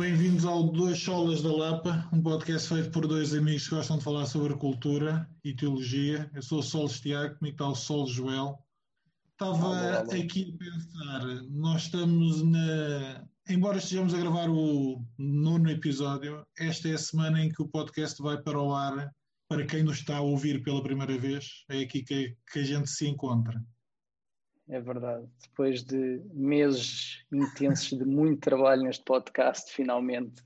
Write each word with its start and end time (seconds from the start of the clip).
bem-vindos 0.00 0.46
ao 0.46 0.62
Duas 0.62 0.98
Solas 0.98 1.42
da 1.42 1.54
Lapa, 1.54 2.08
um 2.10 2.22
podcast 2.22 2.66
feito 2.66 2.90
por 2.90 3.06
dois 3.06 3.34
amigos 3.34 3.68
que 3.68 3.74
gostam 3.74 3.98
de 3.98 4.04
falar 4.04 4.24
sobre 4.24 4.54
cultura 4.54 5.28
e 5.44 5.54
teologia. 5.54 6.30
Eu 6.34 6.40
sou 6.40 6.60
o 6.60 6.62
Sol 6.62 6.88
Tiago, 6.88 7.36
comigo 7.36 7.54
está 7.54 7.68
o 7.68 7.74
Sol 7.74 8.06
Joel. 8.06 8.58
Estava 9.32 9.66
olá, 9.66 10.02
olá. 10.02 10.14
aqui 10.14 10.54
a 10.54 10.64
pensar, 10.64 11.42
nós 11.50 11.82
estamos 11.82 12.42
na. 12.42 13.26
Embora 13.46 13.76
estejamos 13.76 14.14
a 14.14 14.18
gravar 14.18 14.48
o 14.48 15.04
nono 15.18 15.70
episódio, 15.70 16.46
esta 16.58 16.88
é 16.88 16.94
a 16.94 16.98
semana 16.98 17.44
em 17.44 17.50
que 17.50 17.60
o 17.60 17.68
podcast 17.68 18.22
vai 18.22 18.40
para 18.40 18.58
o 18.58 18.74
ar 18.74 19.12
para 19.50 19.66
quem 19.66 19.82
nos 19.82 19.98
está 19.98 20.16
a 20.16 20.22
ouvir 20.22 20.62
pela 20.62 20.82
primeira 20.82 21.18
vez. 21.18 21.66
É 21.68 21.80
aqui 21.80 22.02
que, 22.02 22.34
que 22.50 22.58
a 22.60 22.64
gente 22.64 22.88
se 22.88 23.06
encontra. 23.06 23.62
É 24.70 24.80
verdade. 24.80 25.28
Depois 25.42 25.82
de 25.82 26.22
meses 26.32 27.24
intensos 27.32 27.98
de 27.98 28.04
muito 28.04 28.40
trabalho 28.40 28.84
neste 28.84 29.04
podcast, 29.04 29.70
finalmente 29.72 30.42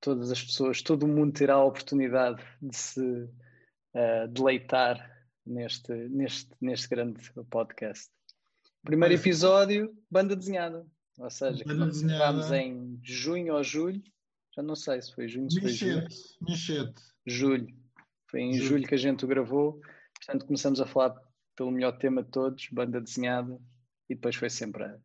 todas 0.00 0.30
as 0.30 0.42
pessoas, 0.42 0.80
todo 0.80 1.02
o 1.02 1.08
mundo 1.08 1.34
terá 1.34 1.54
a 1.54 1.64
oportunidade 1.64 2.42
de 2.62 2.74
se 2.74 3.00
uh, 3.02 4.28
deleitar 4.30 4.98
neste, 5.44 5.92
neste, 6.08 6.50
neste 6.58 6.88
grande 6.88 7.20
podcast. 7.50 8.08
Primeiro 8.82 9.14
episódio, 9.14 9.94
banda 10.10 10.34
desenhada. 10.34 10.86
Ou 11.18 11.30
seja, 11.30 11.64
vamos 11.66 12.52
em 12.52 12.98
junho 13.02 13.56
ou 13.56 13.62
julho, 13.62 14.02
já 14.56 14.62
não 14.62 14.76
sei 14.76 15.02
se 15.02 15.12
foi 15.12 15.28
junho, 15.28 15.50
se 15.50 15.60
foi 15.60 15.70
julho. 15.70 16.08
Michete. 16.40 17.02
Julho. 17.26 17.76
Foi 18.30 18.40
em 18.40 18.54
julho. 18.54 18.68
julho 18.68 18.88
que 18.88 18.94
a 18.94 18.98
gente 18.98 19.24
o 19.24 19.28
gravou. 19.28 19.80
Portanto, 20.14 20.46
começamos 20.46 20.80
a 20.80 20.86
falar 20.86 21.20
pelo 21.58 21.72
melhor 21.72 21.98
tema 21.98 22.22
de 22.22 22.30
todos, 22.30 22.68
banda 22.70 23.00
desenhada, 23.00 23.60
e 24.08 24.14
depois 24.14 24.36
foi 24.36 24.48
sempre 24.48 24.84
a, 24.84 24.96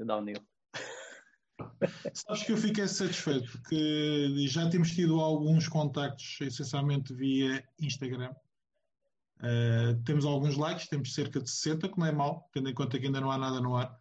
a 0.00 0.04
downhill. 0.04 0.40
Sabes 2.14 2.44
que 2.44 2.52
eu 2.52 2.56
fiquei 2.56 2.86
satisfeito 2.86 3.50
porque 3.50 4.46
já 4.46 4.70
temos 4.70 4.92
tido 4.92 5.18
alguns 5.18 5.66
contactos, 5.66 6.38
essencialmente 6.40 7.12
via 7.12 7.64
Instagram. 7.80 8.32
Uh, 9.40 10.00
temos 10.04 10.24
alguns 10.24 10.56
likes, 10.56 10.88
temos 10.88 11.12
cerca 11.12 11.40
de 11.40 11.50
60, 11.50 11.88
que 11.88 11.98
não 11.98 12.06
é 12.06 12.12
mal, 12.12 12.48
tendo 12.52 12.68
em 12.68 12.74
conta 12.74 12.98
que 12.98 13.06
ainda 13.06 13.20
não 13.20 13.32
há 13.32 13.38
nada 13.38 13.60
no 13.60 13.76
ar. 13.76 13.92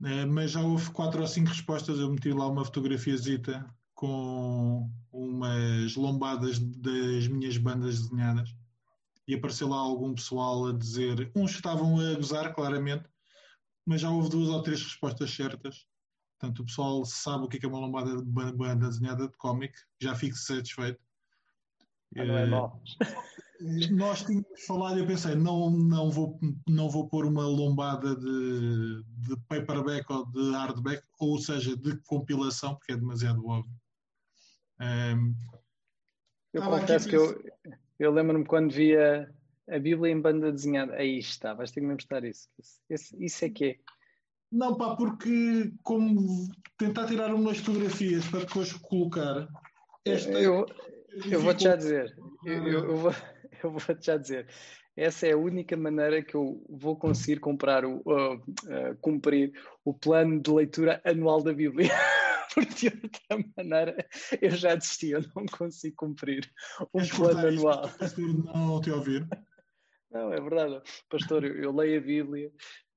Uh, 0.00 0.26
mas 0.28 0.52
já 0.52 0.60
houve 0.60 0.88
quatro 0.92 1.20
ou 1.20 1.26
cinco 1.26 1.48
respostas. 1.48 1.98
Eu 1.98 2.12
meti 2.12 2.32
lá 2.32 2.46
uma 2.46 2.64
fotografiazita 2.64 3.68
com 3.92 4.88
umas 5.10 5.96
lombadas 5.96 6.60
das 6.60 7.26
minhas 7.26 7.56
bandas 7.56 8.02
desenhadas 8.02 8.57
e 9.28 9.34
apareceu 9.34 9.68
lá 9.68 9.76
algum 9.76 10.14
pessoal 10.14 10.68
a 10.68 10.72
dizer, 10.72 11.30
uns 11.36 11.50
estavam 11.50 12.00
a 12.00 12.14
gozar 12.14 12.54
claramente, 12.54 13.04
mas 13.84 14.00
já 14.00 14.10
houve 14.10 14.30
duas 14.30 14.48
ou 14.48 14.62
três 14.62 14.82
respostas 14.82 15.30
certas. 15.30 15.86
Portanto, 16.40 16.60
o 16.60 16.64
pessoal 16.64 17.04
sabe 17.04 17.44
o 17.44 17.48
que 17.48 17.64
é 17.64 17.68
uma 17.68 17.78
lombada 17.78 18.16
de 18.16 18.24
banda 18.24 18.88
desenhada 18.88 19.28
de 19.28 19.36
cómic, 19.36 19.74
já 20.00 20.14
fico 20.14 20.34
satisfeito. 20.34 20.98
Ah, 22.16 22.24
não 22.24 22.38
é 22.38 22.46
mal. 22.46 22.82
Nós 23.90 24.22
tínhamos 24.22 24.64
falado 24.66 24.96
e 24.96 25.00
eu 25.00 25.06
pensei, 25.06 25.34
não, 25.34 25.68
não, 25.70 26.10
vou, 26.10 26.38
não 26.66 26.88
vou 26.88 27.06
pôr 27.08 27.26
uma 27.26 27.44
lombada 27.44 28.16
de, 28.16 29.02
de 29.04 29.36
paperback 29.46 30.10
ou 30.10 30.24
de 30.24 30.52
hardback, 30.52 31.02
ou 31.18 31.38
seja, 31.38 31.76
de 31.76 31.96
compilação, 32.04 32.76
porque 32.76 32.92
é 32.92 32.96
demasiado 32.96 33.46
óbvio. 33.46 33.74
Um, 34.80 35.34
eu 36.52 36.62
confesso 36.62 37.08
que 37.08 37.16
eu, 37.16 37.42
eu 37.98 38.12
lembro-me 38.12 38.44
quando 38.44 38.72
via 38.72 39.28
a 39.68 39.78
Bíblia 39.78 40.12
em 40.12 40.20
banda 40.20 40.52
desenhada. 40.52 40.94
Aí 40.94 41.18
está, 41.18 41.54
vais 41.54 41.70
ter 41.70 41.80
que 41.80 41.86
me 41.86 41.94
mostrar 41.94 42.24
isso. 42.24 42.48
Isso, 42.88 43.16
isso 43.18 43.44
é 43.44 43.48
que 43.50 43.64
é. 43.64 43.76
Não, 44.50 44.76
pá, 44.76 44.96
porque 44.96 45.72
como 45.82 46.48
tentar 46.78 47.06
tirar 47.06 47.34
umas 47.34 47.58
fotografias 47.58 48.26
para 48.28 48.40
depois 48.40 48.72
colocar. 48.72 49.46
Esta 50.04 50.40
eu, 50.40 50.64
eu 51.30 51.40
vou-te 51.40 51.64
já 51.64 51.76
dizer. 51.76 52.16
Eu, 52.44 52.66
eu, 52.66 52.84
eu 52.84 52.96
vou, 52.96 53.12
eu 53.62 53.70
vou-te 53.70 54.06
já 54.06 54.16
dizer. 54.16 54.46
Essa 54.96 55.28
é 55.28 55.32
a 55.32 55.38
única 55.38 55.76
maneira 55.76 56.22
que 56.22 56.34
eu 56.34 56.64
vou 56.68 56.96
conseguir 56.96 57.38
comprar 57.38 57.84
o, 57.84 57.98
uh, 57.98 58.34
uh, 58.34 58.96
cumprir 59.00 59.52
o 59.84 59.94
plano 59.94 60.40
de 60.40 60.50
leitura 60.50 61.00
anual 61.04 61.42
da 61.42 61.52
Bíblia. 61.52 61.88
porque 62.54 62.90
de 62.90 63.00
outra 63.02 63.52
maneira 63.56 64.08
eu 64.40 64.50
já 64.50 64.74
desisti, 64.74 65.10
eu 65.10 65.22
não 65.34 65.46
consigo 65.46 65.96
cumprir 65.96 66.50
um 66.94 67.00
é 67.00 67.06
plano 67.08 67.46
anual. 67.46 67.90
Não 68.16 68.80
te 68.80 68.90
ouvir. 68.90 69.26
Não, 70.10 70.32
é 70.32 70.40
verdade. 70.40 70.80
Pastor, 71.10 71.44
eu, 71.44 71.54
eu 71.62 71.70
leio 71.70 71.98
a 71.98 72.02
Bíblia, 72.02 72.50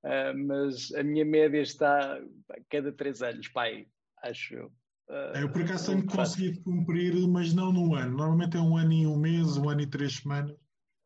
uh, 0.05 0.47
mas 0.47 0.93
a 0.93 1.03
minha 1.03 1.25
média 1.25 1.59
está 1.59 2.13
a 2.15 2.57
cada 2.69 2.89
três 2.93 3.21
anos, 3.21 3.49
pai, 3.49 3.85
acho 4.23 4.53
eu. 4.55 4.67
Uh, 5.09 5.37
eu 5.41 5.51
por 5.51 5.61
acaso 5.61 5.91
tenho 5.91 6.05
conseguido 6.05 6.61
cumprir, 6.61 7.13
mas 7.27 7.53
não 7.53 7.73
num 7.73 7.95
ano. 7.95 8.15
Normalmente 8.15 8.55
é 8.55 8.61
um 8.61 8.77
ano 8.77 8.93
e 8.93 9.05
um 9.05 9.17
mês, 9.17 9.57
um 9.57 9.67
ano 9.67 9.81
e 9.81 9.87
três 9.87 10.19
semanas. 10.19 10.55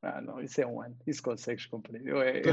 Ah, 0.04 0.22
não, 0.22 0.40
isso 0.40 0.62
é 0.62 0.68
um 0.68 0.80
ano, 0.80 0.96
isso 1.08 1.24
consegues 1.24 1.66
cumprir. 1.66 2.06
Eu, 2.06 2.22
é, 2.22 2.44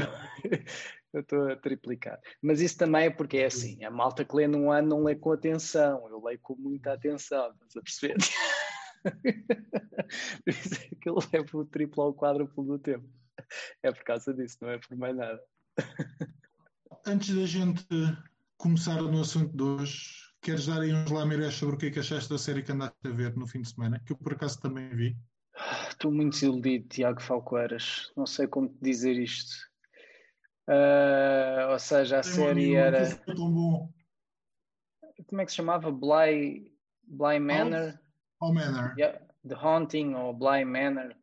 eu 1.13 1.21
estou 1.21 1.49
a 1.49 1.55
triplicar. 1.55 2.19
Mas 2.41 2.59
isso 2.59 2.77
também 2.77 3.05
é 3.05 3.09
porque 3.09 3.37
é 3.37 3.45
assim: 3.45 3.83
a 3.83 3.91
malta 3.91 4.25
que 4.25 4.35
lê 4.35 4.47
num 4.47 4.71
ano 4.71 4.89
não 4.89 5.03
lê 5.03 5.15
com 5.15 5.31
atenção, 5.31 6.07
eu 6.09 6.23
leio 6.23 6.39
com 6.41 6.55
muita 6.55 6.93
atenção, 6.93 7.51
estás 7.51 7.77
a 7.77 7.81
perceber? 7.81 8.15
por 10.43 10.49
isso 10.49 10.75
é 10.75 10.95
que 10.99 11.09
eu 11.09 11.17
levo 11.31 11.59
o 11.59 11.65
triplo 11.65 12.03
ao 12.03 12.13
quádruplo 12.13 12.63
do 12.63 12.79
tempo. 12.79 13.07
É 13.81 13.91
por 13.91 14.03
causa 14.03 14.33
disso, 14.33 14.57
não 14.61 14.69
é 14.69 14.77
por 14.77 14.97
mais 14.97 15.15
nada. 15.15 15.41
Antes 17.05 17.35
da 17.35 17.45
gente 17.45 17.85
começar 18.57 19.01
no 19.01 19.21
assunto 19.21 19.55
de 19.55 19.63
hoje, 19.63 20.33
queres 20.41 20.67
dar 20.67 20.81
aí 20.81 20.93
uns 20.93 21.11
lamirés 21.11 21.53
sobre 21.55 21.75
o 21.75 21.77
que 21.77 21.87
é 21.87 21.91
que 21.91 21.99
achaste 21.99 22.29
da 22.29 22.37
série 22.37 22.63
que 22.63 22.71
andaste 22.71 22.95
a 23.05 23.09
ver 23.09 23.35
no 23.35 23.45
fim 23.45 23.61
de 23.61 23.69
semana, 23.69 24.01
que 24.05 24.13
eu 24.13 24.17
por 24.17 24.33
acaso 24.33 24.59
também 24.61 24.89
vi? 24.95 25.17
Estou 25.89 26.11
muito 26.11 26.33
desiludido, 26.33 26.87
Tiago 26.87 27.21
Falcoeiras. 27.21 28.11
Não 28.15 28.25
sei 28.25 28.47
como 28.47 28.69
te 28.69 28.77
dizer 28.81 29.19
isto. 29.19 29.72
Uh, 30.67 31.71
ou 31.71 31.79
seja, 31.79 32.19
a 32.19 32.21
Tem 32.21 32.31
série 32.31 32.75
era. 32.75 33.15
Como 35.27 35.41
é 35.41 35.45
que 35.45 35.51
se 35.51 35.57
chamava? 35.57 35.91
Bly, 35.91 36.71
Bly 37.03 37.39
Manor? 37.39 37.99
Manor. 38.41 38.93
Yeah, 38.97 39.19
The 39.47 39.55
Haunting 39.55 40.15
ou 40.15 40.33
Bly 40.33 40.65
Manor. 40.65 41.15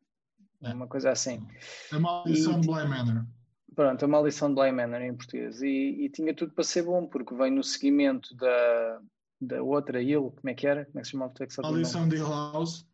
É. 0.62 0.73
Uma 0.73 0.87
coisa 0.87 1.11
assim. 1.11 1.47
A 1.93 1.99
Maldição 1.99 2.61
de 2.61 2.67
Bly 2.67 2.87
Manor. 2.87 3.27
Pronto, 3.75 4.05
a 4.05 4.09
Maldição 4.09 4.49
de 4.49 4.55
Bly 4.55 4.73
Manor 4.73 5.00
em 5.00 5.15
português. 5.15 5.62
E, 5.62 6.05
e, 6.05 6.11
tinha 6.11 6.34
tudo 6.34 6.53
para 6.53 6.65
ser 6.65 6.83
bom, 6.83 7.06
porque 7.06 7.34
vem 7.34 7.50
no 7.50 7.62
seguimento 7.62 8.34
da, 8.37 9.00
da 9.41 9.62
outra 9.62 10.03
Hill. 10.03 10.34
Como 10.37 10.50
é 10.50 10.55
que 10.55 10.67
era? 10.67 10.84
Como 10.87 10.99
é 10.99 11.03
que 11.03 11.06
se 11.06 11.12
chamava? 11.12 11.34
Maldição 11.62 12.09
de 12.09 12.17
Hill 12.17 12.29
House. 12.29 12.87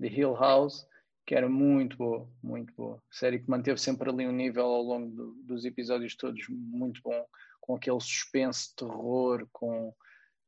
The 0.00 0.08
Hill 0.08 0.34
House, 0.34 0.86
que 1.26 1.34
era 1.34 1.48
muito 1.48 1.96
boa, 1.96 2.28
muito 2.40 2.72
boa. 2.74 3.02
Série 3.10 3.40
que 3.40 3.50
manteve 3.50 3.80
sempre 3.80 4.08
ali 4.08 4.26
um 4.26 4.32
nível 4.32 4.64
ao 4.64 4.82
longo 4.82 5.10
do, 5.10 5.32
dos 5.42 5.64
episódios 5.64 6.14
todos 6.14 6.46
muito 6.48 7.02
bom, 7.02 7.26
com 7.60 7.74
aquele 7.74 8.00
suspense, 8.00 8.74
terror, 8.76 9.46
com 9.52 9.92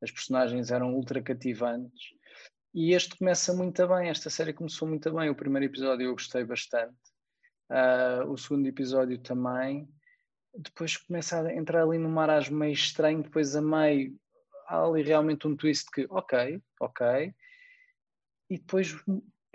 as 0.00 0.12
personagens 0.12 0.71
eram 0.71 0.94
ultra 0.94 1.21
cativantes. 1.21 2.11
E 2.72 2.93
este 2.94 3.19
começa 3.19 3.53
muito 3.53 3.89
bem, 3.89 4.09
esta 4.09 4.31
série 4.31 4.53
começou 4.53 4.87
muito 4.87 5.12
bem. 5.12 5.28
O 5.28 5.34
primeiro 5.34 5.66
episódio 5.66 6.06
eu 6.06 6.12
gostei 6.12 6.44
bastante, 6.44 6.95
uh, 7.71 8.31
o 8.31 8.39
segundo 8.39 8.69
episódio 8.69 9.19
também. 9.19 9.89
Depois 10.54 10.97
começa 10.97 11.41
a 11.41 11.54
entrar 11.54 11.83
ali 11.83 11.98
num 11.98 12.10
marasmo 12.10 12.57
meio 12.57 12.72
estranho, 12.72 13.22
depois 13.22 13.57
a 13.57 13.60
meio 13.60 14.16
há 14.69 14.84
ali 14.84 15.03
realmente 15.03 15.48
um 15.48 15.57
twist 15.57 15.91
que, 15.91 16.07
ok, 16.09 16.63
ok. 16.81 17.34
E 18.51 18.59
depois 18.59 18.95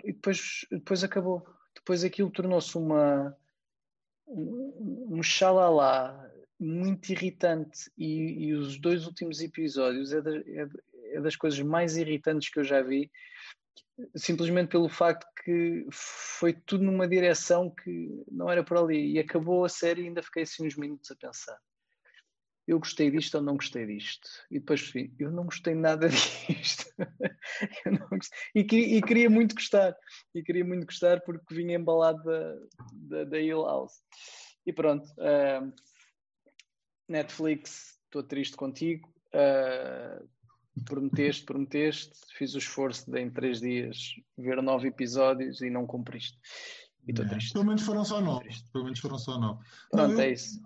e 0.04 0.12
depois, 0.12 0.66
depois 0.70 1.02
acabou. 1.02 1.46
Depois 1.74 2.04
aquilo 2.04 2.30
tornou-se 2.30 2.76
uma 2.76 3.36
um, 4.26 5.18
um 5.18 5.20
muito 6.58 7.10
irritante 7.10 7.90
e, 7.98 8.46
e, 8.46 8.54
os 8.54 8.78
dois 8.78 9.06
últimos 9.06 9.40
episódios 9.40 10.12
é, 10.12 10.18
é, 10.18 10.68
é, 11.16 11.20
das 11.20 11.36
coisas 11.36 11.60
mais 11.60 11.96
irritantes 11.96 12.48
que 12.48 12.60
eu 12.60 12.64
já 12.64 12.80
vi 12.80 13.10
simplesmente 14.14 14.68
pelo 14.68 14.88
facto 14.88 15.26
que 15.44 15.86
foi 15.90 16.52
tudo 16.52 16.84
numa 16.84 17.08
direção 17.08 17.70
que 17.70 18.24
não 18.30 18.48
era 18.50 18.64
por 18.64 18.78
ali 18.78 19.12
e 19.12 19.18
acabou 19.18 19.64
a 19.64 19.68
série 19.68 20.02
e 20.02 20.06
ainda 20.06 20.22
fiquei 20.22 20.44
assim 20.44 20.66
uns 20.66 20.76
minutos 20.76 21.10
a 21.10 21.16
pensar 21.16 21.58
eu 22.66 22.78
gostei 22.78 23.10
disto 23.10 23.36
ou 23.36 23.42
não 23.42 23.56
gostei 23.56 23.86
disto. 23.86 24.28
E 24.50 24.58
depois 24.58 24.92
eu 25.18 25.30
não 25.30 25.44
gostei 25.44 25.74
nada 25.74 26.08
disto. 26.48 26.84
E, 28.54 28.60
e, 28.60 29.02
queria 29.02 29.28
muito 29.28 29.54
gostar. 29.54 29.94
E 30.34 30.42
queria 30.42 30.64
muito 30.64 30.86
gostar 30.86 31.20
porque 31.20 31.54
vinha 31.54 31.76
embalado 31.76 32.22
da, 32.24 32.56
da, 32.92 33.24
da 33.24 33.38
Hill 33.38 33.64
House. 33.64 34.02
E 34.66 34.72
pronto. 34.72 35.06
Uh, 35.18 35.72
Netflix, 37.08 37.98
estou 38.04 38.22
triste 38.22 38.56
contigo. 38.56 39.12
Uh, 39.34 40.26
prometeste, 40.84 41.44
prometeste. 41.44 42.18
Fiz 42.36 42.54
o 42.54 42.58
esforço 42.58 43.10
de 43.10 43.20
em 43.20 43.30
três 43.30 43.60
dias 43.60 44.14
ver 44.38 44.62
nove 44.62 44.88
episódios 44.88 45.60
e 45.60 45.68
não 45.68 45.86
cumpriste. 45.86 46.38
E 47.06 47.10
estou 47.10 47.24
é. 47.24 47.28
triste. 47.28 47.52
Pelo 47.52 47.64
menos 47.64 47.82
foram 47.82 48.04
só 48.04 48.20
nove. 48.20 48.50
Pelo 48.72 48.84
menos 48.84 48.98
foram 48.98 49.18
só 49.18 49.38
nove. 49.38 49.64
Pronto, 49.90 50.08
não, 50.08 50.14
eu 50.14 50.20
é 50.20 50.32
isso. 50.32 50.60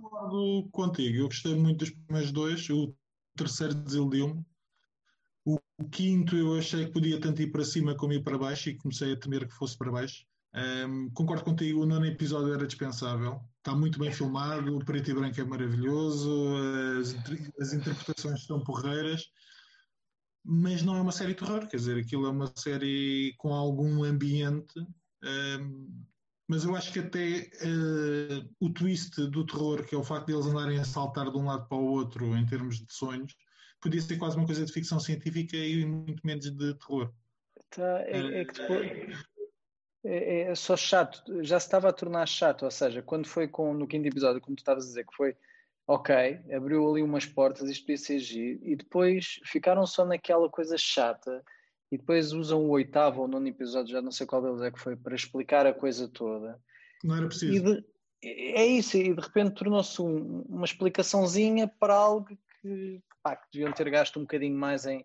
contigo. 0.71 1.17
Eu 1.19 1.27
gostei 1.27 1.55
muito 1.55 1.79
dos 1.79 1.91
primeiros 1.91 2.33
dois. 2.33 2.69
O 2.71 2.95
terceiro 3.37 3.75
desiludiu-me. 3.75 4.45
O, 5.45 5.59
o, 5.79 5.89
quinto 5.89 6.37
eu 6.37 6.59
achei 6.59 6.87
que 6.87 6.93
podia 6.93 7.21
tanto 7.21 7.41
ir 7.41 7.51
para 7.51 7.65
cima 7.65 7.95
como 7.95 8.13
ir 8.13 8.23
para 8.23 8.37
baixo 8.37 8.69
e 8.69 8.77
comecei 8.77 9.13
a 9.13 9.17
temer 9.17 9.47
que 9.47 9.55
fosse 9.55 9.77
para 9.77 9.91
baixo. 9.91 10.27
Um, 10.55 11.11
concordo 11.11 11.45
contigo, 11.45 11.83
o 11.83 11.87
nono 11.87 12.07
episódio 12.07 12.53
era 12.53 12.67
dispensável. 12.67 13.41
Está 13.59 13.75
muito 13.75 13.99
bem 13.99 14.13
filmado, 14.13 14.77
o 14.77 14.85
preto 14.85 15.11
e 15.11 15.15
branco 15.15 15.41
é 15.41 15.45
maravilhoso, 15.45 16.55
as, 17.01 17.15
as 17.61 17.73
interpretações 17.73 18.45
são 18.45 18.61
porreiras, 18.61 19.31
mas 20.45 20.83
não 20.83 20.97
é 20.97 21.01
uma 21.01 21.13
série 21.13 21.35
de 21.35 21.41
terror, 21.41 21.67
quer 21.67 21.77
dizer, 21.77 21.99
aquilo 21.99 22.27
é 22.27 22.31
uma 22.31 22.51
série 22.57 23.35
com 23.37 23.53
algum 23.53 24.05
ambiente. 24.05 24.81
Um, 25.23 26.05
mas 26.49 26.65
eu 26.65 26.75
acho 26.75 26.93
que 26.93 26.99
até 26.99 27.51
uh, 27.63 28.49
o 28.59 28.71
twist 28.71 29.21
do 29.29 29.45
terror, 29.45 29.85
que 29.85 29.95
é 29.95 29.99
o 29.99 30.03
facto 30.03 30.27
de 30.27 30.33
eles 30.33 30.47
andarem 30.47 30.79
a 30.79 30.85
saltar 30.85 31.31
de 31.31 31.37
um 31.37 31.45
lado 31.45 31.69
para 31.69 31.77
o 31.77 31.93
outro 31.93 32.35
em 32.37 32.47
termos 32.47 32.79
de 32.79 32.91
sonhos, 32.93 33.37
podia 33.81 34.01
ser 34.01 34.17
quase 34.17 34.37
uma 34.37 34.47
coisa 34.47 34.65
de 34.65 34.73
ficção 34.73 34.99
científica 34.99 35.57
e 35.57 35.85
muito 35.85 36.27
menos 36.27 36.51
de 36.51 36.75
terror. 36.75 37.13
Tá, 37.71 38.01
é, 38.07 38.41
é 38.41 38.45
que 38.47 38.55
depois, 38.55 39.29
é, 40.05 40.41
é, 40.41 40.55
só 40.55 40.75
chato, 40.75 41.23
já 41.45 41.61
se 41.61 41.67
estava 41.67 41.91
a 41.91 41.93
tornar 41.93 42.27
chato, 42.27 42.65
ou 42.65 42.71
seja, 42.71 43.03
quando 43.03 43.29
foi 43.29 43.47
com, 43.47 43.75
no 43.75 43.87
quinto 43.87 44.09
episódio, 44.09 44.41
como 44.41 44.57
tu 44.57 44.61
estavas 44.61 44.85
a 44.85 44.89
dizer, 44.89 45.05
que 45.07 45.15
foi 45.15 45.37
ok, 45.87 46.41
abriu 46.55 46.89
ali 46.91 47.03
umas 47.03 47.27
portas, 47.27 47.69
isto 47.69 47.83
podia 47.83 47.99
ser 47.99 48.19
giro, 48.19 48.61
e 48.63 48.75
depois 48.75 49.41
ficaram 49.45 49.87
só 49.87 50.05
naquela 50.05 50.49
coisa 50.49 50.79
chata, 50.79 51.45
e 51.91 51.97
depois 51.97 52.33
usam 52.33 52.65
o 52.65 52.71
oitavo 52.71 53.23
ou 53.23 53.29
nono 53.29 53.49
episódio, 53.49 53.93
já 53.93 54.03
não 54.03 54.11
sei 54.11 54.27
qual 54.27 54.43
deles 54.43 54.61
é 54.63 54.71
que 54.71 54.81
foi, 54.81 54.95
para 54.97 55.15
explicar 55.15 55.67
a 55.67 55.73
coisa 55.73 56.09
toda. 56.09 56.61
Não 57.03 57.17
era 57.17 57.27
preciso. 57.27 57.65
De, 57.65 57.85
é 58.23 58.67
isso, 58.67 58.97
e 58.97 59.15
de 59.15 59.21
repente 59.21 59.55
tornou-se 59.55 60.01
um, 60.03 60.43
uma 60.49 60.65
explicaçãozinha 60.65 61.69
para 61.69 61.95
algo 61.95 62.37
que, 62.61 63.03
pá, 63.23 63.37
que 63.37 63.47
deviam 63.53 63.73
ter 63.73 63.89
gasto 63.91 64.19
um 64.19 64.23
bocadinho 64.23 64.57
mais 64.57 64.85
em, 64.87 65.05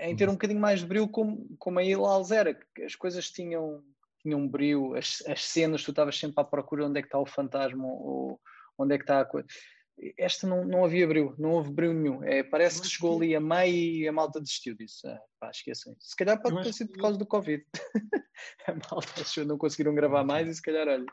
em 0.00 0.14
ter 0.14 0.28
um 0.28 0.32
bocadinho 0.32 0.60
mais 0.60 0.80
de 0.80 0.86
brilho 0.86 1.08
como, 1.08 1.48
como 1.58 1.78
a 1.78 1.84
Ilals 1.84 2.30
era, 2.30 2.54
que 2.54 2.82
as 2.82 2.94
coisas 2.94 3.30
tinham, 3.30 3.82
tinham 4.20 4.46
brilho, 4.46 4.94
as, 4.94 5.22
as 5.26 5.44
cenas, 5.44 5.82
tu 5.82 5.90
estavas 5.90 6.18
sempre 6.18 6.40
à 6.40 6.44
procura 6.44 6.86
onde 6.86 6.98
é 6.98 7.02
que 7.02 7.08
está 7.08 7.18
o 7.18 7.26
fantasma 7.26 7.86
ou 7.86 8.38
onde 8.78 8.94
é 8.94 8.98
que 8.98 9.04
está 9.04 9.20
a 9.20 9.24
coisa 9.24 9.48
esta 10.18 10.46
não, 10.46 10.64
não 10.64 10.84
havia 10.84 11.06
brilho, 11.06 11.34
não 11.38 11.52
houve 11.52 11.72
brilho 11.72 11.94
nenhum. 11.94 12.22
É, 12.22 12.42
parece 12.42 12.80
que 12.80 12.88
chegou 12.88 13.16
ali 13.16 13.34
a 13.34 13.40
meio 13.40 14.02
e 14.02 14.08
a 14.08 14.12
malta 14.12 14.40
desistiu 14.40 14.74
disso. 14.74 15.06
Ah, 15.08 15.18
pá, 15.40 15.50
esqueçam 15.50 15.92
isso. 15.92 16.10
Se 16.10 16.16
calhar 16.16 16.40
pode 16.40 16.62
ter 16.62 16.72
sido 16.72 16.92
por 16.92 17.00
causa 17.00 17.18
do 17.18 17.26
Covid. 17.26 17.64
a 18.66 18.72
malta 18.72 19.20
achou 19.20 19.44
não 19.44 19.56
conseguiram 19.56 19.94
gravar 19.94 20.24
mais 20.24 20.48
e 20.48 20.54
se 20.54 20.62
calhar, 20.62 20.86
olha, 20.86 21.06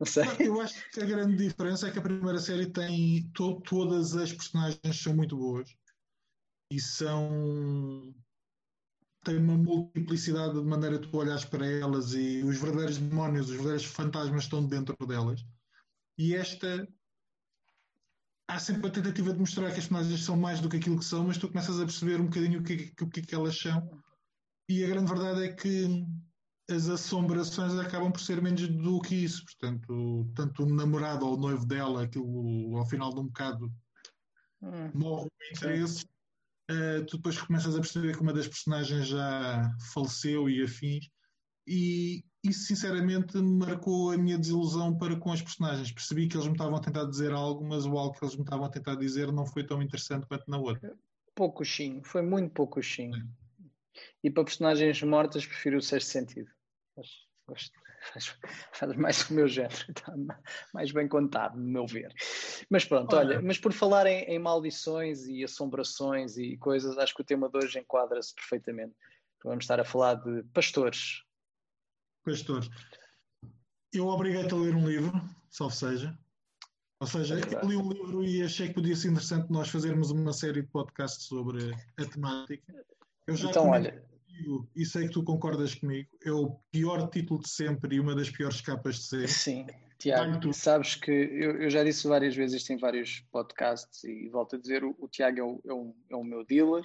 não 0.00 0.06
sei. 0.06 0.24
Eu 0.40 0.60
acho 0.60 0.90
que 0.90 1.00
a 1.00 1.06
grande 1.06 1.36
diferença 1.36 1.88
é 1.88 1.90
que 1.90 1.98
a 1.98 2.02
primeira 2.02 2.38
série 2.38 2.66
tem 2.66 3.30
to 3.34 3.60
todas 3.60 4.16
as 4.16 4.32
personagens 4.32 5.02
são 5.02 5.14
muito 5.14 5.36
boas 5.36 5.68
e 6.70 6.80
são 6.80 8.14
tem 9.24 9.38
uma 9.38 9.56
multiplicidade 9.56 10.54
de 10.54 10.66
maneira 10.66 10.98
de 10.98 11.08
tu 11.08 11.16
olhares 11.16 11.44
para 11.46 11.66
elas 11.66 12.12
e 12.12 12.42
os 12.42 12.58
verdadeiros 12.58 12.98
demónios, 12.98 13.48
os 13.48 13.52
verdadeiros 13.52 13.86
fantasmas 13.86 14.44
estão 14.44 14.64
dentro 14.66 14.94
delas. 15.06 15.42
E 16.18 16.34
esta 16.34 16.86
há 18.48 18.58
sempre 18.58 18.86
a 18.86 18.90
tentativa 18.90 19.32
de 19.32 19.38
mostrar 19.38 19.70
que 19.72 19.78
as 19.78 19.86
personagens 19.86 20.24
são 20.24 20.36
mais 20.36 20.60
do 20.60 20.68
que 20.68 20.76
aquilo 20.76 20.98
que 20.98 21.04
são, 21.04 21.24
mas 21.24 21.38
tu 21.38 21.48
começas 21.48 21.80
a 21.80 21.84
perceber 21.84 22.20
um 22.20 22.26
bocadinho 22.26 22.60
o 22.60 22.62
que, 22.62 22.92
o 23.00 23.08
que, 23.08 23.20
é 23.20 23.22
que 23.22 23.34
elas 23.34 23.58
são. 23.58 23.88
E 24.68 24.84
a 24.84 24.88
grande 24.88 25.10
verdade 25.10 25.44
é 25.44 25.52
que 25.52 26.06
as 26.70 26.88
assombrações 26.88 27.74
acabam 27.74 28.10
por 28.10 28.20
ser 28.20 28.40
menos 28.40 28.66
do 28.68 29.00
que 29.00 29.14
isso. 29.14 29.44
Portanto, 29.44 30.30
tanto 30.34 30.62
o 30.62 30.74
namorado 30.74 31.26
ou 31.26 31.34
o 31.34 31.40
noivo 31.40 31.66
dela, 31.66 32.04
aquilo 32.04 32.76
ao 32.76 32.88
final 32.88 33.12
de 33.12 33.20
um 33.20 33.26
bocado 33.26 33.72
hum. 34.62 34.90
morre 34.94 35.26
o 35.26 35.54
interesse. 35.54 36.04
Uh, 36.70 37.04
tu 37.06 37.18
depois 37.18 37.38
começas 37.38 37.74
a 37.74 37.80
perceber 37.80 38.16
que 38.16 38.22
uma 38.22 38.32
das 38.32 38.48
personagens 38.48 39.08
já 39.08 39.70
faleceu 39.92 40.48
e 40.48 40.62
afins. 40.62 41.08
E 41.66 42.24
isso 42.44 42.66
sinceramente 42.66 43.38
marcou 43.38 44.12
a 44.12 44.18
minha 44.18 44.38
desilusão 44.38 44.96
para 44.96 45.16
com 45.16 45.32
as 45.32 45.40
personagens. 45.40 45.90
Percebi 45.90 46.28
que 46.28 46.36
eles 46.36 46.46
me 46.46 46.52
estavam 46.52 46.76
a 46.76 46.80
tentar 46.80 47.06
dizer 47.06 47.32
algo, 47.32 47.64
mas 47.64 47.86
o 47.86 47.96
algo 47.96 48.12
que 48.16 48.24
eles 48.24 48.36
me 48.36 48.42
estavam 48.42 48.66
a 48.66 48.70
tentar 48.70 48.96
dizer 48.96 49.32
não 49.32 49.46
foi 49.46 49.64
tão 49.64 49.82
interessante 49.82 50.26
quanto 50.26 50.48
na 50.50 50.58
outra. 50.58 50.94
Pouco 51.34 51.64
sim, 51.64 52.02
foi 52.04 52.22
muito 52.22 52.52
pouco 52.52 52.82
sim. 52.82 53.10
E 54.22 54.30
para 54.30 54.44
personagens 54.44 55.02
mortas 55.02 55.46
prefiro 55.46 55.78
o 55.78 55.82
sexto 55.82 56.08
sentido. 56.08 56.50
Gosto, 57.46 57.72
faz, 58.12 58.36
faz 58.72 58.96
mais 58.96 59.28
o 59.30 59.34
meu 59.34 59.48
género, 59.48 59.74
está 59.88 60.14
mais 60.72 60.92
bem 60.92 61.08
contado, 61.08 61.58
no 61.58 61.66
meu 61.66 61.86
ver. 61.86 62.12
Mas 62.68 62.84
pronto, 62.84 63.16
olha, 63.16 63.36
olha 63.36 63.42
mas 63.42 63.58
por 63.58 63.72
falar 63.72 64.06
em, 64.06 64.22
em, 64.24 64.38
maldições 64.38 65.26
e 65.26 65.42
assombrações 65.42 66.36
e 66.36 66.56
coisas, 66.56 66.98
acho 66.98 67.14
que 67.14 67.22
o 67.22 67.24
tema 67.24 67.48
de 67.48 67.58
hoje 67.58 67.78
enquadra-se 67.78 68.34
perfeitamente. 68.34 68.94
Vamos 69.42 69.64
estar 69.64 69.78
a 69.78 69.84
falar 69.84 70.14
de 70.14 70.42
pastores, 70.54 71.22
Pastor, 72.24 72.66
eu 73.92 74.06
obriguei-te 74.06 74.54
a 74.54 74.56
ler 74.56 74.74
um 74.74 74.88
livro, 74.88 75.12
salve 75.50 75.76
seja. 75.76 76.18
Ou 77.00 77.06
seja, 77.06 77.38
é 77.38 77.62
eu 77.62 77.68
li 77.68 77.76
um 77.76 77.92
livro 77.92 78.24
e 78.24 78.42
achei 78.42 78.68
que 78.68 78.74
podia 78.74 78.96
ser 78.96 79.08
interessante 79.08 79.50
nós 79.50 79.68
fazermos 79.68 80.10
uma 80.10 80.32
série 80.32 80.62
de 80.62 80.68
podcasts 80.68 81.26
sobre 81.26 81.74
a 81.98 82.04
temática. 82.06 82.74
Eu 83.26 83.36
já 83.36 83.50
então, 83.50 83.68
olha. 83.68 84.02
Contigo, 84.26 84.70
e 84.74 84.86
sei 84.86 85.06
que 85.06 85.12
tu 85.12 85.22
concordas 85.22 85.74
comigo. 85.74 86.08
É 86.24 86.32
o 86.32 86.58
pior 86.70 87.08
título 87.10 87.40
de 87.40 87.48
sempre 87.48 87.96
e 87.96 88.00
uma 88.00 88.14
das 88.14 88.30
piores 88.30 88.60
capas 88.60 88.96
de 88.96 89.02
ser. 89.02 89.28
Sim, 89.28 89.66
Tiago, 89.98 90.52
sabes 90.52 90.94
que 90.94 91.10
eu, 91.10 91.62
eu, 91.62 91.70
já 91.70 91.84
disse 91.84 92.08
várias 92.08 92.34
vezes 92.34 92.62
isto 92.62 92.72
em 92.72 92.78
vários 92.78 93.20
podcasts 93.30 94.02
e 94.04 94.28
volto 94.28 94.56
a 94.56 94.58
dizer: 94.58 94.82
o, 94.82 94.96
o 94.98 95.08
Tiago 95.08 95.38
é 95.38 95.42
o, 95.42 95.60
é, 95.66 95.72
o, 95.72 95.94
é 96.10 96.16
o 96.16 96.24
meu 96.24 96.44
dealer. 96.44 96.84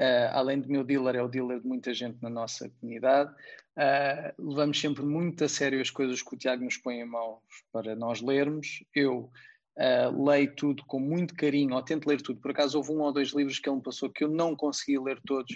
Uh, 0.00 0.32
além 0.32 0.58
de 0.58 0.66
meu 0.66 0.82
dealer, 0.82 1.16
é 1.16 1.22
o 1.22 1.28
dealer 1.28 1.60
de 1.60 1.66
muita 1.66 1.92
gente 1.92 2.22
na 2.22 2.30
nossa 2.30 2.70
comunidade. 2.80 3.30
Uh, 3.76 4.48
levamos 4.48 4.80
sempre 4.80 5.04
muito 5.04 5.44
a 5.44 5.48
sério 5.48 5.78
as 5.78 5.90
coisas 5.90 6.22
que 6.22 6.34
o 6.34 6.38
Tiago 6.38 6.64
nos 6.64 6.78
põe 6.78 7.00
em 7.00 7.04
mãos 7.04 7.42
para 7.70 7.94
nós 7.94 8.22
lermos. 8.22 8.82
Eu 8.94 9.30
uh, 9.76 10.24
leio 10.24 10.56
tudo 10.56 10.86
com 10.86 10.98
muito 10.98 11.34
carinho, 11.34 11.74
ou 11.74 11.82
tento 11.82 12.06
ler 12.06 12.22
tudo. 12.22 12.40
Por 12.40 12.50
acaso, 12.50 12.78
houve 12.78 12.92
um 12.92 13.00
ou 13.00 13.12
dois 13.12 13.34
livros 13.34 13.58
que 13.58 13.68
ele 13.68 13.76
me 13.76 13.82
passou 13.82 14.08
que 14.08 14.24
eu 14.24 14.28
não 14.28 14.56
consegui 14.56 14.98
ler 14.98 15.20
todos 15.26 15.54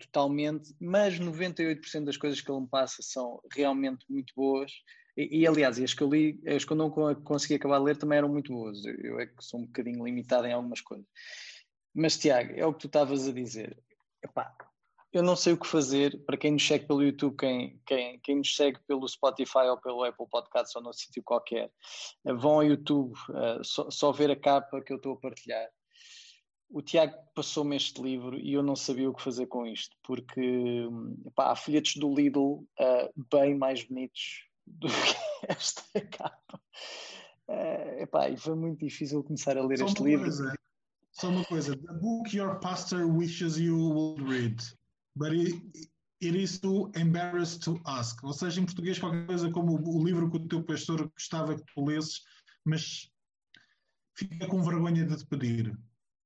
totalmente, 0.00 0.74
mas 0.80 1.20
98% 1.20 2.04
das 2.04 2.16
coisas 2.16 2.40
que 2.40 2.50
ele 2.50 2.62
me 2.62 2.66
passa 2.66 3.00
são 3.00 3.40
realmente 3.54 4.04
muito 4.08 4.32
boas. 4.34 4.72
E, 5.16 5.40
e, 5.42 5.46
aliás, 5.46 5.78
as 5.78 5.94
que 5.94 6.02
eu 6.02 6.08
li, 6.08 6.40
as 6.46 6.64
que 6.64 6.72
eu 6.72 6.76
não 6.76 6.90
consegui 6.90 7.54
acabar 7.54 7.78
de 7.78 7.84
ler 7.84 7.96
também 7.96 8.18
eram 8.18 8.28
muito 8.28 8.52
boas. 8.52 8.84
Eu, 8.84 8.94
eu 8.94 9.20
é 9.20 9.26
que 9.26 9.34
sou 9.44 9.60
um 9.60 9.66
bocadinho 9.66 10.04
limitado 10.04 10.46
em 10.46 10.52
algumas 10.52 10.80
coisas. 10.80 11.06
Mas, 11.94 12.16
Tiago, 12.18 12.52
é 12.54 12.64
o 12.64 12.72
que 12.72 12.80
tu 12.80 12.86
estavas 12.86 13.26
a 13.26 13.32
dizer. 13.32 13.76
Epá, 14.22 14.54
eu 15.12 15.22
não 15.22 15.34
sei 15.34 15.52
o 15.52 15.58
que 15.58 15.66
fazer. 15.66 16.24
Para 16.24 16.36
quem 16.36 16.52
nos 16.52 16.66
segue 16.66 16.86
pelo 16.86 17.02
YouTube, 17.02 17.36
quem, 17.36 17.80
quem, 17.84 18.18
quem 18.20 18.36
nos 18.36 18.54
segue 18.54 18.78
pelo 18.86 19.08
Spotify 19.08 19.66
ou 19.68 19.76
pelo 19.76 20.04
Apple 20.04 20.26
Podcasts 20.30 20.74
ou 20.76 20.82
no 20.82 20.92
sítio 20.92 21.22
qualquer, 21.22 21.70
eh, 22.24 22.32
vão 22.32 22.52
ao 22.52 22.64
YouTube 22.64 23.12
uh, 23.30 23.64
só, 23.64 23.90
só, 23.90 24.12
ver 24.12 24.30
a 24.30 24.36
capa 24.36 24.80
que 24.80 24.92
eu 24.92 24.96
estou 24.96 25.14
a 25.14 25.16
partilhar. 25.16 25.68
O 26.68 26.80
Tiago 26.80 27.16
passou-me 27.34 27.74
este 27.74 28.00
livro 28.00 28.38
e 28.38 28.52
eu 28.52 28.62
não 28.62 28.76
sabia 28.76 29.10
o 29.10 29.14
que 29.14 29.22
fazer 29.22 29.46
com 29.46 29.66
isto, 29.66 29.96
porque 30.04 30.88
epá, 31.26 31.50
há 31.50 31.56
folhetos 31.56 31.96
do 31.96 32.14
Lidl 32.14 32.64
uh, 32.78 33.26
bem 33.32 33.56
mais 33.56 33.82
bonitos 33.82 34.46
do 34.64 34.86
que 35.42 35.46
esta 35.48 36.00
capa. 36.02 36.60
Uh, 37.48 38.02
epá, 38.02 38.28
e 38.28 38.36
foi 38.36 38.54
muito 38.54 38.78
difícil 38.78 39.24
começar 39.24 39.58
a 39.58 39.66
ler 39.66 39.78
Só 39.78 39.86
este 39.86 40.00
livro. 40.04 40.26
Coisa 40.26 40.54
só 41.12 41.28
uma 41.28 41.44
coisa: 41.44 41.76
The 41.76 41.92
book 41.94 42.36
your 42.36 42.58
pastor 42.60 43.06
wishes 43.06 43.58
you 43.58 43.76
would 43.76 44.22
read, 44.22 44.62
but 45.16 45.32
it, 45.32 45.62
it 46.20 46.36
is 46.36 46.58
too 46.60 46.90
embarrassed 46.96 47.62
to 47.64 47.80
ask. 47.86 48.22
Ou 48.24 48.32
seja, 48.32 48.60
em 48.60 48.64
português, 48.64 48.98
qualquer 48.98 49.26
coisa 49.26 49.50
como 49.50 49.78
o 49.78 50.04
livro 50.04 50.30
que 50.30 50.36
o 50.36 50.48
teu 50.48 50.62
pastor 50.62 51.10
gostava 51.10 51.54
que 51.54 51.64
tu 51.74 51.84
lesses, 51.84 52.22
mas 52.64 53.10
fica 54.14 54.46
com 54.46 54.62
vergonha 54.62 55.04
de 55.04 55.16
te 55.16 55.26
pedir. 55.26 55.78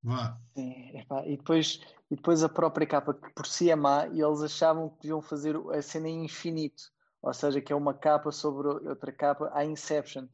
Vá. 0.02 0.38
Sim, 0.54 0.98
epá, 0.98 1.26
e, 1.26 1.36
depois, 1.36 1.80
e 2.10 2.16
depois 2.16 2.44
a 2.44 2.48
própria 2.48 2.86
capa, 2.86 3.14
que 3.14 3.32
por 3.32 3.46
si 3.46 3.70
é 3.70 3.76
má, 3.76 4.06
e 4.08 4.20
eles 4.20 4.42
achavam 4.42 4.90
que 4.90 5.02
deviam 5.02 5.22
fazer 5.22 5.56
a 5.56 5.80
cena 5.80 6.08
em 6.08 6.26
infinito. 6.26 6.92
Ou 7.22 7.32
seja, 7.32 7.58
que 7.58 7.72
é 7.72 7.76
uma 7.76 7.94
capa 7.94 8.30
sobre 8.30 8.68
outra 8.68 9.10
capa, 9.10 9.50
a 9.54 9.64
Inception. 9.64 10.28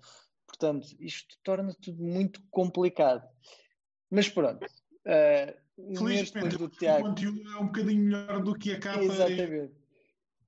Portanto, 0.45 0.88
isto 0.99 1.37
torna 1.45 1.73
tudo 1.80 2.02
muito 2.02 2.42
complicado. 2.50 3.23
Mas 4.11 4.29
pronto. 4.29 4.64
Uh, 4.64 5.97
Felizmente, 5.97 6.57
do 6.57 6.69
Tiago, 6.69 7.07
o 7.07 7.09
conteúdo 7.11 7.50
é 7.50 7.57
um 7.57 7.67
bocadinho 7.67 8.02
melhor 8.02 8.43
do 8.43 8.55
que 8.55 8.73
a 8.73 8.79
capa. 8.79 9.02
Exatamente. 9.02 9.73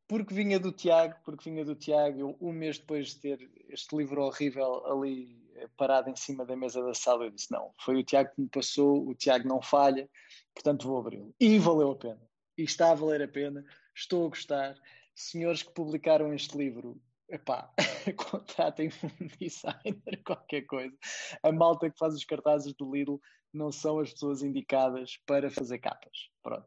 Porque 0.06 0.34
vinha 0.34 0.60
do 0.60 0.72
Tiago, 0.72 1.14
porque 1.24 1.48
vinha 1.48 1.64
do 1.64 1.74
Tiago, 1.74 2.20
eu, 2.20 2.36
um 2.40 2.52
mês 2.52 2.78
depois 2.78 3.08
de 3.08 3.20
ter 3.20 3.50
este 3.70 3.96
livro 3.96 4.22
horrível 4.22 4.84
ali 4.86 5.42
eh, 5.56 5.68
parado 5.76 6.10
em 6.10 6.16
cima 6.16 6.44
da 6.44 6.54
mesa 6.54 6.82
da 6.82 6.92
sala, 6.92 7.24
eu 7.24 7.30
disse: 7.30 7.50
não, 7.50 7.72
foi 7.80 7.96
o 7.96 8.04
Tiago 8.04 8.30
que 8.34 8.42
me 8.42 8.48
passou, 8.48 9.08
o 9.08 9.14
Tiago 9.14 9.48
não 9.48 9.62
falha, 9.62 10.08
portanto 10.54 10.86
vou 10.86 10.98
abri-lo. 10.98 11.34
E 11.40 11.58
valeu 11.58 11.92
a 11.92 11.96
pena. 11.96 12.20
E 12.58 12.64
está 12.64 12.90
a 12.90 12.94
valer 12.94 13.22
a 13.22 13.28
pena, 13.28 13.64
estou 13.94 14.26
a 14.26 14.28
gostar. 14.28 14.76
Senhores 15.14 15.62
que 15.62 15.72
publicaram 15.72 16.32
este 16.34 16.56
livro, 16.56 17.00
epá, 17.28 17.72
contratem 18.16 18.90
um 19.02 19.26
designer, 19.40 20.22
qualquer 20.24 20.62
coisa. 20.62 20.94
A 21.42 21.52
malta 21.52 21.88
que 21.90 21.98
faz 21.98 22.14
os 22.14 22.24
cartazes 22.24 22.74
do 22.74 22.92
Lidl 22.92 23.20
não 23.52 23.70
são 23.70 23.98
as 23.98 24.12
pessoas 24.12 24.42
indicadas 24.42 25.18
para 25.26 25.50
fazer 25.50 25.78
capas. 25.78 26.30
Pronto. 26.42 26.66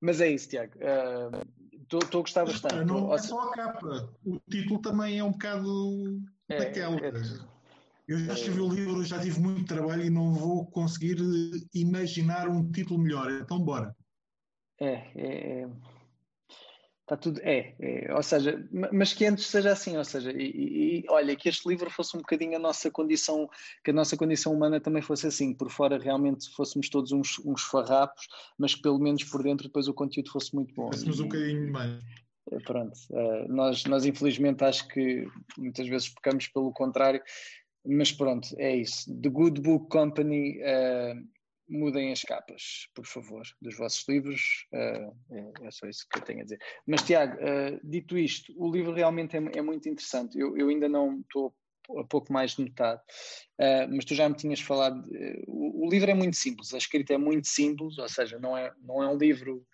Mas 0.00 0.20
é 0.20 0.30
isso, 0.30 0.48
Tiago. 0.48 0.74
Estou 1.72 2.00
uh, 2.00 2.18
a 2.18 2.20
gostar 2.20 2.44
bastante. 2.44 2.84
Não 2.84 3.12
é 3.12 3.18
só 3.18 3.40
a 3.40 3.52
capa. 3.52 4.12
O 4.24 4.38
título 4.50 4.80
também 4.80 5.18
é 5.18 5.24
um 5.24 5.32
bocado 5.32 6.20
é, 6.48 6.58
daquela. 6.58 6.96
É, 6.96 7.12
eu 8.06 8.18
já 8.18 8.32
escrevi 8.32 8.60
o 8.60 8.68
livro, 8.68 9.04
já 9.04 9.20
tive 9.20 9.40
muito 9.40 9.66
trabalho 9.66 10.04
e 10.04 10.10
não 10.10 10.32
vou 10.32 10.66
conseguir 10.66 11.18
imaginar 11.74 12.48
um 12.48 12.70
título 12.70 13.00
melhor. 13.00 13.30
Então, 13.30 13.58
bora. 13.58 13.94
É, 14.80 15.10
é, 15.14 15.62
é. 15.62 15.68
Está 17.08 17.16
tudo. 17.16 17.40
É, 17.42 17.74
é, 17.80 18.14
ou 18.14 18.22
seja, 18.22 18.62
mas 18.92 19.14
que 19.14 19.24
antes 19.24 19.46
seja 19.46 19.72
assim, 19.72 19.96
ou 19.96 20.04
seja, 20.04 20.30
e, 20.30 21.00
e, 21.00 21.04
olha, 21.08 21.34
que 21.34 21.48
este 21.48 21.66
livro 21.66 21.88
fosse 21.88 22.14
um 22.14 22.20
bocadinho 22.20 22.56
a 22.56 22.58
nossa 22.58 22.90
condição, 22.90 23.48
que 23.82 23.90
a 23.90 23.94
nossa 23.94 24.14
condição 24.14 24.52
humana 24.52 24.78
também 24.78 25.00
fosse 25.00 25.26
assim, 25.26 25.54
por 25.54 25.70
fora 25.70 25.98
realmente 25.98 26.50
fôssemos 26.54 26.90
todos 26.90 27.10
uns, 27.10 27.38
uns 27.46 27.62
farrapos, 27.62 28.28
mas 28.58 28.74
que 28.74 28.82
pelo 28.82 28.98
menos 28.98 29.24
por 29.24 29.42
dentro 29.42 29.68
depois 29.68 29.88
o 29.88 29.94
conteúdo 29.94 30.30
fosse 30.30 30.54
muito 30.54 30.74
bom. 30.74 30.88
Fôssemos 30.88 31.18
um 31.18 31.24
bocadinho 31.24 31.72
mais. 31.72 31.98
É, 32.52 32.58
pronto, 32.58 32.98
uh, 33.10 33.48
nós, 33.48 33.86
nós 33.86 34.04
infelizmente 34.04 34.62
acho 34.62 34.86
que 34.88 35.26
muitas 35.56 35.88
vezes 35.88 36.10
pecamos 36.10 36.46
pelo 36.48 36.70
contrário, 36.72 37.22
mas 37.86 38.12
pronto, 38.12 38.48
é 38.58 38.76
isso. 38.76 39.10
The 39.22 39.30
Good 39.30 39.62
Book 39.62 39.88
Company 39.88 40.58
uh, 40.58 41.26
mudem 41.68 42.12
as 42.12 42.22
capas, 42.22 42.88
por 42.94 43.06
favor, 43.06 43.42
dos 43.60 43.76
vossos 43.76 44.06
livros. 44.08 44.66
Uh, 44.72 45.64
é, 45.66 45.70
só 45.70 45.86
isso 45.86 46.06
que 46.10 46.18
eu 46.18 46.22
tenho 46.22 46.40
a 46.40 46.44
dizer. 46.44 46.58
Mas, 46.86 47.02
Tiago, 47.02 47.36
uh, 47.36 47.80
dito 47.84 48.16
isto, 48.16 48.52
o 48.56 48.70
livro 48.70 48.92
realmente 48.92 49.36
é, 49.36 49.58
é 49.58 49.62
muito 49.62 49.88
interessante. 49.88 50.38
Eu, 50.38 50.56
eu, 50.56 50.68
ainda 50.68 50.88
não 50.88 51.20
estou 51.20 51.54
a 51.98 52.04
pouco 52.04 52.32
mais 52.32 52.52
de 52.52 52.62
metade, 52.62 53.00
uh, 53.60 53.88
mas 53.90 54.04
tu 54.04 54.14
já 54.14 54.28
me 54.28 54.34
tinhas 54.34 54.60
falado. 54.60 55.02
O, 55.46 55.86
o, 55.86 55.90
livro 55.90 56.10
é 56.10 56.14
muito 56.14 56.36
simples, 56.36 56.74
a 56.74 56.78
escrita 56.78 57.14
é 57.14 57.18
muito 57.18 57.46
simples, 57.48 57.98
ou 57.98 58.08
seja, 58.08 58.38
não 58.38 58.56
é, 58.56 58.72
não 58.82 59.02
é 59.02 59.08
um 59.08 59.16
livro 59.16 59.66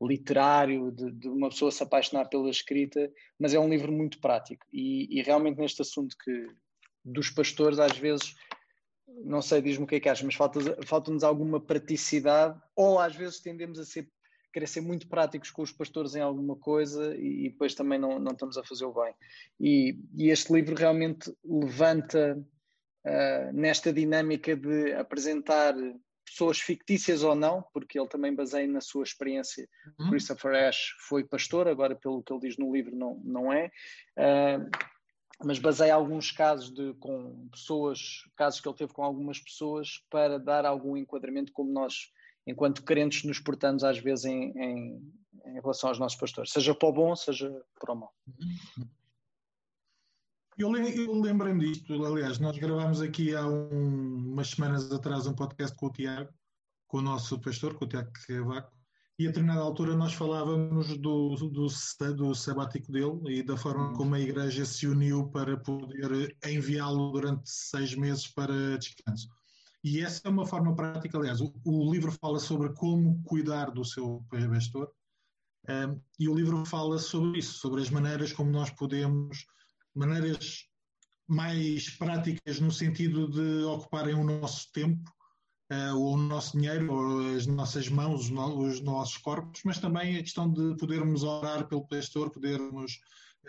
literário 0.00 0.92
de, 0.92 1.10
de 1.10 1.28
uma 1.28 1.48
pessoa 1.48 1.72
se 1.72 1.82
apaixonar 1.82 2.26
pela 2.26 2.50
escrita, 2.50 3.10
mas 3.38 3.54
é 3.54 3.58
um 3.58 3.68
livro 3.68 3.90
muito 3.90 4.20
prático. 4.20 4.66
E, 4.72 5.18
e 5.18 5.22
realmente 5.22 5.58
neste 5.58 5.82
assunto 5.82 6.16
que 6.22 6.48
dos 7.04 7.30
pastores, 7.30 7.78
às 7.78 7.96
vezes 7.96 8.34
não 9.24 9.40
sei, 9.40 9.62
diz-me 9.62 9.84
o 9.84 9.86
que 9.86 9.96
é 9.96 10.00
que 10.00 10.08
achas, 10.08 10.24
mas 10.24 10.34
falta-nos 10.34 10.88
falta 10.88 11.26
alguma 11.26 11.60
praticidade, 11.60 12.60
ou 12.74 12.98
às 12.98 13.14
vezes 13.14 13.40
tendemos 13.40 13.78
a 13.78 13.84
ser, 13.84 14.08
querer 14.52 14.66
ser 14.66 14.80
muito 14.80 15.08
práticos 15.08 15.50
com 15.50 15.62
os 15.62 15.72
pastores 15.72 16.14
em 16.14 16.20
alguma 16.20 16.56
coisa 16.56 17.16
e, 17.16 17.46
e 17.46 17.50
depois 17.50 17.74
também 17.74 17.98
não, 17.98 18.18
não 18.18 18.32
estamos 18.32 18.58
a 18.58 18.64
fazer 18.64 18.84
o 18.84 18.92
bem. 18.92 19.14
E, 19.58 19.98
e 20.14 20.30
este 20.30 20.52
livro 20.52 20.74
realmente 20.74 21.34
levanta 21.44 22.38
uh, 23.06 23.52
nesta 23.52 23.92
dinâmica 23.92 24.54
de 24.54 24.92
apresentar 24.92 25.74
pessoas 26.24 26.58
fictícias 26.58 27.22
ou 27.22 27.34
não, 27.34 27.64
porque 27.72 27.98
ele 27.98 28.08
também 28.08 28.34
baseia 28.34 28.66
na 28.66 28.80
sua 28.80 29.04
experiência. 29.04 29.66
Uhum. 29.98 30.10
Christopher 30.10 30.68
Ash 30.68 30.94
foi 31.08 31.24
pastor, 31.24 31.68
agora 31.68 31.94
pelo 31.94 32.22
que 32.22 32.32
ele 32.32 32.40
diz 32.40 32.58
no 32.58 32.72
livro 32.72 32.94
não, 32.94 33.20
não 33.24 33.52
é. 33.52 33.70
Uh, 34.18 34.68
mas 35.44 35.58
baseia 35.58 35.94
alguns 35.94 36.30
casos 36.30 36.70
de, 36.70 36.94
com 36.94 37.48
pessoas, 37.48 38.24
casos 38.36 38.60
que 38.60 38.68
ele 38.68 38.76
teve 38.76 38.92
com 38.92 39.02
algumas 39.02 39.38
pessoas, 39.38 40.04
para 40.10 40.38
dar 40.38 40.64
algum 40.64 40.96
enquadramento 40.96 41.52
como 41.52 41.72
nós, 41.72 42.10
enquanto 42.46 42.82
crentes, 42.82 43.24
nos 43.24 43.38
portamos 43.38 43.84
às 43.84 43.98
vezes 43.98 44.24
em, 44.24 44.50
em, 44.58 45.12
em 45.44 45.60
relação 45.60 45.90
aos 45.90 45.98
nossos 45.98 46.18
pastores, 46.18 46.52
seja 46.52 46.74
para 46.74 46.88
o 46.88 46.92
bom, 46.92 47.14
seja 47.14 47.50
para 47.78 47.92
o 47.92 47.96
mal. 47.96 48.14
Eu, 50.58 50.74
eu 50.74 51.20
lembrei-me 51.20 51.66
disto, 51.66 52.02
aliás, 52.04 52.38
nós 52.38 52.56
gravámos 52.56 53.02
aqui 53.02 53.34
há 53.34 53.46
um, 53.46 54.32
umas 54.32 54.48
semanas 54.48 54.90
atrás 54.90 55.26
um 55.26 55.34
podcast 55.34 55.76
com 55.76 55.86
o 55.86 55.92
Tiago, 55.92 56.32
com 56.88 56.98
o 56.98 57.02
nosso 57.02 57.38
pastor, 57.38 57.74
com 57.74 57.84
o 57.84 57.88
Tiago 57.88 58.10
Cavaco, 58.26 58.75
e 59.18 59.24
a 59.24 59.28
determinada 59.28 59.62
altura 59.62 59.96
nós 59.96 60.12
falávamos 60.12 60.98
do, 60.98 61.34
do, 61.36 61.68
do 62.14 62.34
sabático 62.34 62.92
dele 62.92 63.38
e 63.38 63.42
da 63.42 63.56
forma 63.56 63.94
como 63.94 64.14
a 64.14 64.20
Igreja 64.20 64.66
se 64.66 64.86
uniu 64.86 65.28
para 65.30 65.56
poder 65.56 66.36
enviá-lo 66.44 67.12
durante 67.12 67.48
seis 67.48 67.94
meses 67.94 68.26
para 68.26 68.76
descanso. 68.78 69.28
E 69.82 70.00
essa 70.00 70.20
é 70.24 70.30
uma 70.30 70.44
forma 70.44 70.74
prática, 70.74 71.16
aliás, 71.16 71.40
o, 71.40 71.54
o 71.64 71.90
livro 71.90 72.12
fala 72.12 72.38
sobre 72.38 72.74
como 72.74 73.22
cuidar 73.22 73.70
do 73.70 73.84
seu 73.84 74.22
pastor 74.30 74.92
um, 75.68 76.00
e 76.18 76.28
o 76.28 76.34
livro 76.34 76.64
fala 76.64 76.98
sobre 76.98 77.38
isso, 77.38 77.54
sobre 77.54 77.82
as 77.82 77.90
maneiras 77.90 78.32
como 78.32 78.50
nós 78.50 78.70
podemos, 78.70 79.46
maneiras 79.94 80.66
mais 81.26 81.88
práticas 81.90 82.60
no 82.60 82.70
sentido 82.70 83.28
de 83.28 83.64
ocuparem 83.64 84.14
o 84.14 84.22
nosso 84.22 84.70
tempo 84.72 85.15
uh, 85.72 85.96
o 85.96 86.16
nosso 86.16 86.56
dinheiro, 86.56 87.36
as 87.36 87.46
nossas 87.46 87.88
mãos, 87.88 88.30
os 88.30 88.80
nossos 88.80 89.16
corpos, 89.18 89.60
mas 89.64 89.78
também 89.78 90.16
a 90.16 90.22
questão 90.22 90.52
de 90.52 90.76
podermos 90.76 91.22
orar 91.22 91.66
pelo 91.66 91.86
pastor, 91.86 92.30
podermos 92.30 93.00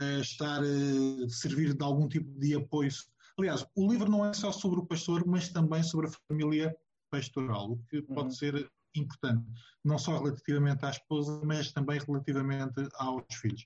uh, 0.02 0.22
estar, 0.22 0.62
uh, 0.62 1.30
servir 1.30 1.74
de 1.74 1.84
algum 1.84 2.08
tipo 2.08 2.30
de 2.40 2.56
apoio. 2.56 2.92
Aliás, 3.38 3.66
o 3.76 3.92
livro 3.92 4.10
não 4.10 4.26
é 4.26 4.34
só 4.34 4.52
sobre 4.52 4.80
o 4.80 4.86
pastor, 4.86 5.26
mas 5.26 5.50
também 5.50 5.84
sobre 5.84 6.08
a 6.08 6.12
família 6.28 6.76
pastoral, 7.12 7.72
o 7.72 7.84
que 7.90 8.02
pode 8.02 8.30
uhum. 8.30 8.32
ser 8.32 8.72
importante, 8.96 9.46
não 9.84 9.98
só 9.98 10.18
relativamente 10.18 10.84
à 10.86 10.90
esposa, 10.90 11.40
mas 11.44 11.72
também 11.72 12.00
relativamente 12.00 12.88
aos 12.96 13.24
filhos. 13.36 13.66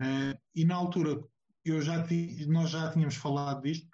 Uh, 0.00 0.36
e 0.54 0.64
na 0.64 0.74
altura, 0.74 1.22
eu 1.64 1.80
já 1.82 2.04
nós 2.48 2.70
já 2.70 2.90
tínhamos 2.90 3.14
falado 3.14 3.62
disto, 3.62 3.86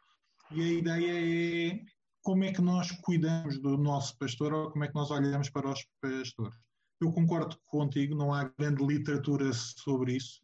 e 0.50 0.62
a 0.62 0.72
ideia 0.72 1.72
é 1.72 1.97
como 2.28 2.44
é 2.44 2.52
que 2.52 2.60
nós 2.60 2.90
cuidamos 2.90 3.58
do 3.58 3.78
nosso 3.78 4.14
pastor 4.18 4.52
ou 4.52 4.70
como 4.70 4.84
é 4.84 4.88
que 4.88 4.94
nós 4.94 5.10
olhamos 5.10 5.48
para 5.48 5.72
os 5.72 5.82
pastores. 5.98 6.54
Eu 7.00 7.10
concordo 7.10 7.56
contigo, 7.64 8.14
não 8.14 8.34
há 8.34 8.52
grande 8.58 8.84
literatura 8.84 9.50
sobre 9.54 10.16
isso. 10.16 10.42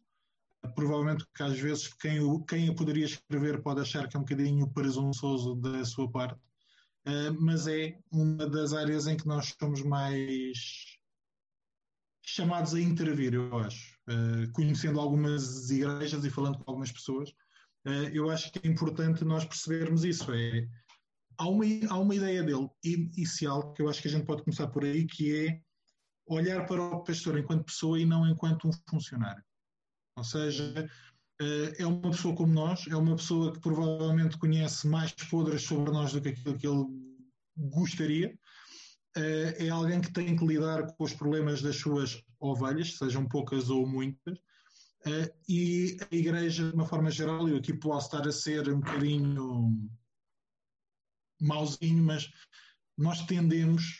Provavelmente 0.73 1.23
que 1.35 1.43
às 1.43 1.59
vezes 1.59 1.93
quem, 1.93 2.21
o, 2.21 2.43
quem 2.43 2.69
a 2.69 2.73
poderia 2.73 3.05
escrever 3.05 3.61
pode 3.61 3.81
achar 3.81 4.07
que 4.07 4.17
é 4.17 4.19
um 4.19 4.23
bocadinho 4.23 4.67
presunçoso 4.73 5.53
da 5.57 5.85
sua 5.85 6.09
parte, 6.09 6.39
uh, 7.07 7.39
mas 7.39 7.67
é 7.67 7.99
uma 8.11 8.49
das 8.49 8.73
áreas 8.73 9.05
em 9.05 9.15
que 9.15 9.27
nós 9.27 9.53
somos 9.61 9.83
mais 9.83 10.97
chamados 12.25 12.73
a 12.73 12.81
intervir, 12.81 13.35
eu 13.35 13.59
acho. 13.59 13.95
Uh, 14.09 14.51
conhecendo 14.53 14.99
algumas 14.99 15.69
igrejas 15.69 16.25
e 16.25 16.31
falando 16.31 16.57
com 16.57 16.63
algumas 16.65 16.91
pessoas, 16.91 17.29
uh, 17.85 18.09
eu 18.11 18.31
acho 18.31 18.51
que 18.51 18.67
é 18.67 18.71
importante 18.71 19.23
nós 19.23 19.45
percebermos 19.45 20.03
isso. 20.03 20.33
É, 20.33 20.67
há 21.37 21.47
uma, 21.47 21.65
há 21.89 21.99
uma 21.99 22.15
ideia 22.15 22.43
dele 22.43 22.69
inicial 22.83 23.73
que 23.73 23.81
eu 23.81 23.89
acho 23.89 24.01
que 24.01 24.07
a 24.07 24.11
gente 24.11 24.25
pode 24.25 24.43
começar 24.43 24.67
por 24.67 24.83
aí, 24.83 25.05
que 25.05 25.47
é 25.47 25.61
olhar 26.27 26.65
para 26.65 26.81
o 26.81 27.03
pastor 27.03 27.37
enquanto 27.37 27.65
pessoa 27.65 27.99
e 27.99 28.05
não 28.05 28.27
enquanto 28.27 28.67
um 28.67 28.71
funcionário. 28.89 29.43
Ou 30.17 30.23
seja, 30.23 30.89
eh, 31.41 31.73
é 31.79 31.85
uma 31.85 32.11
pessoa 32.11 32.35
como 32.35 32.53
nós, 32.53 32.85
é 32.87 32.95
uma 32.95 33.15
pessoa 33.15 33.53
que 33.53 33.59
provavelmente 33.59 34.37
conhece 34.37 34.87
mais 34.87 35.11
podres 35.11 35.63
sobre 35.63 35.91
nós 35.91 36.13
do 36.13 36.21
que 36.21 36.29
aquilo 36.29 36.57
que 36.57 36.67
ele 36.67 36.85
gostaria. 37.57 38.37
Eh, 39.17 39.65
é 39.65 39.69
alguém 39.69 40.01
que 40.01 40.11
tem 40.11 40.35
que 40.35 40.45
lidar 40.45 40.87
com 40.93 41.03
os 41.03 41.13
problemas 41.13 41.61
das 41.61 41.75
suas 41.75 42.21
ovelhas, 42.39 42.97
sejam 42.97 43.27
poucas 43.27 43.69
ou 43.69 43.85
muitas. 43.85 44.39
Eh, 45.05 45.33
e 45.47 45.97
a 46.11 46.15
igreja, 46.15 46.69
de 46.69 46.75
uma 46.75 46.85
forma 46.85 47.11
geral, 47.11 47.47
eu 47.47 47.57
aqui 47.57 47.73
posso 47.73 48.07
estar 48.07 48.27
a 48.27 48.31
ser 48.31 48.69
um 48.69 48.79
bocadinho 48.79 49.89
mauzinho, 51.39 52.03
mas 52.03 52.29
nós 52.97 53.25
tendemos, 53.25 53.99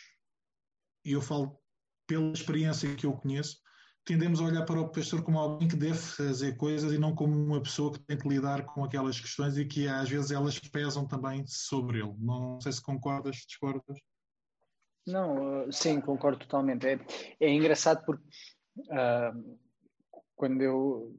e 1.04 1.12
eu 1.12 1.20
falo 1.20 1.58
pela 2.06 2.32
experiência 2.32 2.94
que 2.94 3.06
eu 3.06 3.12
conheço, 3.12 3.58
tendemos 4.04 4.40
a 4.40 4.44
olhar 4.44 4.64
para 4.64 4.80
o 4.80 4.88
pastor 4.88 5.22
como 5.22 5.38
alguém 5.38 5.66
que 5.66 5.76
deve 5.76 5.98
fazer 5.98 6.56
coisas 6.56 6.92
e 6.92 6.98
não 6.98 7.14
como 7.14 7.34
uma 7.34 7.60
pessoa 7.60 7.92
que 7.92 7.98
tem 7.98 8.16
que 8.16 8.28
lidar 8.28 8.64
com 8.64 8.84
aquelas 8.84 9.18
questões 9.20 9.58
e 9.58 9.64
que 9.64 9.88
às 9.88 10.08
vezes 10.08 10.30
elas 10.30 10.58
pesam 10.58 11.06
também 11.06 11.44
sobre 11.46 11.98
ele. 11.98 12.14
Não 12.18 12.60
sei 12.60 12.72
se 12.72 12.80
concordas, 12.80 13.36
discordas. 13.36 13.98
Não, 15.06 15.70
sim, 15.70 16.00
concordo 16.00 16.38
totalmente. 16.38 16.86
É, 16.86 16.98
é 17.40 17.52
engraçado 17.52 18.04
porque 18.04 18.24
uh, 18.78 19.58
quando 20.36 20.62
eu, 20.62 21.16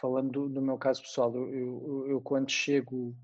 falando 0.00 0.30
do, 0.30 0.48
do, 0.48 0.62
meu 0.62 0.78
caso 0.78 1.02
pessoal, 1.02 1.34
eu, 1.34 1.54
eu, 1.54 2.06
eu 2.08 2.20
quando 2.20 2.50
chego 2.50 3.14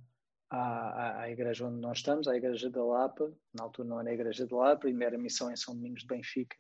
à, 0.51 1.23
à, 1.23 1.31
igreja 1.31 1.67
onde 1.67 1.81
nós 1.81 1.99
estamos, 1.99 2.29
à 2.29 2.37
igreja 2.37 2.71
da 2.71 2.85
Lapa, 2.85 3.33
na 3.55 3.65
altura 3.65 3.89
não 3.89 4.01
era 4.01 4.11
a 4.11 4.15
igreja 4.15 4.47
da 4.47 4.57
Lapa, 4.57 4.89
era 4.89 5.19
missão 5.19 5.51
em 5.51 5.57
São 5.57 5.75
Domingos 5.75 6.03
de 6.03 6.09
Benfica, 6.09 6.57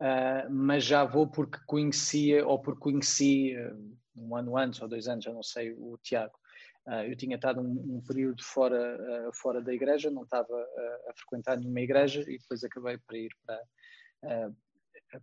uh, 0.00 0.50
mas 0.50 0.84
já 0.84 1.04
vou 1.04 1.26
porque 1.26 1.58
conhecia, 1.66 2.46
ou 2.46 2.60
porque 2.60 2.80
conheci 2.80 3.56
uh, 3.56 3.96
um 4.16 4.36
ano 4.36 4.56
antes 4.56 4.80
ou 4.80 4.88
dois 4.88 5.08
anos, 5.08 5.24
já 5.24 5.32
não 5.32 5.42
sei, 5.42 5.72
o 5.72 5.98
Tiago. 6.02 6.34
Uh, 6.86 7.02
eu 7.02 7.16
tinha 7.16 7.36
estado 7.36 7.60
um, 7.60 7.96
um 7.96 8.02
período 8.06 8.42
fora, 8.42 9.30
fora 9.34 9.60
da 9.60 9.74
igreja, 9.74 10.10
não 10.10 10.22
estava 10.22 10.54
a 11.08 11.12
frequentar 11.14 11.58
nenhuma 11.58 11.80
igreja 11.80 12.22
e 12.22 12.38
depois 12.38 12.62
acabei 12.62 12.96
por 12.98 13.16
ir 13.16 13.30
para, 13.44 14.52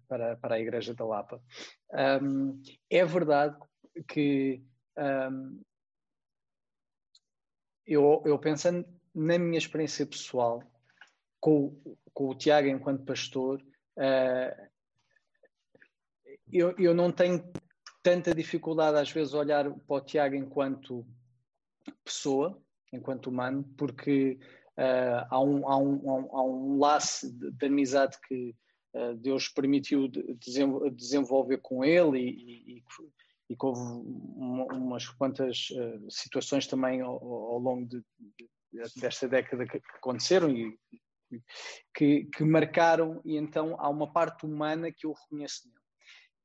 para, 0.08 0.36
para 0.36 0.56
a 0.56 0.60
igreja 0.60 0.94
da 0.94 1.06
Lapa. 1.06 1.42
Um, 2.22 2.62
é 2.90 3.06
verdade 3.06 3.58
que 4.08 4.62
um, 4.98 5.62
eu, 7.86 8.22
eu 8.26 8.40
pensando 8.40 8.86
na 9.14 9.38
minha 9.38 9.58
experiência 9.58 10.06
pessoal 10.06 10.64
com, 11.40 11.76
com 12.14 12.30
o 12.30 12.36
Tiago 12.36 12.68
enquanto 12.68 13.06
pastor, 13.06 13.62
uh, 13.98 14.70
eu, 16.52 16.76
eu 16.78 16.94
não 16.94 17.12
tenho 17.12 17.44
tanta 18.02 18.34
dificuldade 18.34 18.98
às 18.98 19.12
vezes 19.12 19.34
olhar 19.34 19.70
para 19.72 19.96
o 19.96 20.02
Tiago 20.02 20.36
enquanto 20.36 21.06
pessoa, 22.04 22.62
enquanto 22.92 23.28
humano, 23.28 23.64
porque 23.78 24.38
uh, 24.78 25.26
há, 25.30 25.42
um, 25.42 25.68
há, 25.68 25.78
um, 25.78 26.30
há 26.32 26.44
um 26.44 26.80
laço 26.80 27.32
de, 27.32 27.52
de 27.52 27.66
amizade 27.66 28.18
que 28.28 28.56
uh, 28.94 29.16
Deus 29.16 29.48
permitiu 29.48 30.08
de, 30.08 30.22
de 30.36 30.92
desenvolver 30.92 31.58
com 31.58 31.84
ele 31.84 32.20
e, 32.20 32.78
e, 32.78 32.84
e 33.50 33.56
que 33.56 33.66
houve 33.66 33.80
umas 33.80 35.08
quantas 35.10 35.70
uh, 35.72 36.10
situações 36.10 36.68
também 36.68 37.02
ao, 37.02 37.12
ao 37.12 37.60
longo 37.60 37.86
de, 37.86 38.04
desta 38.96 39.28
década 39.28 39.66
que 39.66 39.82
aconteceram 39.96 40.50
e 40.50 40.78
que, 41.96 42.26
que 42.26 42.44
marcaram, 42.44 43.22
e 43.26 43.38
então 43.38 43.76
há 43.80 43.90
uma 43.90 44.12
parte 44.12 44.46
humana 44.46 44.92
que 44.92 45.06
eu 45.06 45.14
reconheço 45.14 45.68
nele. 45.68 45.84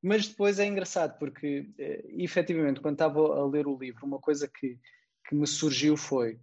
Mas 0.00 0.28
depois 0.28 0.58
é 0.58 0.66
engraçado, 0.66 1.18
porque 1.18 1.68
eh, 1.78 2.04
efetivamente, 2.18 2.80
quando 2.80 2.94
estava 2.94 3.18
a 3.18 3.46
ler 3.46 3.66
o 3.66 3.76
livro, 3.76 4.06
uma 4.06 4.20
coisa 4.20 4.48
que, 4.48 4.78
que 5.26 5.34
me 5.34 5.46
surgiu 5.46 5.96
foi: 5.96 6.38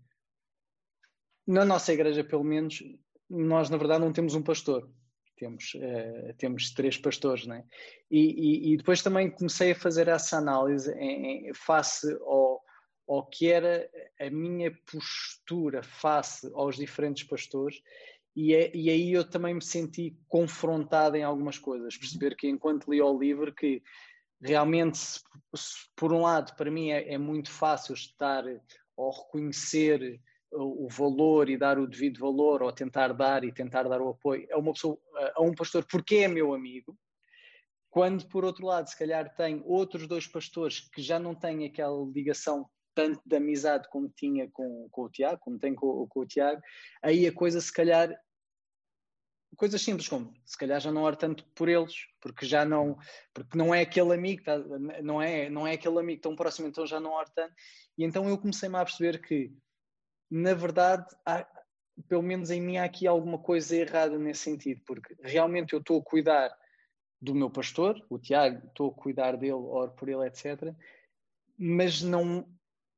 na 1.48 1.64
nossa 1.64 1.94
igreja, 1.94 2.24
pelo 2.24 2.44
menos, 2.44 2.84
nós 3.30 3.70
na 3.70 3.78
verdade 3.78 4.04
não 4.04 4.12
temos 4.12 4.36
um 4.36 4.44
pastor, 4.44 4.90
temos, 5.36 5.74
uh, 5.76 6.34
temos 6.38 6.72
três 6.72 6.98
pastores, 6.98 7.46
né? 7.46 7.64
E, 8.10 8.20
e, 8.20 8.74
e, 8.74 8.78
depois 8.78 9.02
também 9.02 9.30
comecei 9.30 9.72
a 9.72 9.76
fazer 9.76 10.08
essa 10.08 10.38
análise 10.38 10.92
em, 10.94 11.50
em, 11.50 11.54
face 11.54 12.12
ao, 12.22 12.64
ao 13.08 13.26
que 13.28 13.52
era 13.52 13.90
a 14.20 14.30
minha 14.30 14.72
postura 14.92 15.84
face 15.84 16.50
aos 16.54 16.76
diferentes 16.76 17.24
pastores 17.24 17.82
e, 18.36 18.54
é, 18.54 18.70
e, 18.76 18.90
aí 18.90 19.14
eu 19.14 19.24
também 19.24 19.54
me 19.54 19.64
senti 19.64 20.18
confrontado 20.28 21.16
em 21.16 21.24
algumas 21.24 21.58
coisas, 21.58 21.98
perceber 21.98 22.36
que 22.36 22.50
enquanto 22.50 22.92
li 22.92 23.02
o 23.02 23.18
livro 23.18 23.54
que 23.54 23.82
realmente, 24.42 24.98
se, 24.98 25.22
se, 25.56 25.76
por 25.96 26.12
um 26.12 26.22
lado, 26.22 26.54
para 26.58 26.70
mim 26.70 26.92
é, 26.92 27.14
é, 27.14 27.18
muito 27.18 27.50
fácil 27.50 27.94
estar 27.94 28.44
ou 28.98 29.12
reconhecer 29.12 30.20
o, 30.56 30.88
valor 30.90 31.50
e 31.50 31.58
dar 31.58 31.78
o 31.78 31.88
devido 31.88 32.20
valor, 32.20 32.62
ou 32.64 32.72
tentar 32.72 33.14
dar 33.14 33.44
e 33.44 33.52
tentar 33.52 33.84
dar 33.84 34.02
o 34.02 34.10
apoio 34.10 34.48
a 34.52 34.58
uma 34.58 34.74
pessoa, 34.74 34.98
a 35.36 35.42
um 35.42 35.54
pastor 35.54 35.86
porque 35.90 36.18
é 36.18 36.28
meu 36.28 36.54
amigo, 36.54 36.98
quando 37.90 38.28
por 38.28 38.44
outro 38.44 38.66
lado, 38.66 38.90
se 38.90 38.98
calhar 38.98 39.34
tem 39.36 39.62
outros 39.66 40.08
dois 40.08 40.28
pastores 40.28 40.80
que 40.90 41.02
já 41.02 41.20
não 41.20 41.34
têm 41.34 41.66
aquela 41.66 42.06
ligação 42.14 42.70
tanto 42.94 43.22
de 43.26 43.36
amizade 43.36 43.90
como 43.90 44.10
tinha 44.10 44.50
com, 44.52 44.88
com 44.90 45.04
o 45.04 45.10
Tiago, 45.10 45.40
como 45.42 45.60
tem 45.60 45.76
com, 45.76 46.08
com 46.08 46.20
o 46.22 46.26
Tiago, 46.26 46.62
aí 47.02 47.28
a 47.28 47.34
coisa 47.34 47.60
se 47.60 47.72
calhar 47.72 48.16
coisas 49.56 49.82
simples 49.82 50.08
como 50.08 50.34
se 50.46 50.58
calhar 50.58 50.80
já 50.80 50.92
não 50.92 51.04
oro 51.04 51.16
tanto 51.16 51.46
por 51.56 51.70
eles, 51.70 51.94
porque 52.20 52.46
já 52.46 52.66
não, 52.66 52.98
porque 53.34 53.58
não 53.58 53.74
é 53.74 53.82
aquele 53.82 54.14
amigo, 54.14 54.44
tá, 54.44 54.58
não, 55.02 55.22
é, 55.22 55.50
não 55.50 55.66
é 55.66 55.74
aquele 55.74 56.00
amigo 56.00 56.22
tão 56.22 56.36
próximo, 56.36 56.68
então 56.68 56.86
já 56.86 57.00
não 57.00 57.12
oro 57.12 57.30
tanto. 57.34 57.54
E 57.98 58.04
então 58.04 58.28
eu 58.28 58.38
comecei-me 58.38 58.76
a 58.76 58.86
perceber 58.86 59.22
que, 59.22 59.52
na 60.30 60.54
verdade, 60.54 61.06
há, 61.26 61.48
pelo 62.08 62.24
menos 62.24 62.50
em 62.52 62.62
mim 62.62 62.78
há 62.78 62.84
aqui 62.84 63.08
alguma 63.08 63.38
coisa 63.38 63.76
errada 63.76 64.18
nesse 64.18 64.42
sentido, 64.42 64.82
porque 64.86 65.16
realmente 65.22 65.74
eu 65.74 65.80
estou 65.80 66.00
a 66.00 66.04
cuidar 66.04 66.56
do 67.22 67.34
meu 67.34 67.50
pastor, 67.50 68.04
o 68.10 68.20
Tiago, 68.20 68.68
estou 68.68 68.92
a 68.92 68.94
cuidar 68.94 69.38
dele, 69.38 69.54
oro 69.54 69.92
por 69.92 70.10
ele, 70.10 70.26
etc. 70.26 70.74
Mas 71.58 72.02
não, 72.02 72.48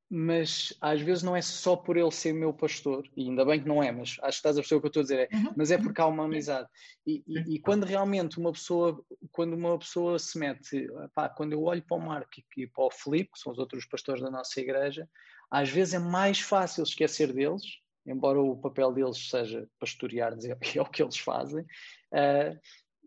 mas 0.09 0.73
às 0.79 1.01
vezes 1.01 1.21
não 1.21 1.35
é 1.35 1.41
só 1.41 1.75
por 1.75 1.97
ele 1.97 2.11
ser 2.11 2.33
meu 2.33 2.53
pastor, 2.53 3.05
e 3.15 3.23
ainda 3.23 3.43
bem 3.43 3.59
que 3.59 3.67
não 3.67 3.83
é, 3.83 3.91
mas 3.91 4.11
acho 4.11 4.19
que 4.19 4.29
estás 4.29 4.57
a 4.57 4.61
perceber 4.61 4.77
o 4.77 4.81
que 4.81 4.85
eu 4.85 4.89
estou 4.89 5.01
a 5.01 5.03
dizer, 5.03 5.29
é, 5.31 5.35
uhum. 5.35 5.53
mas 5.55 5.69
é 5.69 5.77
porque 5.77 5.99
há 5.99 6.05
uma 6.05 6.23
amizade. 6.23 6.67
E, 7.05 7.23
e, 7.27 7.55
e, 7.55 7.59
quando 7.59 7.83
realmente 7.83 8.39
uma 8.39 8.53
pessoa, 8.53 9.03
quando 9.31 9.53
uma 9.53 9.77
pessoa 9.77 10.17
se 10.17 10.37
mete, 10.37 10.87
pá, 11.13 11.27
quando 11.27 11.51
eu 11.53 11.61
olho 11.63 11.81
para 11.81 11.97
o 11.97 11.99
Marco 11.99 12.31
e 12.55 12.67
para 12.67 12.85
o 12.85 12.91
Filipe, 12.91 13.31
que 13.33 13.39
são 13.39 13.51
os 13.51 13.59
outros 13.59 13.85
pastores 13.85 14.21
da 14.21 14.31
nossa 14.31 14.59
igreja, 14.61 15.09
às 15.51 15.69
vezes 15.69 15.93
é 15.93 15.99
mais 15.99 16.39
fácil 16.39 16.83
esquecer 16.83 17.33
deles, 17.33 17.63
embora 18.05 18.39
o 18.41 18.55
papel 18.55 18.93
deles 18.93 19.29
seja 19.29 19.67
pastorear, 19.77 20.35
dizer 20.35 20.57
que 20.59 20.79
é 20.79 20.81
o 20.81 20.85
que 20.85 21.03
eles 21.03 21.17
fazem, 21.17 21.63
uh, 21.63 22.57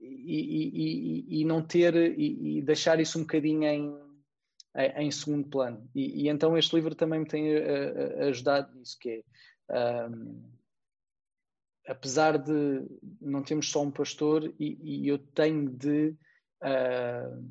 e, 0.03 1.41
e, 1.41 1.45
não 1.45 1.63
ter, 1.63 1.95
e 2.19 2.63
deixar 2.63 2.99
isso 3.01 3.19
um 3.19 3.23
bocadinho 3.23 3.65
em 3.65 4.10
em 4.75 5.11
segundo 5.11 5.49
plano. 5.49 5.89
E, 5.95 6.25
e, 6.25 6.29
então 6.29 6.57
este 6.57 6.75
livro 6.77 6.95
também 6.95 7.21
me 7.21 7.27
tem 7.27 7.57
uh, 7.57 8.29
ajudado 8.29 8.73
nisso, 8.77 8.97
que 8.99 9.25
é, 9.69 10.07
um, 10.09 10.43
apesar 11.87 12.39
de 12.39 12.87
não 13.21 13.43
termos 13.43 13.71
só 13.71 13.83
um 13.83 13.91
pastor, 13.91 14.53
e, 14.59 14.79
e 14.81 15.09
eu 15.09 15.19
tenho 15.19 15.69
de, 15.71 16.15
uh, 16.63 17.51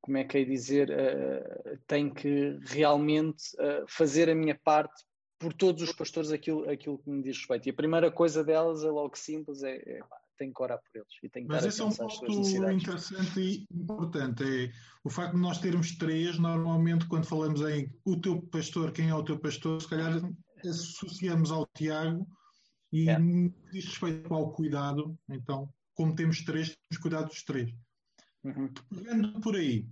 como 0.00 0.18
é 0.18 0.24
que 0.24 0.38
é 0.38 0.44
dizer, 0.44 0.90
uh, 0.90 1.78
tenho 1.86 2.14
que 2.14 2.58
realmente 2.62 3.42
fazer 3.88 4.30
a 4.30 4.34
minha 4.34 4.54
parte 4.54 5.04
por 5.38 5.52
todos 5.52 5.82
os 5.82 5.92
pastores 5.92 6.30
aquilo, 6.30 6.68
aquilo 6.70 6.98
que 6.98 7.10
me 7.10 7.22
diz 7.22 7.38
respeito. 7.38 7.66
E 7.66 7.70
a 7.70 7.74
primeira 7.74 8.10
coisa 8.10 8.44
delas 8.44 8.84
é 8.84 8.88
logo 8.88 9.16
simples, 9.16 9.62
é, 9.62 9.76
é 9.76 10.00
tem 10.36 10.52
que 10.52 10.62
orar 10.62 10.78
por 10.78 10.96
eles 10.96 11.08
e 11.22 11.28
tem 11.28 11.44
que 11.44 11.48
Mas 11.48 11.64
esse 11.64 11.80
é 11.80 11.84
um 11.84 11.92
ponto 11.92 12.72
interessante 12.72 13.40
e 13.40 13.66
importante. 13.70 14.42
É 14.44 14.72
o 15.02 15.10
facto 15.10 15.34
de 15.34 15.40
nós 15.40 15.58
termos 15.58 15.96
três, 15.96 16.38
normalmente, 16.38 17.06
quando 17.06 17.26
falamos 17.26 17.60
em 17.62 17.92
o 18.04 18.20
teu 18.20 18.42
pastor, 18.42 18.92
quem 18.92 19.08
é 19.08 19.14
o 19.14 19.22
teu 19.22 19.38
pastor, 19.38 19.80
se 19.80 19.88
calhar 19.88 20.20
associamos 20.64 21.50
ao 21.50 21.66
Tiago 21.74 22.26
e 22.92 23.08
é. 23.08 23.18
diz 23.72 23.86
respeito 23.86 24.32
ao 24.32 24.52
cuidado. 24.52 25.18
Então, 25.28 25.68
como 25.94 26.14
temos 26.14 26.42
três, 26.42 26.76
temos 26.88 27.02
cuidado 27.02 27.28
dos 27.28 27.42
três. 27.42 27.72
Uhum. 28.44 28.72
Pegando 28.94 29.40
por 29.40 29.56
aí, 29.56 29.86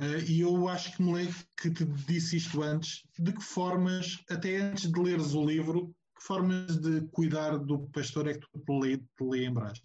uh, 0.00 0.18
e 0.26 0.40
eu 0.40 0.68
acho 0.68 0.96
que 0.96 1.02
me 1.02 1.12
lembro 1.12 1.34
que 1.60 1.70
te 1.70 1.84
disse 1.84 2.36
isto 2.36 2.62
antes, 2.62 3.02
de 3.18 3.32
que 3.32 3.42
formas, 3.42 4.22
até 4.28 4.56
antes 4.56 4.90
de 4.90 5.00
leres 5.00 5.34
o 5.34 5.44
livro, 5.44 5.94
que 6.20 6.26
formas 6.26 6.76
de 6.76 7.00
cuidar 7.08 7.58
do 7.58 7.88
pastor 7.88 8.28
é 8.28 8.34
que 8.34 8.46
tu 8.52 9.00
te 9.16 9.24
lembraste? 9.24 9.84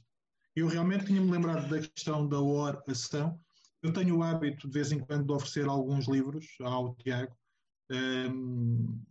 Eu 0.56 0.67
realmente 0.67 1.06
tinha-me 1.06 1.32
lembrado 1.32 1.67
da 1.69 1.80
questão 1.80 2.28
da 2.28 2.39
oração. 2.39 3.39
Eu 3.82 3.93
tenho 3.93 4.17
o 4.17 4.24
hábito, 4.24 4.67
de 4.67 4.74
vez 4.74 4.91
em 4.91 5.00
quando, 5.00 5.26
de 5.26 5.32
oferecer 5.32 5.65
alguns 5.67 6.08
livros 6.08 6.45
ao 6.62 6.95
Tiago, 6.95 7.36
um, 7.91 9.02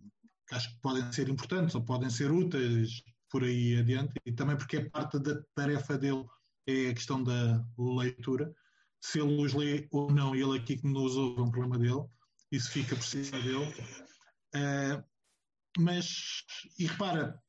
que 0.48 0.54
acho 0.54 0.70
que 0.70 0.80
podem 0.80 1.12
ser 1.12 1.28
importantes 1.28 1.74
ou 1.74 1.82
podem 1.82 2.10
ser 2.10 2.30
úteis 2.30 3.02
por 3.30 3.42
aí 3.42 3.78
adiante, 3.78 4.14
e 4.24 4.32
também 4.32 4.56
porque 4.56 4.76
é 4.76 4.88
parte 4.88 5.18
da 5.18 5.42
tarefa 5.54 5.98
dele 5.98 6.24
é 6.66 6.88
a 6.88 6.94
questão 6.94 7.22
da 7.22 7.64
leitura. 7.78 8.54
Se 9.02 9.20
ele 9.20 9.42
os 9.42 9.52
lê 9.52 9.86
ou 9.90 10.10
não, 10.10 10.34
ele 10.34 10.58
aqui 10.58 10.76
que 10.76 10.86
nos 10.86 11.16
ouve 11.16 11.40
é 11.40 11.42
um 11.42 11.50
problema 11.50 11.78
dele, 11.78 12.04
isso 12.50 12.70
fica 12.70 12.96
por 12.96 13.04
cima 13.04 13.38
dele. 13.42 13.74
Uh, 14.54 15.13
mas, 15.78 16.44
e 16.78 16.86
repara, 16.86 17.40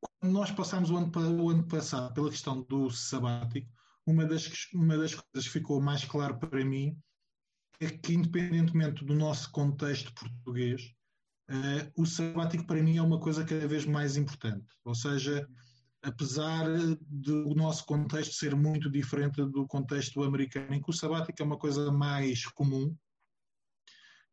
quando 0.00 0.32
nós 0.32 0.50
passamos 0.50 0.90
o 0.90 0.96
ano, 0.96 1.12
o 1.42 1.50
ano 1.50 1.66
passado 1.66 2.12
pela 2.12 2.30
questão 2.30 2.62
do 2.62 2.90
sabático, 2.90 3.70
uma 4.06 4.24
das, 4.26 4.50
uma 4.74 4.96
das 4.96 5.14
coisas 5.14 5.46
que 5.46 5.58
ficou 5.58 5.80
mais 5.80 6.04
claro 6.04 6.38
para 6.38 6.64
mim 6.64 6.96
é 7.80 7.88
que, 7.88 8.14
independentemente 8.14 9.04
do 9.04 9.14
nosso 9.14 9.50
contexto 9.52 10.12
português, 10.14 10.92
uh, 11.50 11.92
o 11.96 12.06
sabático 12.06 12.66
para 12.66 12.82
mim 12.82 12.96
é 12.96 13.02
uma 13.02 13.20
coisa 13.20 13.44
cada 13.44 13.66
vez 13.66 13.84
mais 13.84 14.16
importante. 14.16 14.66
Ou 14.84 14.94
seja, 14.94 15.48
apesar 16.02 16.66
do 17.06 17.54
nosso 17.54 17.84
contexto 17.84 18.34
ser 18.34 18.56
muito 18.56 18.90
diferente 18.90 19.44
do 19.44 19.66
contexto 19.66 20.22
americano, 20.22 20.74
em 20.74 20.82
que 20.82 20.90
o 20.90 20.92
sabático 20.92 21.40
é 21.40 21.44
uma 21.44 21.58
coisa 21.58 21.92
mais 21.92 22.44
comum, 22.46 22.96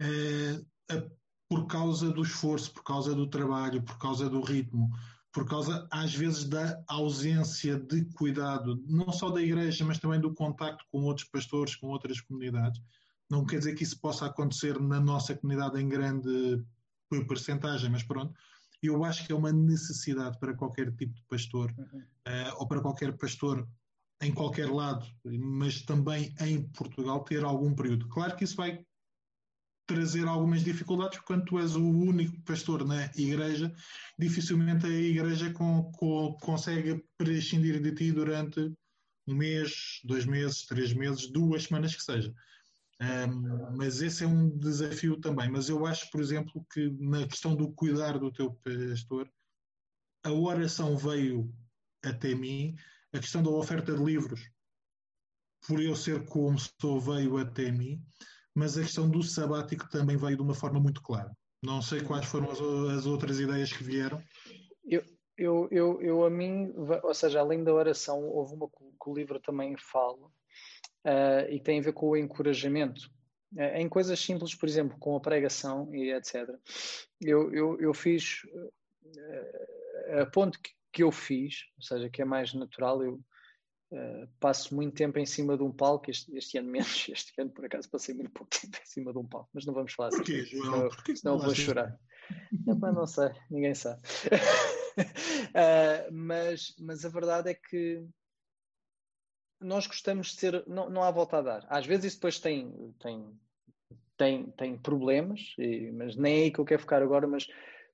uh, 0.02 1.10
por 1.50 1.66
causa 1.66 2.12
do 2.12 2.22
esforço, 2.22 2.72
por 2.72 2.84
causa 2.84 3.16
do 3.16 3.28
trabalho, 3.28 3.82
por 3.82 3.98
causa 3.98 4.30
do 4.30 4.40
ritmo, 4.40 4.90
por 5.32 5.48
causa, 5.48 5.88
às 5.92 6.14
vezes, 6.14 6.46
da 6.46 6.84
ausência 6.88 7.78
de 7.80 8.06
cuidado, 8.14 8.84
não 8.88 9.12
só 9.12 9.30
da 9.30 9.42
igreja, 9.42 9.84
mas 9.84 9.98
também 9.98 10.20
do 10.20 10.34
contacto 10.34 10.86
com 10.92 11.04
outros 11.04 11.28
pastores, 11.28 11.76
com 11.76 11.88
outras 11.88 12.22
comunidades. 12.22 12.82
Não 13.30 13.46
quer 13.46 13.60
dizer 13.60 13.76
que 13.76 13.84
isso 13.84 14.00
possa 14.00 14.28
acontecer 14.28 14.80
na 14.80 15.00
nossa 15.00 15.36
comunidade 15.36 15.80
em 15.80 15.88
grande 15.88 16.64
percentagem, 17.28 17.90
mas 17.90 18.04
pronto. 18.04 18.34
Eu 18.82 19.04
acho 19.04 19.26
que 19.26 19.32
é 19.32 19.36
uma 19.36 19.52
necessidade 19.52 20.40
para 20.40 20.56
qualquer 20.56 20.92
tipo 20.96 21.14
de 21.14 21.24
pastor, 21.24 21.74
uhum. 21.78 22.00
uh, 22.00 22.56
ou 22.58 22.68
para 22.68 22.82
qualquer 22.82 23.16
pastor 23.18 23.68
em 24.22 24.34
qualquer 24.34 24.70
lado, 24.70 25.06
mas 25.24 25.82
também 25.82 26.34
em 26.42 26.62
Portugal, 26.70 27.24
ter 27.24 27.44
algum 27.44 27.74
período. 27.74 28.08
Claro 28.10 28.36
que 28.36 28.44
isso 28.44 28.56
vai 28.56 28.84
trazer 29.90 30.28
algumas 30.28 30.64
dificuldades, 30.64 31.18
porque 31.18 31.34
quando 31.34 31.46
tu 31.46 31.60
és 31.60 31.76
o 31.76 31.84
único 31.84 32.40
pastor 32.44 32.86
na 32.86 33.06
igreja, 33.16 33.74
dificilmente 34.20 34.86
a 34.86 34.90
igreja 34.90 35.52
com, 35.52 35.92
com, 35.94 36.38
consegue 36.40 37.04
prescindir 37.18 37.82
de 37.82 37.92
ti 37.96 38.12
durante 38.12 38.72
um 39.28 39.34
mês, 39.34 40.00
dois 40.04 40.26
meses, 40.26 40.64
três 40.68 40.94
meses, 40.94 41.32
duas 41.32 41.64
semanas 41.64 41.96
que 41.96 42.04
seja. 42.04 42.32
Um, 43.02 43.76
mas 43.78 44.00
esse 44.02 44.24
é 44.24 44.28
um 44.28 44.56
desafio 44.60 45.20
também. 45.20 45.50
Mas 45.50 45.70
eu 45.70 45.84
acho, 45.88 46.12
por 46.12 46.22
exemplo, 46.22 46.64
que 46.72 46.88
na 47.00 47.28
questão 47.28 47.56
do 47.56 47.72
cuidar 47.72 48.20
do 48.20 48.32
teu 48.32 48.54
pastor, 48.54 49.28
a 50.24 50.32
oração 50.32 50.96
veio 50.96 51.52
até 52.04 52.36
mim, 52.36 52.76
a 53.12 53.18
questão 53.18 53.42
da 53.42 53.50
oferta 53.50 53.96
de 53.96 54.04
livros, 54.04 54.48
por 55.66 55.82
eu 55.82 55.96
ser 55.96 56.26
como 56.26 56.60
sou, 56.60 57.00
veio 57.00 57.38
até 57.38 57.72
mim, 57.72 58.00
mas 58.56 58.78
a 58.78 58.82
questão 58.82 59.10
do 59.10 59.24
sabático 59.24 59.90
também 59.90 60.18
veio 60.18 60.36
de 60.36 60.42
uma 60.42 60.54
forma 60.54 60.80
muito 60.80 61.02
clara. 61.02 61.32
Não 61.64 61.82
sei 61.82 62.02
quais 62.02 62.26
foram 62.26 62.50
as, 62.52 62.60
as 62.98 63.06
outras 63.06 63.40
ideias 63.40 63.72
que 63.72 63.84
vieram. 63.84 64.22
Eu, 64.86 65.04
eu, 65.38 65.68
eu, 65.72 66.02
eu, 66.02 66.26
a 66.26 66.30
mim, 66.30 66.74
ou 67.04 67.14
seja, 67.14 67.40
além 67.40 67.64
da 67.64 67.74
oração, 67.74 68.24
houve 68.24 68.56
uma 68.56 68.68
que 68.70 69.10
o 69.10 69.14
livro 69.14 69.40
também 69.40 69.76
fala 69.78 70.28
uh, 70.28 71.50
e 71.50 71.60
tem 71.60 71.80
a 71.80 71.84
ver 71.84 71.94
com 71.94 72.10
o 72.10 72.18
encorajamento. 72.18 73.10
Uh, 73.54 73.76
em 73.76 73.90
coisas 73.90 74.20
simples, 74.20 74.56
por 74.56 74.68
exemplo, 74.68 74.98
com 75.00 75.16
a 75.16 75.20
pregação 75.20 75.94
e 75.94 76.12
etc. 76.12 76.50
Eu, 77.22 77.54
eu, 77.54 77.80
eu 77.80 77.94
fiz 77.94 78.42
uh, 78.46 80.22
a 80.22 80.26
ponto 80.26 80.60
que, 80.60 80.72
que 80.92 81.04
eu 81.04 81.12
fiz, 81.12 81.66
ou 81.78 81.84
seja, 81.84 82.10
que 82.10 82.22
é 82.22 82.26
mais 82.26 82.54
natural, 82.54 83.04
eu 83.04 83.20
Uh, 83.92 84.28
passo 84.40 84.76
muito 84.76 84.94
tempo 84.94 85.18
em 85.18 85.26
cima 85.26 85.58
de 85.58 85.64
um 85.64 85.72
palco, 85.72 86.12
este, 86.12 86.36
este, 86.38 86.60
ano 86.60 86.70
menos, 86.70 87.08
este 87.10 87.34
ano 87.42 87.50
por 87.50 87.66
acaso 87.66 87.90
passei 87.90 88.14
muito 88.14 88.30
pouco 88.30 88.52
tempo 88.52 88.78
em 88.78 88.86
cima 88.86 89.12
de 89.12 89.18
um 89.18 89.26
palco, 89.26 89.50
mas 89.52 89.66
não 89.66 89.74
vamos 89.74 89.94
falar 89.94 90.10
assim. 90.10 90.18
Porquê, 90.18 90.46
João? 90.46 90.90
Porquê 90.90 91.16
senão 91.16 91.40
vou 91.40 91.56
chorar. 91.56 92.00
Não, 92.68 92.76
não 92.94 93.08
sei, 93.08 93.32
ninguém 93.50 93.74
sabe. 93.74 94.02
uh, 95.00 96.06
mas, 96.14 96.76
mas 96.80 97.04
a 97.04 97.10
verdade 97.10 97.50
é 97.50 97.56
que 97.56 98.06
nós 99.60 99.88
gostamos 99.88 100.28
de 100.28 100.40
ser, 100.40 100.64
não, 100.68 100.90
não 100.90 101.04
há 101.04 101.12
volta 101.12 101.38
a 101.38 101.42
dar. 101.42 101.66
Às 101.70 101.86
vezes 101.86 102.06
isso 102.06 102.18
depois 102.18 102.40
tem, 102.40 102.94
tem, 103.00 103.40
tem, 104.16 104.52
tem 104.52 104.78
problemas, 104.78 105.54
e, 105.58 105.92
mas 105.92 106.16
nem 106.16 106.34
é 106.34 106.44
aí 106.44 106.52
que 106.52 106.60
eu 106.60 106.66
quero 106.66 106.82
ficar 106.82 107.02
agora, 107.02 107.28
mas 107.28 107.48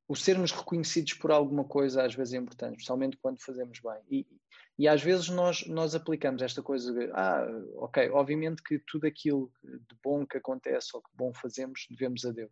o 0.07 0.15
sermos 0.15 0.51
reconhecidos 0.51 1.13
por 1.13 1.31
alguma 1.31 1.63
coisa 1.63 2.03
às 2.03 2.13
vezes 2.13 2.33
é 2.33 2.37
importante, 2.37 2.73
especialmente 2.73 3.17
quando 3.17 3.41
fazemos 3.41 3.79
bem. 3.79 3.99
E, 4.09 4.27
e 4.77 4.87
às 4.87 5.01
vezes 5.01 5.29
nós, 5.29 5.65
nós 5.67 5.95
aplicamos 5.95 6.41
esta 6.41 6.61
coisa 6.61 6.93
de, 6.93 7.09
ah, 7.13 7.47
ok, 7.77 8.09
obviamente 8.11 8.61
que 8.61 8.77
tudo 8.79 9.07
aquilo 9.07 9.51
de 9.63 9.95
bom 10.03 10.25
que 10.25 10.37
acontece 10.37 10.89
ou 10.93 11.01
que 11.01 11.09
bom 11.15 11.33
fazemos 11.33 11.87
devemos 11.89 12.25
a 12.25 12.31
Deus. 12.31 12.51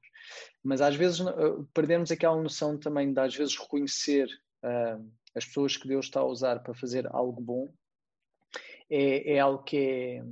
Mas 0.63 0.81
às 0.81 0.95
vezes 0.95 1.19
uh, 1.19 1.67
perdemos 1.73 2.11
aquela 2.11 2.41
noção 2.41 2.77
também 2.77 3.13
de 3.13 3.19
às 3.19 3.35
vezes 3.35 3.57
reconhecer 3.57 4.27
uh, 4.63 5.05
as 5.35 5.45
pessoas 5.45 5.77
que 5.77 5.87
Deus 5.87 6.05
está 6.05 6.21
a 6.21 6.25
usar 6.25 6.63
para 6.63 6.73
fazer 6.73 7.07
algo 7.07 7.41
bom 7.41 7.73
é, 8.89 9.33
é 9.35 9.39
algo 9.39 9.63
que 9.63 9.77
é, 9.77 10.23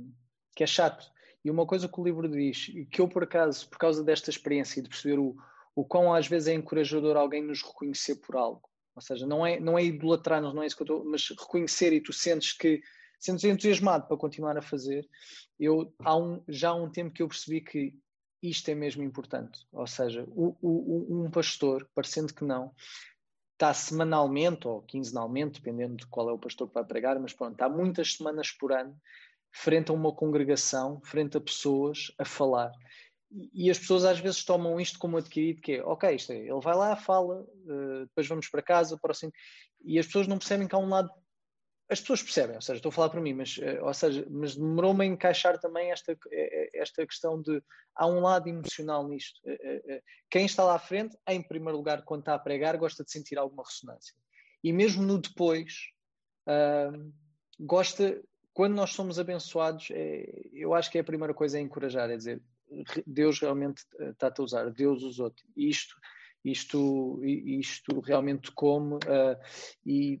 que 0.56 0.64
é 0.64 0.66
chato. 0.66 1.10
E 1.44 1.50
uma 1.50 1.66
coisa 1.66 1.88
que 1.88 2.00
o 2.00 2.04
livro 2.04 2.28
diz, 2.28 2.66
que 2.90 3.00
eu 3.00 3.08
por 3.08 3.24
acaso, 3.24 3.68
por 3.68 3.78
causa 3.78 4.02
desta 4.02 4.30
experiência 4.30 4.80
de 4.80 4.88
perceber 4.88 5.18
o, 5.18 5.36
o 5.74 5.84
quão 5.84 6.12
às 6.14 6.26
vezes 6.26 6.48
é 6.48 6.54
encorajador 6.54 7.16
alguém 7.16 7.42
nos 7.42 7.62
reconhecer 7.62 8.16
por 8.16 8.36
algo, 8.36 8.62
ou 8.94 9.02
seja, 9.02 9.26
não 9.26 9.46
é, 9.46 9.58
não 9.58 9.78
é 9.78 9.84
idolatrar-nos, 9.84 10.54
não 10.54 10.62
é 10.62 10.66
isso 10.66 10.76
que 10.76 10.82
eu 10.82 10.96
estou, 10.96 11.04
mas 11.04 11.28
reconhecer 11.30 11.92
e 11.92 12.00
tu 12.00 12.12
sentes 12.12 12.52
que 12.52 12.82
sentes 13.18 13.44
entusiasmado 13.44 14.06
para 14.06 14.16
continuar 14.16 14.58
a 14.58 14.62
fazer. 14.62 15.08
Eu 15.58 15.94
há 16.00 16.16
um, 16.16 16.42
já 16.48 16.70
há 16.70 16.74
um 16.74 16.90
tempo 16.90 17.14
que 17.14 17.22
eu 17.22 17.28
percebi 17.28 17.60
que 17.60 17.94
isto 18.42 18.68
é 18.68 18.74
mesmo 18.74 19.02
importante. 19.02 19.64
Ou 19.70 19.86
seja, 19.86 20.24
o, 20.28 20.56
o, 20.60 21.24
um 21.24 21.30
pastor, 21.30 21.88
parecendo 21.94 22.34
que 22.34 22.44
não, 22.44 22.74
está 23.52 23.72
semanalmente 23.72 24.66
ou 24.66 24.82
quinzenalmente, 24.82 25.60
dependendo 25.60 25.96
de 25.96 26.06
qual 26.08 26.28
é 26.28 26.32
o 26.32 26.38
pastor 26.38 26.66
que 26.66 26.74
vai 26.74 26.84
pregar, 26.84 27.18
mas 27.20 27.32
pronto, 27.32 27.52
está 27.52 27.68
muitas 27.68 28.14
semanas 28.14 28.50
por 28.50 28.72
ano 28.72 29.00
frente 29.52 29.90
a 29.90 29.94
uma 29.94 30.12
congregação, 30.12 31.00
frente 31.04 31.36
a 31.36 31.40
pessoas 31.40 32.12
a 32.18 32.24
falar 32.24 32.72
e 33.52 33.70
as 33.70 33.78
pessoas 33.78 34.04
às 34.04 34.18
vezes 34.18 34.44
tomam 34.44 34.80
isto 34.80 34.98
como 34.98 35.16
adquirido, 35.16 35.60
que 35.60 35.74
é, 35.74 35.84
ok, 35.84 36.14
isto 36.14 36.32
é, 36.32 36.38
ele 36.38 36.60
vai 36.60 36.76
lá, 36.76 36.94
fala, 36.96 37.40
uh, 37.40 38.00
depois 38.06 38.26
vamos 38.26 38.48
para 38.48 38.62
casa, 38.62 38.98
próximo, 38.98 39.32
e 39.84 39.98
as 39.98 40.06
pessoas 40.06 40.26
não 40.26 40.38
percebem 40.38 40.68
que 40.68 40.74
há 40.74 40.78
um 40.78 40.88
lado, 40.88 41.10
as 41.88 42.00
pessoas 42.00 42.22
percebem, 42.22 42.56
ou 42.56 42.62
seja, 42.62 42.76
estou 42.76 42.90
a 42.90 42.92
falar 42.92 43.10
para 43.10 43.20
mim, 43.20 43.32
mas, 43.32 43.56
uh, 43.56 43.84
ou 43.84 43.94
seja, 43.94 44.26
mas 44.30 44.54
demorou-me 44.54 45.04
a 45.04 45.06
encaixar 45.08 45.58
também 45.58 45.90
esta, 45.90 46.16
eh, 46.30 46.70
esta 46.74 47.06
questão 47.06 47.40
de, 47.40 47.62
há 47.94 48.06
um 48.06 48.20
lado 48.20 48.48
emocional 48.48 49.06
nisto. 49.08 49.40
Uh, 49.46 50.02
quem 50.30 50.44
está 50.44 50.64
lá 50.64 50.74
à 50.74 50.78
frente, 50.78 51.16
em 51.28 51.42
primeiro 51.42 51.76
lugar, 51.76 52.02
quando 52.04 52.20
está 52.20 52.34
a 52.34 52.38
pregar, 52.38 52.76
gosta 52.76 53.02
de 53.02 53.10
sentir 53.10 53.38
alguma 53.38 53.62
ressonância. 53.64 54.14
E 54.62 54.72
mesmo 54.72 55.02
no 55.02 55.18
depois, 55.18 55.74
gosta, 57.58 58.22
quando 58.54 58.74
nós 58.74 58.90
somos 58.90 59.18
abençoados, 59.18 59.88
é, 59.90 60.24
eu 60.52 60.72
acho 60.72 60.90
que 60.90 60.98
é 60.98 61.00
a 61.00 61.04
primeira 61.04 61.34
coisa 61.34 61.58
a 61.58 61.60
encorajar, 61.60 62.08
é 62.10 62.16
dizer, 62.16 62.40
Deus 63.06 63.40
realmente 63.40 63.84
está-te 63.98 64.40
a 64.40 64.44
usar, 64.44 64.70
Deus 64.70 65.02
usou-te. 65.02 65.42
Isto, 65.56 65.94
isto, 66.44 67.20
isto 67.24 68.00
realmente 68.00 68.50
como 68.52 68.96
uh, 68.96 69.38
e, 69.84 70.20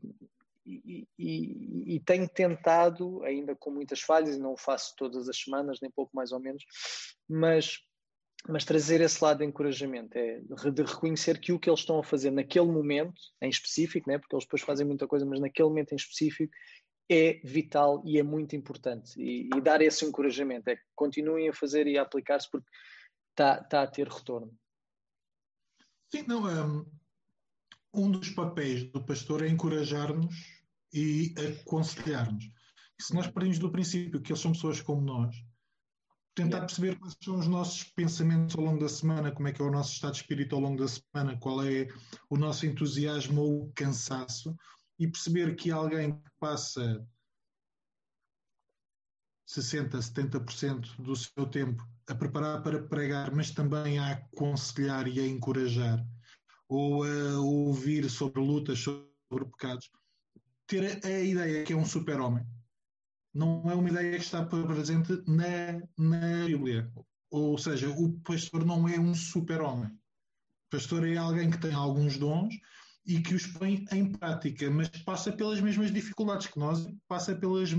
e, 0.64 1.06
e, 1.18 1.94
e, 1.96 2.00
tenho 2.00 2.28
tentado, 2.28 3.22
ainda 3.24 3.54
com 3.56 3.70
muitas 3.70 4.00
falhas, 4.00 4.36
e 4.36 4.40
não 4.40 4.52
o 4.52 4.56
faço 4.56 4.94
todas 4.96 5.28
as 5.28 5.36
semanas, 5.36 5.80
nem 5.80 5.90
pouco 5.90 6.14
mais 6.14 6.32
ou 6.32 6.38
menos, 6.38 6.64
mas, 7.28 7.80
mas 8.48 8.64
trazer 8.64 9.00
esse 9.00 9.22
lado 9.22 9.38
de 9.38 9.44
encorajamento, 9.44 10.16
é 10.16 10.40
de 10.40 10.82
reconhecer 10.82 11.40
que 11.40 11.52
o 11.52 11.58
que 11.58 11.68
eles 11.68 11.80
estão 11.80 11.98
a 11.98 12.04
fazer 12.04 12.30
naquele 12.30 12.66
momento, 12.66 13.20
em 13.40 13.50
específico, 13.50 14.08
né, 14.08 14.18
porque 14.18 14.34
eles 14.34 14.44
depois 14.44 14.62
fazem 14.62 14.86
muita 14.86 15.08
coisa, 15.08 15.26
mas 15.26 15.40
naquele 15.40 15.68
momento 15.68 15.92
em 15.92 15.96
específico, 15.96 16.52
é 17.12 17.40
vital 17.44 18.02
e 18.04 18.18
é 18.18 18.22
muito 18.22 18.56
importante. 18.56 19.20
E, 19.20 19.48
e 19.54 19.60
dar 19.60 19.82
esse 19.82 20.04
encorajamento, 20.04 20.70
é 20.70 20.76
que 20.76 20.82
continuem 20.94 21.48
a 21.48 21.52
fazer 21.52 21.86
e 21.86 21.98
a 21.98 22.02
aplicar-se 22.02 22.50
porque 22.50 22.68
está 23.30 23.62
tá 23.62 23.82
a 23.82 23.86
ter 23.86 24.08
retorno. 24.08 24.52
Sim, 26.10 26.24
não, 26.26 26.44
um, 26.44 26.86
um 27.94 28.10
dos 28.10 28.30
papéis 28.30 28.84
do 28.90 29.04
pastor 29.04 29.42
é 29.42 29.48
encorajar-nos 29.48 30.34
e 30.92 31.34
aconselhar-nos. 31.60 32.44
Se 33.00 33.14
nós 33.14 33.26
partimos 33.26 33.58
do 33.58 33.72
princípio 33.72 34.20
que 34.20 34.32
eles 34.32 34.40
são 34.40 34.52
pessoas 34.52 34.80
como 34.80 35.00
nós, 35.00 35.34
tentar 36.34 36.60
perceber 36.60 36.98
quais 36.98 37.16
são 37.22 37.38
os 37.38 37.46
nossos 37.46 37.84
pensamentos 37.84 38.56
ao 38.56 38.64
longo 38.64 38.80
da 38.80 38.88
semana, 38.88 39.32
como 39.32 39.48
é 39.48 39.52
que 39.52 39.60
é 39.60 39.64
o 39.64 39.70
nosso 39.70 39.92
estado 39.92 40.12
de 40.12 40.18
espírito 40.18 40.54
ao 40.54 40.62
longo 40.62 40.78
da 40.78 40.88
semana, 40.88 41.38
qual 41.38 41.62
é 41.64 41.88
o 42.30 42.36
nosso 42.36 42.66
entusiasmo 42.66 43.40
ou 43.40 43.72
cansaço, 43.74 44.54
e 45.02 45.10
perceber 45.10 45.56
que 45.56 45.70
alguém 45.72 46.12
que 46.12 46.30
passa 46.38 47.04
60%, 49.48 49.90
70% 49.90 51.02
do 51.02 51.16
seu 51.16 51.44
tempo 51.46 51.84
a 52.08 52.14
preparar 52.14 52.62
para 52.62 52.80
pregar, 52.84 53.34
mas 53.34 53.50
também 53.50 53.98
a 53.98 54.12
aconselhar 54.12 55.08
e 55.08 55.18
a 55.18 55.26
encorajar, 55.26 56.06
ou 56.68 57.02
a 57.02 57.40
ouvir 57.40 58.08
sobre 58.08 58.40
lutas, 58.40 58.78
sobre 58.78 59.44
pecados, 59.50 59.90
ter 60.68 61.04
a, 61.04 61.20
ideia 61.20 61.64
que 61.64 61.72
é 61.72 61.76
um 61.76 61.84
super-homem. 61.84 62.46
Não 63.34 63.68
é 63.68 63.74
uma 63.74 63.88
ideia 63.88 64.18
que 64.18 64.24
está 64.24 64.44
presente 64.44 65.20
na, 65.26 65.82
na 65.98 66.46
Bíblia. 66.46 66.92
Ou 67.28 67.58
seja, 67.58 67.90
o 67.90 68.20
pastor 68.20 68.64
não 68.64 68.88
é 68.88 69.00
um 69.00 69.14
super-homem. 69.14 69.88
O 69.88 70.70
pastor 70.70 71.08
é 71.08 71.16
alguém 71.16 71.50
que 71.50 71.58
tem 71.58 71.72
alguns 71.72 72.16
dons, 72.18 72.54
e 73.04 73.20
que 73.20 73.34
os 73.34 73.46
põe 73.46 73.84
em 73.92 74.12
prática, 74.12 74.70
mas 74.70 74.88
passa 74.88 75.32
pelas 75.32 75.60
mesmas 75.60 75.92
dificuldades 75.92 76.46
que 76.46 76.58
nós, 76.58 76.86
passa 77.08 77.34
pelas, 77.34 77.70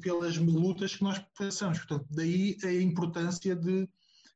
pelas 0.00 0.36
lutas 0.36 0.94
que 0.94 1.02
nós 1.02 1.20
passamos. 1.36 1.78
Portanto, 1.78 2.06
daí 2.10 2.56
a 2.62 2.72
importância 2.72 3.56
de 3.56 3.88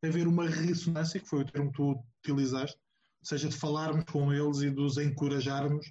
haver 0.03 0.27
uma 0.27 0.49
ressonância, 0.49 1.21
que 1.21 1.29
foi 1.29 1.43
o 1.43 1.45
termo 1.45 1.71
que 1.71 1.77
tu 1.77 2.05
utilizaste, 2.25 2.77
ou 3.21 3.27
seja, 3.27 3.49
de 3.49 3.57
falarmos 3.57 4.05
com 4.05 4.33
eles 4.33 4.63
e 4.63 4.71
de 4.71 4.81
os 4.81 4.97
encorajarmos 4.97 5.87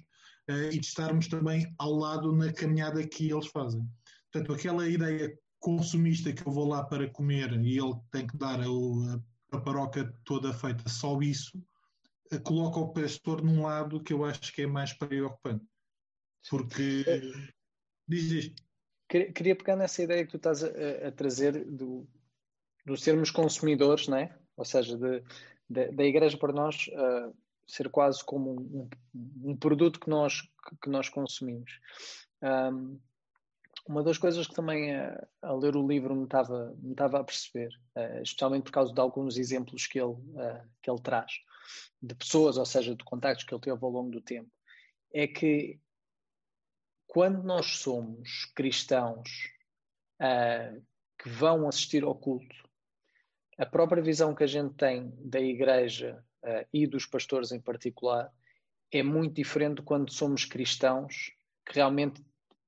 uh, 0.50 0.72
e 0.72 0.78
de 0.78 0.86
estarmos 0.86 1.28
também 1.28 1.72
ao 1.78 1.92
lado 1.92 2.32
na 2.32 2.52
caminhada 2.52 3.06
que 3.06 3.30
eles 3.30 3.46
fazem. 3.46 3.88
Portanto, 4.30 4.52
aquela 4.52 4.88
ideia 4.88 5.32
consumista 5.60 6.32
que 6.32 6.46
eu 6.46 6.52
vou 6.52 6.66
lá 6.66 6.84
para 6.84 7.08
comer 7.10 7.52
e 7.52 7.78
ele 7.78 7.94
tem 8.10 8.26
que 8.26 8.36
dar 8.36 8.60
a, 8.60 8.64
a, 8.64 9.56
a 9.56 9.60
paróquia 9.60 10.12
toda 10.24 10.52
feita, 10.52 10.88
só 10.88 11.20
isso, 11.20 11.62
coloca 12.38 12.78
o 12.78 12.92
pastor 12.92 13.42
num 13.42 13.62
lado 13.62 14.02
que 14.02 14.12
eu 14.12 14.24
acho 14.24 14.52
que 14.52 14.62
é 14.62 14.66
mais 14.66 14.92
preocupante. 14.92 15.64
Porque. 16.48 17.04
Diz 18.06 18.30
isto. 18.30 18.62
Queria 19.08 19.56
pegar 19.56 19.74
nessa 19.74 20.02
ideia 20.02 20.24
que 20.24 20.30
tu 20.30 20.36
estás 20.36 20.62
a, 20.62 20.68
a 21.08 21.10
trazer 21.10 21.64
do, 21.64 22.06
do 22.86 22.96
sermos 22.96 23.30
consumidores, 23.30 24.06
né? 24.06 24.32
ou 24.60 24.64
seja, 24.64 24.96
de, 24.96 25.24
de, 25.68 25.90
da 25.90 26.04
igreja 26.04 26.36
para 26.36 26.52
nós 26.52 26.88
uh, 26.88 27.34
ser 27.66 27.88
quase 27.88 28.22
como 28.22 28.52
um, 28.52 28.88
um, 29.42 29.56
produto 29.56 29.98
que 29.98 30.10
nós, 30.10 30.42
que 30.82 30.90
nós 30.90 31.08
consumimos. 31.08 31.80
Um, 32.42 33.00
uma 33.88 34.02
das 34.02 34.18
coisas 34.18 34.46
que 34.46 34.54
também 34.54 34.94
a, 34.94 35.26
a, 35.40 35.52
ler 35.54 35.76
o 35.76 35.86
livro 35.86 36.14
me 36.14 36.24
estava, 36.24 36.76
me 36.78 36.92
estava 36.92 37.20
a 37.20 37.24
perceber, 37.24 37.70
uh, 37.96 38.22
especialmente 38.22 38.64
por 38.64 38.72
causa 38.72 38.92
de 38.92 39.00
alguns 39.00 39.38
exemplos 39.38 39.86
que 39.86 39.98
ele, 39.98 40.12
uh, 40.12 40.62
que 40.82 40.90
ele 40.90 41.00
traz, 41.00 41.32
de 42.02 42.14
pessoas, 42.14 42.56
ou 42.56 42.66
seja, 42.66 42.94
de 42.94 43.04
contactos 43.04 43.44
que 43.44 43.54
ele 43.54 43.60
teve 43.60 43.78
ao 43.84 43.90
longo 43.90 44.10
do 44.10 44.20
tempo, 44.20 44.50
é 45.12 45.26
que 45.26 45.78
quando 47.06 47.42
nós 47.42 47.78
somos 47.78 48.44
cristãos 48.54 49.52
uh, 50.20 50.80
que 51.18 51.28
vão 51.28 51.68
assistir 51.68 52.04
ao 52.04 52.14
culto, 52.14 52.54
a 53.58 53.66
própria 53.66 54.02
visão 54.02 54.34
que 54.34 54.44
a 54.44 54.46
gente 54.46 54.74
tem 54.74 55.12
da 55.18 55.40
igreja 55.40 56.24
uh, 56.44 56.66
e 56.72 56.86
dos 56.86 57.06
pastores 57.06 57.52
em 57.52 57.60
particular 57.60 58.32
é 58.92 59.02
muito 59.02 59.34
diferente 59.34 59.82
quando 59.82 60.12
somos 60.12 60.44
cristãos 60.44 61.32
que 61.66 61.74
realmente 61.74 62.24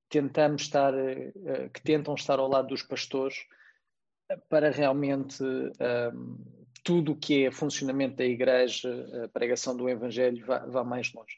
tentamos 0.08 0.62
estar, 0.62 0.92
uh, 0.92 1.70
que 1.72 1.80
tentam 1.80 2.14
estar 2.14 2.38
ao 2.38 2.48
lado 2.48 2.68
dos 2.68 2.82
pastores 2.82 3.46
para 4.48 4.70
realmente 4.70 5.44
tudo 6.84 7.12
o 7.12 7.16
que 7.16 7.46
é 7.46 7.50
funcionamento 7.50 8.16
da 8.16 8.24
igreja, 8.24 9.24
a 9.24 9.28
pregação 9.28 9.76
do 9.76 9.88
evangelho 9.88 10.44
vá, 10.44 10.58
vá 10.66 10.84
mais 10.84 11.12
longe. 11.12 11.36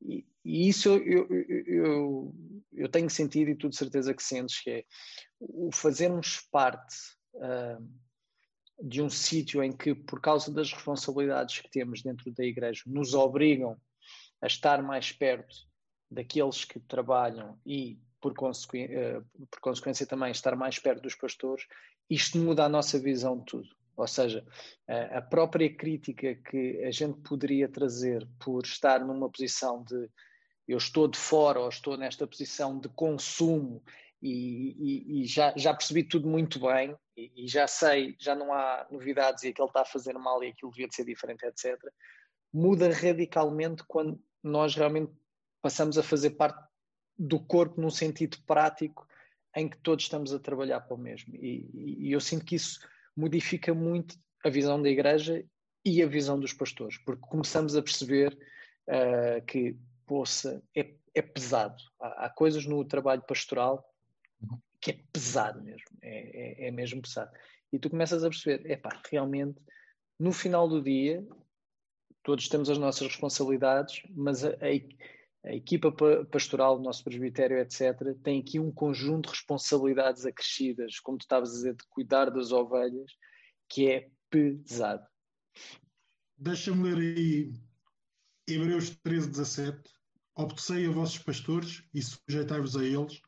E, 0.00 0.26
e 0.44 0.68
isso 0.68 0.88
eu, 0.90 1.26
eu, 1.28 1.64
eu, 1.66 2.34
eu, 2.72 2.88
tenho 2.88 3.08
sentido 3.08 3.50
e 3.50 3.54
tu 3.54 3.68
de 3.68 3.76
certeza 3.76 4.12
que 4.12 4.22
sentes 4.22 4.60
que 4.60 4.70
é 4.70 4.84
o 5.40 5.70
fazermos 5.72 6.46
parte 6.50 6.96
uh, 7.34 7.82
de 8.82 9.00
um 9.00 9.08
sítio 9.08 9.62
em 9.62 9.72
que, 9.72 9.94
por 9.94 10.20
causa 10.20 10.52
das 10.52 10.72
responsabilidades 10.72 11.60
que 11.60 11.70
temos 11.70 12.02
dentro 12.02 12.30
da 12.32 12.44
igreja, 12.44 12.82
nos 12.86 13.14
obrigam 13.14 13.76
a 14.42 14.46
estar 14.46 14.82
mais 14.82 15.12
perto 15.12 15.54
daqueles 16.10 16.64
que 16.64 16.78
trabalham 16.80 17.58
e, 17.64 17.98
por, 18.20 18.34
consequ... 18.34 18.76
uh, 18.76 19.46
por 19.50 19.60
consequência, 19.60 20.06
também 20.06 20.30
estar 20.30 20.54
mais 20.56 20.78
perto 20.78 21.02
dos 21.02 21.14
pastores, 21.14 21.66
isto 22.10 22.38
muda 22.38 22.64
a 22.64 22.68
nossa 22.68 22.98
visão 22.98 23.38
de 23.38 23.44
tudo. 23.46 23.68
Ou 23.96 24.06
seja, 24.06 24.44
a 24.88 25.22
própria 25.22 25.72
crítica 25.74 26.34
que 26.34 26.82
a 26.84 26.90
gente 26.90 27.20
poderia 27.20 27.68
trazer 27.68 28.26
por 28.38 28.64
estar 28.64 29.00
numa 29.04 29.30
posição 29.30 29.82
de 29.84 30.10
eu 30.66 30.78
estou 30.78 31.06
de 31.06 31.18
fora 31.18 31.60
ou 31.60 31.68
estou 31.68 31.96
nesta 31.96 32.26
posição 32.26 32.78
de 32.78 32.88
consumo 32.88 33.82
e, 34.20 34.74
e, 34.78 35.22
e 35.22 35.26
já, 35.26 35.52
já 35.56 35.74
percebi 35.74 36.02
tudo 36.02 36.26
muito 36.26 36.58
bem 36.58 36.96
e, 37.16 37.44
e, 37.44 37.48
já 37.48 37.66
sei, 37.66 38.16
já 38.18 38.34
não 38.34 38.52
há 38.52 38.86
novidades 38.90 39.44
e 39.44 39.48
aquele 39.48 39.68
está 39.68 39.82
a 39.82 39.86
fazer 39.86 40.14
mal 40.14 40.42
e 40.42 40.48
aquilo 40.48 40.70
devia 40.70 40.88
de 40.88 40.94
ser 40.94 41.04
diferente, 41.04 41.44
etc. 41.44 41.78
Muda 42.52 42.90
radicalmente 42.90 43.84
quando 43.86 44.18
nós 44.42 44.74
realmente 44.74 45.12
passamos 45.60 45.98
a 45.98 46.02
fazer 46.02 46.30
parte 46.30 46.58
do 47.18 47.38
corpo 47.38 47.80
num 47.80 47.90
sentido 47.90 48.38
prático 48.46 49.06
em 49.54 49.68
que 49.68 49.78
todos 49.78 50.04
estamos 50.04 50.32
a 50.32 50.38
trabalhar 50.38 50.80
para 50.80 50.94
o 50.94 50.98
mesmo. 50.98 51.34
E, 51.36 52.10
eu 52.10 52.20
sinto 52.20 52.44
que 52.44 52.56
isso 52.56 52.80
modifica 53.16 53.72
muito 53.72 54.16
a 54.44 54.48
visão 54.48 54.80
da 54.80 54.88
igreja 54.88 55.44
e 55.84 56.02
a 56.02 56.06
visão 56.06 56.38
dos 56.38 56.52
pastores, 56.52 56.98
porque 56.98 57.26
começamos 57.26 57.76
a 57.76 57.82
perceber 57.82 58.36
uh, 58.88 59.44
que, 59.46 59.76
poça, 60.06 60.62
é, 60.76 60.94
é 61.14 61.22
pesado. 61.22 61.82
Há, 62.00 62.26
há, 62.26 62.30
coisas 62.30 62.64
no 62.66 62.84
trabalho 62.84 63.22
pastoral 63.22 63.84
que 64.80 64.90
é 64.90 64.98
pesado 65.12 65.62
mesmo, 65.62 65.86
é, 66.02 66.64
é, 66.64 66.68
é 66.68 66.70
mesmo 66.70 67.00
pesado. 67.00 67.30
E 67.72 67.78
tu 67.78 67.88
começas 67.88 68.22
a 68.22 68.28
perceber, 68.28 68.70
é 68.70 68.76
pá, 68.76 69.00
realmente, 69.10 69.58
no 70.18 70.32
final 70.32 70.68
do 70.68 70.82
dia, 70.82 71.26
todos 72.22 72.48
temos 72.48 72.68
as 72.68 72.78
nossas 72.78 73.08
responsabilidades, 73.08 74.02
mas 74.10 74.44
a, 74.44 74.50
a, 74.50 74.70
a 75.44 75.54
equipa 75.54 75.92
pastoral, 76.30 76.78
o 76.78 76.82
nosso 76.82 77.04
presbitério, 77.04 77.58
etc., 77.58 78.16
tem 78.22 78.40
aqui 78.40 78.58
um 78.58 78.72
conjunto 78.72 79.26
de 79.26 79.36
responsabilidades 79.36 80.24
acrescidas, 80.24 80.98
como 81.00 81.18
tu 81.18 81.22
estavas 81.22 81.50
a 81.50 81.52
dizer, 81.52 81.74
de 81.74 81.84
cuidar 81.90 82.30
das 82.30 82.50
ovelhas, 82.50 83.12
que 83.68 83.90
é 83.90 84.08
pesado. 84.30 85.06
Deixa-me 86.36 86.94
ler 86.94 87.16
aí 87.16 87.52
Hebreus 88.48 88.90
13, 89.02 89.28
17. 89.28 89.82
Obtecei 90.34 90.86
a 90.86 90.90
vossos 90.90 91.18
pastores 91.18 91.84
e 91.92 92.02
sujeitai-vos 92.02 92.76
a 92.76 92.84
eles, 92.84 93.20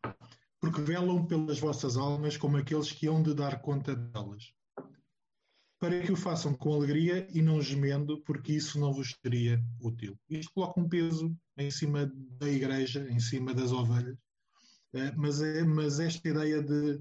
porque 0.59 0.81
velam 0.81 1.25
pelas 1.27 1.61
vossas 1.61 1.97
almas 1.97 2.37
como 2.37 2.57
aqueles 2.57 2.91
que 2.91 3.07
hão 3.07 3.23
de 3.23 3.35
dar 3.35 3.61
conta 3.61 3.95
delas. 3.95 4.53
Para 5.79 6.01
que 6.01 6.11
o 6.11 6.17
façam 6.17 6.55
com 6.55 6.73
alegria 6.73 7.29
e 7.33 7.43
não 7.43 7.61
gemendo, 7.61 8.23
porque 8.23 8.53
isso 8.53 8.81
não 8.81 8.93
vos 8.93 9.15
seria 9.23 9.63
útil. 9.81 10.19
Isto 10.29 10.53
coloca 10.55 10.81
um 10.81 10.89
peso 10.89 11.37
em 11.59 11.71
cima 11.71 12.11
da 12.39 12.49
igreja, 12.49 13.07
em 13.11 13.21
cima 13.21 13.53
das 13.53 13.73
ovelhas, 13.73 14.17
eh, 14.95 15.13
mas, 15.17 15.43
é, 15.43 15.63
mas 15.65 16.01
esta 16.01 16.27
ideia 16.29 16.63
de 16.63 17.01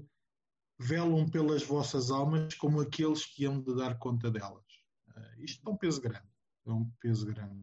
velam 0.78 1.26
pelas 1.28 1.62
vossas 1.62 2.10
almas 2.10 2.54
como 2.54 2.80
aqueles 2.80 3.24
que 3.24 3.44
hão 3.46 3.60
de 3.60 3.74
dar 3.74 3.98
conta 3.98 4.30
delas. 4.30 4.64
Uh, 5.08 5.42
isto 5.42 5.66
é 5.66 5.72
um 5.72 5.76
peso 5.76 6.00
grande. 6.00 6.28
É 6.66 6.70
um 6.70 6.90
peso 7.00 7.26
grande. 7.26 7.60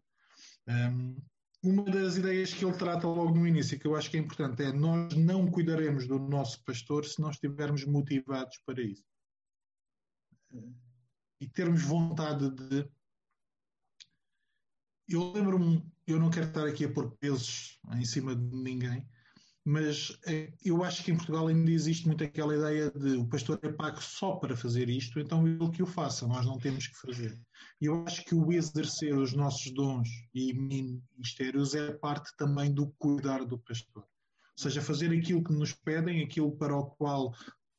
Um, 0.68 1.16
uma 1.62 1.84
das 1.84 2.16
ideias 2.16 2.52
que 2.52 2.64
ele 2.64 2.76
trata 2.76 3.06
logo 3.06 3.34
no 3.34 3.46
início, 3.46 3.78
que 3.78 3.86
eu 3.86 3.96
acho 3.96 4.10
que 4.10 4.16
é 4.16 4.20
importante, 4.20 4.62
é 4.62 4.72
nós 4.72 5.14
não 5.14 5.50
cuidaremos 5.50 6.06
do 6.06 6.18
nosso 6.18 6.62
pastor 6.64 7.06
se 7.06 7.20
nós 7.20 7.36
estivermos 7.36 7.84
motivados 7.84 8.58
para 8.66 8.82
isso. 8.82 9.04
E 11.40 11.48
termos 11.48 11.82
vontade 11.82 12.50
de. 12.50 12.88
Eu 15.08 15.32
lembro-me, 15.32 15.84
eu 16.06 16.18
não 16.18 16.30
quero 16.30 16.46
estar 16.46 16.66
aqui 16.66 16.84
a 16.84 16.92
pôr 16.92 17.10
pesos 17.18 17.78
em 17.92 18.04
cima 18.04 18.34
de 18.34 18.56
ninguém, 18.56 19.06
mas 19.64 20.18
eh, 20.26 20.52
eu 20.62 20.84
acho 20.84 21.02
que 21.02 21.10
em 21.10 21.16
Portugal 21.16 21.46
ainda 21.46 21.70
existe 21.70 22.06
muito 22.06 22.22
aquela 22.22 22.54
ideia 22.54 22.90
de 22.90 23.16
o 23.16 23.26
pastor 23.26 23.58
é 23.62 23.72
pago 23.72 24.00
só 24.02 24.36
para 24.36 24.56
fazer 24.56 24.90
isto, 24.90 25.18
então 25.18 25.46
ele 25.48 25.70
que 25.70 25.82
o 25.82 25.86
faça, 25.86 26.26
nós 26.26 26.44
não 26.44 26.58
temos 26.58 26.86
que 26.86 26.96
fazer. 26.96 27.38
E 27.80 27.86
eu 27.86 28.04
acho 28.04 28.24
que 28.24 28.34
o 28.34 28.52
exercer 28.52 29.16
os 29.16 29.32
nossos 29.32 29.72
dons 29.72 30.08
e 30.34 30.52
ministérios 30.52 31.74
é 31.74 31.92
parte 31.92 32.34
também 32.36 32.72
do 32.72 32.88
cuidar 32.98 33.44
do 33.44 33.58
pastor. 33.58 34.02
Ou 34.02 34.62
seja, 34.62 34.82
fazer 34.82 35.10
aquilo 35.10 35.42
que 35.42 35.52
nos 35.52 35.72
pedem, 35.72 36.22
aquilo 36.22 36.56
para 36.56 36.76
o 36.76 36.86
qual 36.86 37.34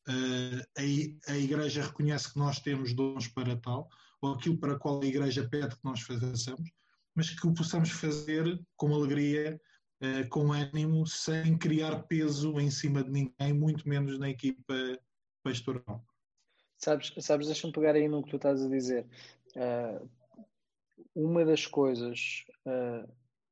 a, 0.08 1.32
a 1.32 1.38
Igreja 1.38 1.84
reconhece 1.84 2.32
que 2.32 2.40
nós 2.40 2.60
temos 2.60 2.94
dons 2.94 3.28
para 3.28 3.56
tal, 3.58 3.90
ou 4.22 4.34
aquilo 4.34 4.58
para 4.58 4.78
qual 4.78 5.02
a 5.02 5.06
Igreja 5.06 5.48
pede 5.48 5.76
que 5.76 5.84
nós 5.84 6.02
façamos, 6.02 6.72
mas 7.14 7.30
que 7.30 7.48
o 7.48 7.54
possamos 7.54 7.90
fazer 7.92 8.60
com 8.76 8.94
alegria 8.94 9.60
uh, 10.02 10.28
com 10.30 10.52
ânimo, 10.52 11.06
sem 11.08 11.58
criar 11.58 12.04
peso 12.04 12.60
em 12.60 12.70
cima 12.70 13.04
de 13.04 13.10
ninguém, 13.10 13.54
muito 13.54 13.88
menos 13.88 14.20
na 14.20 14.30
equipa 14.30 14.74
pastoral. 15.44 16.06
Sabes, 16.78 17.14
sabes 17.20 17.48
deixa-me 17.48 17.74
pegar 17.74 17.96
aí 17.96 18.08
no 18.08 18.24
que 18.24 18.32
tu 18.32 18.36
estás 18.36 18.64
a 18.64 18.70
dizer. 18.70 19.08
Uh, 19.56 20.10
uma 21.16 21.46
das 21.46 21.66
coisas 21.66 22.46
uh, 22.66 23.10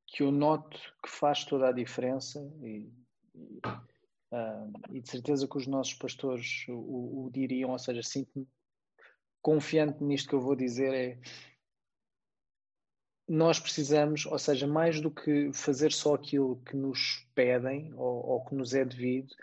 que 0.07 0.23
eu 0.23 0.31
noto 0.31 0.77
que 1.01 1.09
faz 1.09 1.45
toda 1.45 1.69
a 1.69 1.71
diferença, 1.71 2.39
e, 2.61 2.91
e 4.91 5.01
de 5.01 5.09
certeza 5.09 5.47
que 5.47 5.57
os 5.57 5.67
nossos 5.67 5.93
pastores 5.93 6.65
o, 6.69 7.25
o 7.25 7.29
diriam, 7.31 7.71
ou 7.71 7.79
seja, 7.79 8.01
sinto-me 8.01 8.47
confiante 9.41 10.03
nisto 10.03 10.29
que 10.29 10.35
eu 10.35 10.41
vou 10.41 10.55
dizer, 10.55 10.93
é 10.93 11.19
nós 13.27 13.59
precisamos, 13.59 14.25
ou 14.25 14.37
seja, 14.37 14.67
mais 14.67 14.99
do 14.99 15.09
que 15.09 15.51
fazer 15.53 15.91
só 15.91 16.15
aquilo 16.15 16.61
que 16.65 16.75
nos 16.75 17.25
pedem 17.33 17.93
ou, 17.95 18.25
ou, 18.27 18.45
que 18.45 18.53
nos 18.53 18.73
é 18.73 18.83
devido, 18.83 19.33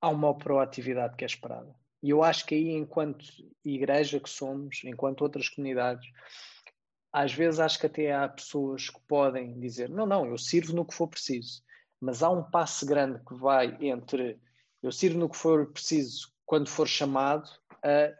há 0.00 0.08
uma 0.08 0.36
proatividade 0.36 1.16
que 1.16 1.24
é 1.24 1.26
esperada. 1.26 1.74
E 2.02 2.10
eu 2.10 2.22
acho 2.22 2.46
que 2.46 2.54
aí, 2.54 2.70
enquanto 2.70 3.24
igreja 3.64 4.18
que 4.18 4.30
somos, 4.30 4.82
enquanto 4.84 5.22
outras 5.22 5.48
comunidades, 5.48 6.10
às 7.12 7.32
vezes 7.32 7.60
acho 7.60 7.78
que 7.78 7.86
até 7.86 8.12
há 8.12 8.28
pessoas 8.28 8.88
que 8.88 9.00
podem 9.06 9.60
dizer: 9.60 9.88
não, 9.88 10.06
não, 10.06 10.26
eu 10.26 10.38
sirvo 10.38 10.74
no 10.74 10.84
que 10.84 10.94
for 10.94 11.06
preciso. 11.06 11.62
Mas 12.02 12.22
há 12.22 12.30
um 12.30 12.42
passo 12.42 12.84
grande 12.84 13.24
que 13.24 13.34
vai 13.34 13.78
entre 13.80 14.38
eu 14.82 14.90
sirvo 14.90 15.18
no 15.18 15.30
que 15.30 15.36
for 15.36 15.72
preciso 15.72 16.32
quando 16.44 16.68
for 16.68 16.88
chamado 16.88 17.48
a 17.82 18.12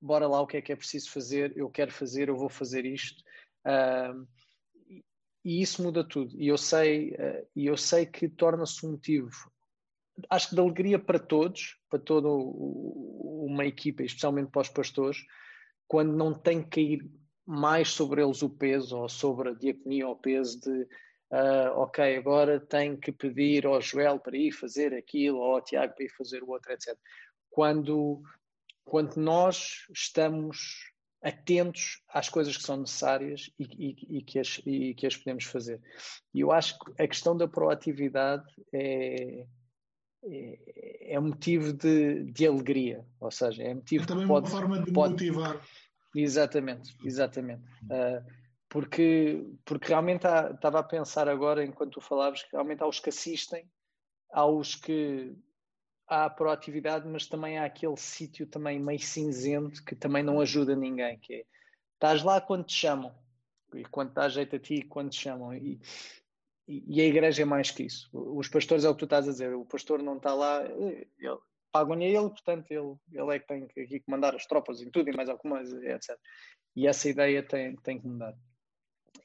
bora 0.00 0.26
lá 0.26 0.40
o 0.40 0.46
que 0.46 0.56
é 0.56 0.62
que 0.62 0.72
é 0.72 0.76
preciso 0.76 1.10
fazer, 1.10 1.56
eu 1.56 1.70
quero 1.70 1.92
fazer, 1.92 2.28
eu 2.28 2.36
vou 2.36 2.48
fazer 2.48 2.84
isto 2.84 3.22
Uh, 3.66 4.26
e 5.44 5.60
isso 5.60 5.82
muda 5.82 6.04
tudo. 6.04 6.40
E 6.40 6.46
eu 6.46 6.56
sei, 6.56 7.10
uh, 7.10 7.46
e 7.54 7.66
eu 7.66 7.76
sei 7.76 8.06
que 8.06 8.28
torna-se 8.28 8.86
um 8.86 8.92
motivo, 8.92 9.30
acho 10.30 10.48
que 10.48 10.54
de 10.54 10.60
alegria 10.60 10.98
para 10.98 11.18
todos, 11.18 11.76
para 11.90 11.98
toda 11.98 12.28
uma 12.28 13.66
equipa, 13.66 14.04
especialmente 14.04 14.50
para 14.50 14.62
os 14.62 14.68
pastores, 14.68 15.18
quando 15.88 16.16
não 16.16 16.32
tem 16.32 16.62
que 16.62 16.70
cair 16.70 17.10
mais 17.44 17.90
sobre 17.90 18.22
eles 18.22 18.42
o 18.42 18.50
peso, 18.50 18.96
ou 18.96 19.08
sobre 19.08 19.50
a 19.50 19.54
diaconia 19.54 20.08
o 20.08 20.16
peso 20.16 20.60
de 20.60 20.88
uh, 21.30 21.78
ok, 21.78 22.16
agora 22.16 22.60
tenho 22.60 22.96
que 22.98 23.12
pedir 23.12 23.66
ao 23.66 23.80
Joel 23.80 24.18
para 24.18 24.36
ir 24.36 24.52
fazer 24.52 24.94
aquilo, 24.94 25.38
ou 25.38 25.54
ao 25.54 25.60
Tiago 25.60 25.94
para 25.94 26.04
ir 26.04 26.10
fazer 26.10 26.42
o 26.42 26.50
outro, 26.50 26.72
etc. 26.72 26.96
Quando, 27.50 28.22
quando 28.84 29.16
nós 29.16 29.86
estamos 29.94 30.92
atentos 31.22 32.02
às 32.08 32.28
coisas 32.28 32.56
que 32.56 32.62
são 32.62 32.76
necessárias 32.76 33.50
e, 33.58 33.64
e, 33.64 34.18
e, 34.18 34.22
que 34.22 34.38
as, 34.38 34.60
e, 34.64 34.94
que 34.94 35.06
as, 35.06 35.16
podemos 35.16 35.44
fazer. 35.44 35.80
E 36.32 36.40
eu 36.40 36.52
acho 36.52 36.78
que 36.78 37.02
a 37.02 37.08
questão 37.08 37.36
da 37.36 37.48
proatividade 37.48 38.44
é, 38.72 39.46
é, 40.24 41.14
é 41.14 41.18
motivo 41.18 41.72
de, 41.72 42.24
de, 42.30 42.46
alegria, 42.46 43.04
ou 43.18 43.30
seja, 43.30 43.62
é 43.62 43.74
motivo 43.74 44.04
é 44.04 44.06
também 44.06 44.28
pode, 44.28 44.46
uma 44.46 44.60
forma 44.60 44.82
de 44.82 44.92
pode, 44.92 45.12
motivar. 45.12 45.60
Exatamente, 46.14 46.96
exatamente. 47.04 47.62
Uh, 47.84 48.45
porque, 48.76 49.42
porque 49.64 49.88
realmente 49.88 50.26
estava 50.26 50.80
a 50.80 50.82
pensar 50.82 51.30
agora, 51.30 51.64
enquanto 51.64 51.94
tu 51.94 52.00
falavas, 52.02 52.42
que 52.42 52.52
realmente 52.52 52.82
há 52.82 52.86
os 52.86 53.00
que 53.00 53.08
assistem, 53.08 53.66
há 54.30 54.44
os 54.44 54.74
que 54.74 55.34
há 56.06 56.26
a 56.26 56.30
proatividade, 56.30 57.08
mas 57.08 57.26
também 57.26 57.56
há 57.56 57.64
aquele 57.64 57.96
sítio 57.96 58.46
também 58.46 58.78
meio 58.78 58.98
cinzento 58.98 59.82
que 59.82 59.96
também 59.96 60.22
não 60.22 60.42
ajuda 60.42 60.76
ninguém, 60.76 61.18
que 61.18 61.36
é, 61.36 61.44
estás 61.94 62.22
lá 62.22 62.38
quando 62.38 62.64
te 62.64 62.74
chamam, 62.74 63.14
e 63.72 63.82
quando 63.86 64.12
dá 64.12 64.28
jeito 64.28 64.56
a 64.56 64.58
ti, 64.58 64.82
quando 64.82 65.08
te 65.08 65.22
chamam, 65.22 65.54
e, 65.54 65.80
e, 66.68 67.00
a 67.00 67.06
igreja 67.06 67.40
é 67.40 67.46
mais 67.46 67.70
que 67.70 67.82
isso. 67.82 68.10
Os 68.12 68.46
pastores 68.46 68.84
é 68.84 68.90
o 68.90 68.92
que 68.92 68.98
tu 68.98 69.04
estás 69.06 69.26
a 69.26 69.32
dizer, 69.32 69.54
o 69.54 69.64
pastor 69.64 70.02
não 70.02 70.18
está 70.18 70.34
lá, 70.34 70.60
pagam-lhe 71.72 72.04
a 72.04 72.08
ele, 72.08 72.28
portanto 72.28 72.70
ele, 72.70 72.94
ele 73.10 73.36
é 73.36 73.38
que 73.38 73.46
tem 73.46 73.66
que 73.68 73.80
aqui 73.80 74.00
comandar 74.00 74.34
as 74.34 74.44
tropas 74.44 74.82
em 74.82 74.90
tudo 74.90 75.08
e 75.08 75.16
mais 75.16 75.30
alguma 75.30 75.56
coisa, 75.56 75.82
etc. 75.92 76.14
E 76.74 76.86
essa 76.86 77.08
ideia 77.08 77.42
tem, 77.42 77.74
tem 77.76 77.98
que 77.98 78.06
mudar. 78.06 78.36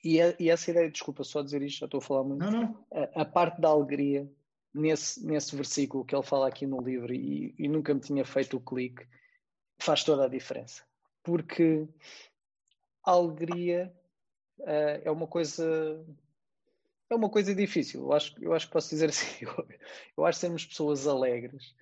E, 0.04 0.20
a, 0.22 0.36
e, 0.40 0.50
essa 0.50 0.72
ideia, 0.72 0.90
desculpa 0.90 1.24
só 1.24 1.42
dizer 1.42 1.62
isto, 1.62 1.80
já 1.80 1.86
estou 1.86 2.00
a 2.00 2.02
falar 2.02 2.24
muito. 2.24 2.44
Não, 2.44 2.52
não. 2.52 2.86
A, 2.92 3.22
a, 3.22 3.26
parte 3.26 3.62
da 3.62 3.70
alegria, 3.70 4.30
nesse, 4.74 5.26
nesse 5.26 5.56
versículo 5.56 6.04
que 6.04 6.16
ele 6.16 6.24
fala 6.24 6.48
aqui 6.48 6.66
no 6.66 6.82
livro, 6.82 7.14
e, 7.14 7.54
e 7.58 7.68
nunca 7.68 7.94
me 7.94 8.00
tinha 8.00 8.26
feito 8.26 8.58
o 8.58 8.62
clique, 8.62 9.06
faz 9.80 10.04
toda 10.04 10.26
a 10.26 10.30
diferença. 10.30 10.84
Porque 11.24 11.88
a 13.04 13.12
alegria 13.12 13.94
uh, 14.60 15.02
é 15.04 15.12
uma 15.12 15.28
coisa. 15.28 16.04
É 17.10 17.16
uma 17.16 17.30
coisa 17.30 17.54
difícil. 17.54 18.02
Eu 18.02 18.14
acho, 18.14 18.36
eu 18.42 18.54
acho 18.54 18.68
que 18.68 18.74
posso 18.74 18.90
dizer 18.90 19.10
assim. 19.10 19.46
Eu, 19.46 19.68
eu 20.18 20.26
acho 20.26 20.38
que 20.38 20.42
sermos 20.42 20.66
pessoas 20.66 21.08
alegres. 21.08 21.76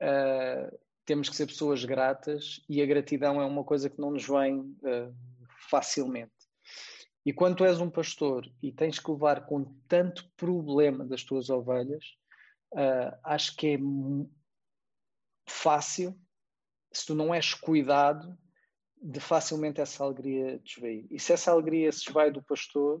Uh, 0.00 0.76
temos 1.04 1.28
que 1.28 1.36
ser 1.36 1.46
pessoas 1.46 1.84
gratas 1.84 2.62
e 2.68 2.82
a 2.82 2.86
gratidão 2.86 3.40
é 3.40 3.44
uma 3.44 3.64
coisa 3.64 3.88
que 3.88 3.98
não 3.98 4.10
nos 4.10 4.26
vem 4.26 4.60
uh, 4.60 5.14
facilmente. 5.70 6.37
E 7.24 7.32
quando 7.32 7.56
tu 7.56 7.64
és 7.64 7.80
um 7.80 7.90
pastor 7.90 8.50
e 8.62 8.72
tens 8.72 8.98
que 8.98 9.10
levar 9.10 9.46
com 9.46 9.64
tanto 9.86 10.30
problema 10.36 11.04
das 11.04 11.22
tuas 11.24 11.50
ovelhas, 11.50 12.04
uh, 12.72 13.18
acho 13.24 13.56
que 13.56 13.74
é 13.74 13.78
fácil, 15.48 16.18
se 16.92 17.06
tu 17.06 17.14
não 17.14 17.34
és 17.34 17.54
cuidado, 17.54 18.36
de 19.00 19.20
facilmente 19.20 19.80
essa 19.80 20.02
alegria 20.04 20.58
desvair. 20.58 21.06
E 21.10 21.20
se 21.20 21.32
essa 21.32 21.52
alegria 21.52 21.90
se 21.92 22.08
esvai 22.08 22.30
do 22.30 22.42
pastor, 22.42 23.00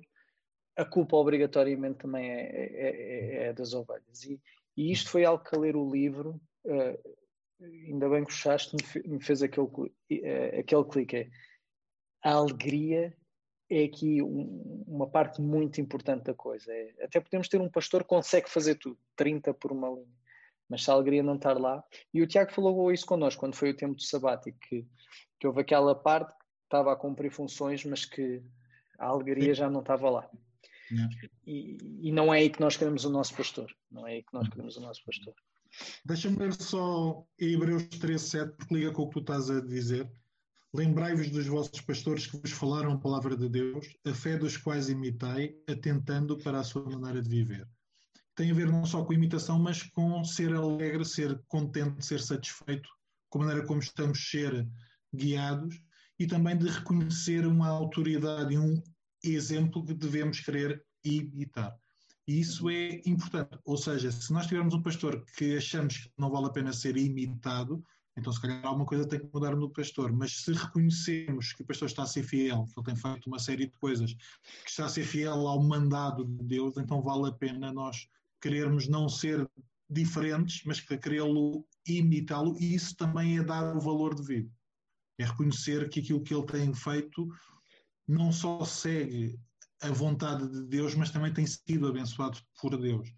a 0.76 0.84
culpa 0.84 1.16
obrigatoriamente 1.16 1.98
também 1.98 2.30
é, 2.30 2.40
é, 2.40 2.88
é, 2.88 3.46
é 3.46 3.52
das 3.52 3.74
ovelhas. 3.74 4.22
E, 4.24 4.40
e, 4.76 4.92
isto 4.92 5.10
foi 5.10 5.24
algo 5.24 5.42
que 5.42 5.56
a 5.56 5.58
ler 5.58 5.74
o 5.74 5.90
livro, 5.90 6.40
uh, 6.64 7.16
ainda 7.60 8.08
bem 8.08 8.24
que 8.24 8.30
o 8.30 8.34
Chaste 8.34 8.76
me 9.04 9.20
fez 9.20 9.42
aquele, 9.42 9.66
uh, 9.66 10.60
aquele 10.60 10.84
clique. 10.84 11.16
É, 11.16 11.30
a 12.22 12.32
alegria 12.32 13.16
é 13.70 13.84
aqui 13.84 14.22
um, 14.22 14.84
uma 14.86 15.06
parte 15.06 15.40
muito 15.40 15.80
importante 15.80 16.24
da 16.24 16.34
coisa. 16.34 16.72
É, 16.72 17.04
até 17.04 17.20
podemos 17.20 17.48
ter 17.48 17.60
um 17.60 17.68
pastor 17.68 18.02
que 18.02 18.08
consegue 18.08 18.48
fazer 18.48 18.76
tudo, 18.76 18.98
30 19.16 19.52
por 19.54 19.72
uma 19.72 19.88
linha, 19.88 20.16
mas 20.68 20.84
se 20.84 20.90
a 20.90 20.94
alegria 20.94 21.22
não 21.22 21.36
estar 21.36 21.58
lá. 21.58 21.82
E 22.12 22.22
o 22.22 22.26
Tiago 22.26 22.52
falou 22.52 22.92
isso 22.92 23.06
connosco 23.06 23.40
quando 23.40 23.54
foi 23.54 23.70
o 23.70 23.76
tempo 23.76 23.94
do 23.94 24.02
sabático, 24.02 24.58
que, 24.68 24.86
que 25.38 25.46
houve 25.46 25.60
aquela 25.60 25.94
parte 25.94 26.32
que 26.34 26.44
estava 26.64 26.92
a 26.92 26.96
cumprir 26.96 27.30
funções, 27.30 27.84
mas 27.84 28.04
que 28.04 28.42
a 28.98 29.06
alegria 29.06 29.54
já 29.54 29.70
não 29.70 29.80
estava 29.80 30.10
lá. 30.10 30.28
E, 31.46 31.76
e, 32.00 32.12
não 32.12 32.32
é 32.32 32.38
aí 32.38 32.50
que 32.50 32.60
nós 32.60 32.76
queremos 32.76 33.04
o 33.04 33.10
nosso 33.10 33.34
pastor. 33.34 33.70
Não 33.90 34.06
é 34.06 34.14
aí 34.14 34.22
que 34.22 34.32
nós 34.32 34.48
queremos 34.48 34.76
o 34.76 34.80
nosso 34.80 35.04
pastor. 35.04 35.34
Deixa-me 36.04 36.38
ler 36.38 36.54
só 36.54 37.24
Hebreus 37.38 37.84
13,7, 37.84 38.56
porque 38.56 38.74
liga 38.74 38.92
com 38.92 39.02
o 39.02 39.08
que 39.08 39.14
tu 39.14 39.20
estás 39.20 39.50
a 39.50 39.60
dizer. 39.60 40.10
Lembrai-vos 40.74 41.30
dos 41.30 41.46
vossos 41.46 41.80
pastores 41.80 42.26
que 42.26 42.36
vos 42.36 42.50
falaram 42.50 42.92
a 42.92 42.98
palavra 42.98 43.36
de 43.36 43.48
Deus, 43.48 43.86
a 44.04 44.12
fé 44.12 44.36
dos 44.36 44.56
quais 44.56 44.90
imitai, 44.90 45.54
atentando 45.66 46.36
para 46.38 46.60
a 46.60 46.64
sua 46.64 46.84
maneira 46.84 47.22
de 47.22 47.28
viver. 47.28 47.66
Tem 48.34 48.50
a 48.50 48.54
ver 48.54 48.66
não 48.66 48.84
só 48.84 49.02
com 49.04 49.12
imitação, 49.12 49.58
mas 49.58 49.82
com 49.82 50.22
ser 50.24 50.54
alegre, 50.54 51.04
ser 51.04 51.42
contente, 51.48 52.04
ser 52.04 52.20
satisfeito 52.20 52.88
com 53.30 53.42
a 53.42 53.46
maneira 53.46 53.66
como 53.66 53.80
estamos 53.80 54.30
ser 54.30 54.68
guiados 55.14 55.82
e 56.18 56.26
também 56.26 56.56
de 56.56 56.68
reconhecer 56.68 57.46
uma 57.46 57.68
autoridade 57.68 58.54
e 58.54 58.58
um 58.58 58.82
exemplo 59.24 59.84
que 59.84 59.94
devemos 59.94 60.40
querer 60.40 60.84
imitar. 61.04 61.74
E 62.26 62.40
isso 62.40 62.68
é 62.68 63.00
importante. 63.06 63.58
Ou 63.64 63.76
seja, 63.78 64.12
se 64.12 64.32
nós 64.32 64.46
tivermos 64.46 64.74
um 64.74 64.82
pastor 64.82 65.24
que 65.36 65.56
achamos 65.56 65.96
que 65.96 66.12
não 66.18 66.30
vale 66.30 66.46
a 66.46 66.50
pena 66.50 66.72
ser 66.72 66.96
imitado, 66.96 67.82
então, 68.18 68.32
se 68.32 68.40
calhar, 68.40 68.64
alguma 68.64 68.84
coisa 68.84 69.06
tem 69.06 69.20
que 69.20 69.30
mudar 69.32 69.54
no 69.54 69.70
pastor. 69.70 70.12
Mas 70.12 70.42
se 70.42 70.52
reconhecemos 70.52 71.52
que 71.52 71.62
o 71.62 71.64
pastor 71.64 71.86
está 71.86 72.02
a 72.02 72.06
ser 72.06 72.24
fiel, 72.24 72.64
que 72.66 72.78
ele 72.78 72.86
tem 72.86 72.96
feito 72.96 73.26
uma 73.26 73.38
série 73.38 73.66
de 73.66 73.72
coisas, 73.72 74.12
que 74.12 74.70
está 74.70 74.86
a 74.86 74.88
ser 74.88 75.04
fiel 75.04 75.46
ao 75.46 75.62
mandado 75.62 76.24
de 76.24 76.44
Deus, 76.44 76.76
então 76.76 77.00
vale 77.00 77.28
a 77.28 77.32
pena 77.32 77.72
nós 77.72 78.08
querermos 78.40 78.88
não 78.88 79.08
ser 79.08 79.48
diferentes, 79.88 80.62
mas 80.64 80.80
querê-lo 80.80 81.64
imitá-lo. 81.86 82.56
E 82.58 82.74
isso 82.74 82.96
também 82.96 83.38
é 83.38 83.44
dar 83.44 83.76
o 83.76 83.80
valor 83.80 84.14
devido. 84.14 84.50
É 85.18 85.24
reconhecer 85.24 85.88
que 85.88 86.00
aquilo 86.00 86.22
que 86.22 86.34
ele 86.34 86.46
tem 86.46 86.74
feito 86.74 87.28
não 88.06 88.32
só 88.32 88.64
segue 88.64 89.38
a 89.80 89.90
vontade 89.90 90.48
de 90.48 90.62
Deus, 90.64 90.94
mas 90.94 91.10
também 91.10 91.32
tem 91.32 91.46
sido 91.46 91.86
abençoado 91.86 92.38
por 92.60 92.76
Deus. 92.76 93.12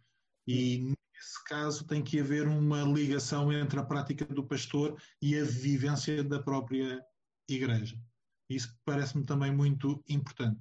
E 0.46 0.92
nesse 1.20 1.44
caso 1.44 1.86
tem 1.86 2.02
que 2.02 2.18
haver 2.18 2.48
uma 2.48 2.82
ligação 2.82 3.52
entre 3.52 3.78
a 3.78 3.84
prática 3.84 4.24
do 4.24 4.46
pastor 4.46 4.98
e 5.20 5.38
a 5.38 5.44
vivência 5.44 6.24
da 6.24 6.42
própria 6.42 7.04
igreja. 7.46 8.00
Isso 8.48 8.74
parece-me 8.86 9.24
também 9.26 9.54
muito 9.54 10.02
importante. 10.08 10.58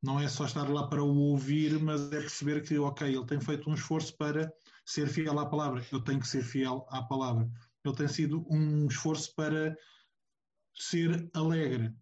Não 0.00 0.20
é 0.20 0.28
só 0.28 0.44
estar 0.44 0.68
lá 0.68 0.86
para 0.86 1.02
o 1.02 1.16
ouvir, 1.16 1.80
mas 1.80 2.06
é 2.12 2.20
perceber 2.20 2.62
que, 2.62 2.78
ok, 2.78 3.08
ele 3.08 3.26
tem 3.26 3.40
feito 3.40 3.68
um 3.68 3.74
esforço 3.74 4.16
para 4.16 4.52
ser 4.84 5.08
fiel 5.08 5.38
à 5.40 5.46
palavra. 5.46 5.84
Eu 5.90 6.00
tenho 6.00 6.20
que 6.20 6.28
ser 6.28 6.44
fiel 6.44 6.86
à 6.88 7.02
palavra. 7.02 7.50
Ele 7.84 7.96
tem 7.96 8.06
sido 8.06 8.46
um 8.48 8.86
esforço 8.86 9.34
para 9.34 9.76
ser 10.72 11.28
alegre. 11.34 11.92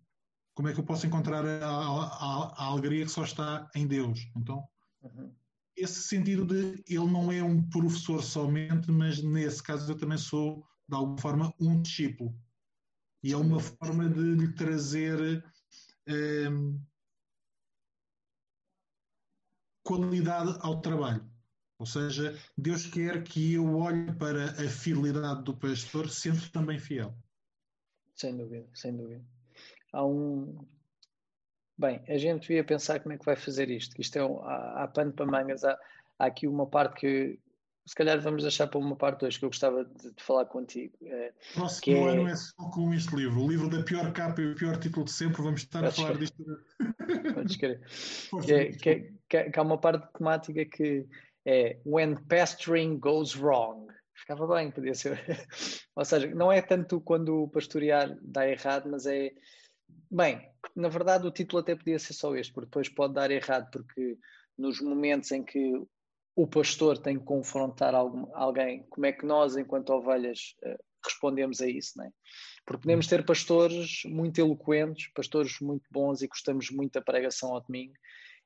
Como 0.55 0.69
é 0.69 0.75
que 0.75 0.81
eu 0.81 0.85
posso 0.85 1.07
encontrar 1.07 1.45
a, 1.47 1.67
a, 1.67 2.55
a, 2.59 2.65
alegria 2.67 3.07
que 3.07 3.11
só 3.11 3.25
está 3.25 3.69
em 3.75 3.87
Deus? 3.87 4.31
Então, 4.37 4.69
uhum 5.01 5.35
esse 5.77 6.03
sentido 6.03 6.47
de 6.47 6.83
ele 6.89 7.11
não 7.11 7.31
é 7.33 7.43
um 7.43 7.63
professor 7.69 8.23
somente, 8.23 8.91
mas 8.91 9.23
nesse 9.23 9.63
caso 9.63 9.91
eu 9.91 9.97
também 9.97 10.19
sou, 10.19 10.65
de 10.89 10.95
alguma 10.95 11.19
forma, 11.19 11.55
um 11.61 11.81
discípulo. 11.81 12.35
E 13.23 13.33
é 13.33 13.37
uma 13.37 13.59
forma 13.59 14.09
de 14.09 14.21
lhe 14.21 14.53
trazer 14.53 15.43
um, 16.09 16.81
qualidade 19.83 20.59
ao 20.61 20.81
trabalho. 20.81 21.29
Ou 21.79 21.87
seja, 21.87 22.39
Deus 22.57 22.87
quer 22.87 23.25
que 23.25 23.55
eu 23.55 23.77
olhe 23.77 24.13
para 24.15 24.53
a 24.53 24.69
fidelidade 24.69 25.43
do 25.43 25.57
pastor, 25.57 26.09
sendo 26.09 26.49
também 26.51 26.79
fiel. 26.79 27.17
Sem 28.15 28.37
dúvida, 28.37 28.69
sem 28.75 28.97
dúvida. 28.97 29.25
Há 29.93 30.05
um, 30.05 30.67
Bem, 31.77 32.01
a 32.09 32.17
gente 32.17 32.43
devia 32.43 32.63
pensar 32.63 33.01
como 33.01 33.15
é 33.15 33.19
que 33.19 33.25
vai 33.25 33.37
fazer 33.37 33.71
isto. 33.71 34.01
Isto 34.01 34.19
é 34.19 34.25
um, 34.25 34.41
há, 34.43 34.85
há 34.85 34.89
pano 34.89 35.13
para 35.13 35.27
mangas. 35.27 35.65
Há, 35.65 35.79
há, 36.19 36.27
aqui 36.27 36.47
uma 36.47 36.67
parte 36.67 37.01
que 37.01 37.39
se 37.87 37.95
calhar 37.95 38.19
vamos 38.21 38.43
deixar 38.43 38.67
para 38.67 38.79
uma 38.79 38.97
parte 38.97 39.21
2 39.21 39.37
que 39.37 39.45
eu 39.45 39.51
gostava 39.51 39.85
de, 39.85 40.13
de 40.13 40.23
falar 40.23 40.47
contigo. 40.47 40.95
É, 41.03 41.33
Próximo 41.53 41.83
que 41.83 41.95
é... 41.95 42.09
ano 42.09 42.29
é 42.29 42.37
só 42.37 42.71
com 42.71 42.95
este 42.95 43.15
livro. 43.15 43.43
O 43.43 43.49
livro 43.49 43.69
da 43.69 43.83
pior 43.83 44.13
capa 44.13 44.41
e 44.41 44.53
o 44.53 44.55
pior 44.55 44.79
título 44.79 45.05
de 45.05 45.13
sempre. 45.13 45.43
Vamos 45.43 45.63
estar 45.63 45.81
Podes 45.81 45.99
a 45.99 46.03
falar 46.03 46.19
disto. 46.19 46.45
Podes 47.35 47.57
querer. 47.57 47.81
que, 48.47 48.69
que, 48.79 49.13
que, 49.29 49.51
que 49.51 49.59
há 49.59 49.63
uma 49.63 49.79
parte 49.79 50.07
temática 50.17 50.65
que 50.65 51.07
é 51.45 51.79
When 51.85 52.17
pastoring 52.29 52.99
goes 52.99 53.35
wrong. 53.37 53.93
Ficava 54.15 54.47
bem, 54.47 54.71
podia 54.71 54.95
ser. 54.95 55.21
Ou 55.95 56.05
seja, 56.05 56.33
não 56.35 56.51
é 56.51 56.63
tanto 56.63 57.01
quando 57.01 57.43
o 57.43 57.49
pastorear 57.49 58.17
dá 58.23 58.49
errado, 58.49 58.89
mas 58.91 59.05
é 59.07 59.33
Bem, 60.11 60.49
na 60.77 60.89
verdade 60.89 61.27
o 61.27 61.31
título 61.31 61.61
até 61.61 61.75
podia 61.75 61.99
ser 61.99 62.13
só 62.13 62.35
este, 62.37 62.53
porque 62.53 62.67
depois 62.67 62.89
pode 62.89 63.15
dar 63.15 63.31
errado, 63.31 63.71
porque 63.71 64.17
nos 64.57 64.81
momentos 64.81 65.31
em 65.33 65.43
que 65.43 65.73
o 66.37 66.47
pastor 66.47 66.99
tem 66.99 67.19
que 67.19 67.25
confrontar 67.25 67.95
algum, 67.95 68.27
alguém, 68.35 68.85
como 68.91 69.07
é 69.07 69.13
que 69.13 69.27
nós, 69.27 69.57
enquanto 69.57 69.91
ovelhas, 69.91 70.55
uh, 70.65 70.77
respondemos 71.05 71.61
a 71.61 71.69
isso, 71.69 71.93
não 71.97 72.07
é? 72.07 72.11
Porque 72.67 72.83
podemos 72.83 73.07
ter 73.07 73.25
pastores 73.25 74.03
muito 74.07 74.41
eloquentes, 74.41 75.13
pastores 75.13 75.61
muito 75.61 75.85
bons 75.91 76.23
e 76.23 76.29
gostamos 76.29 76.71
muito 76.71 76.93
da 76.93 77.03
pregação 77.03 77.53
ao 77.53 77.61
domingo, 77.61 77.95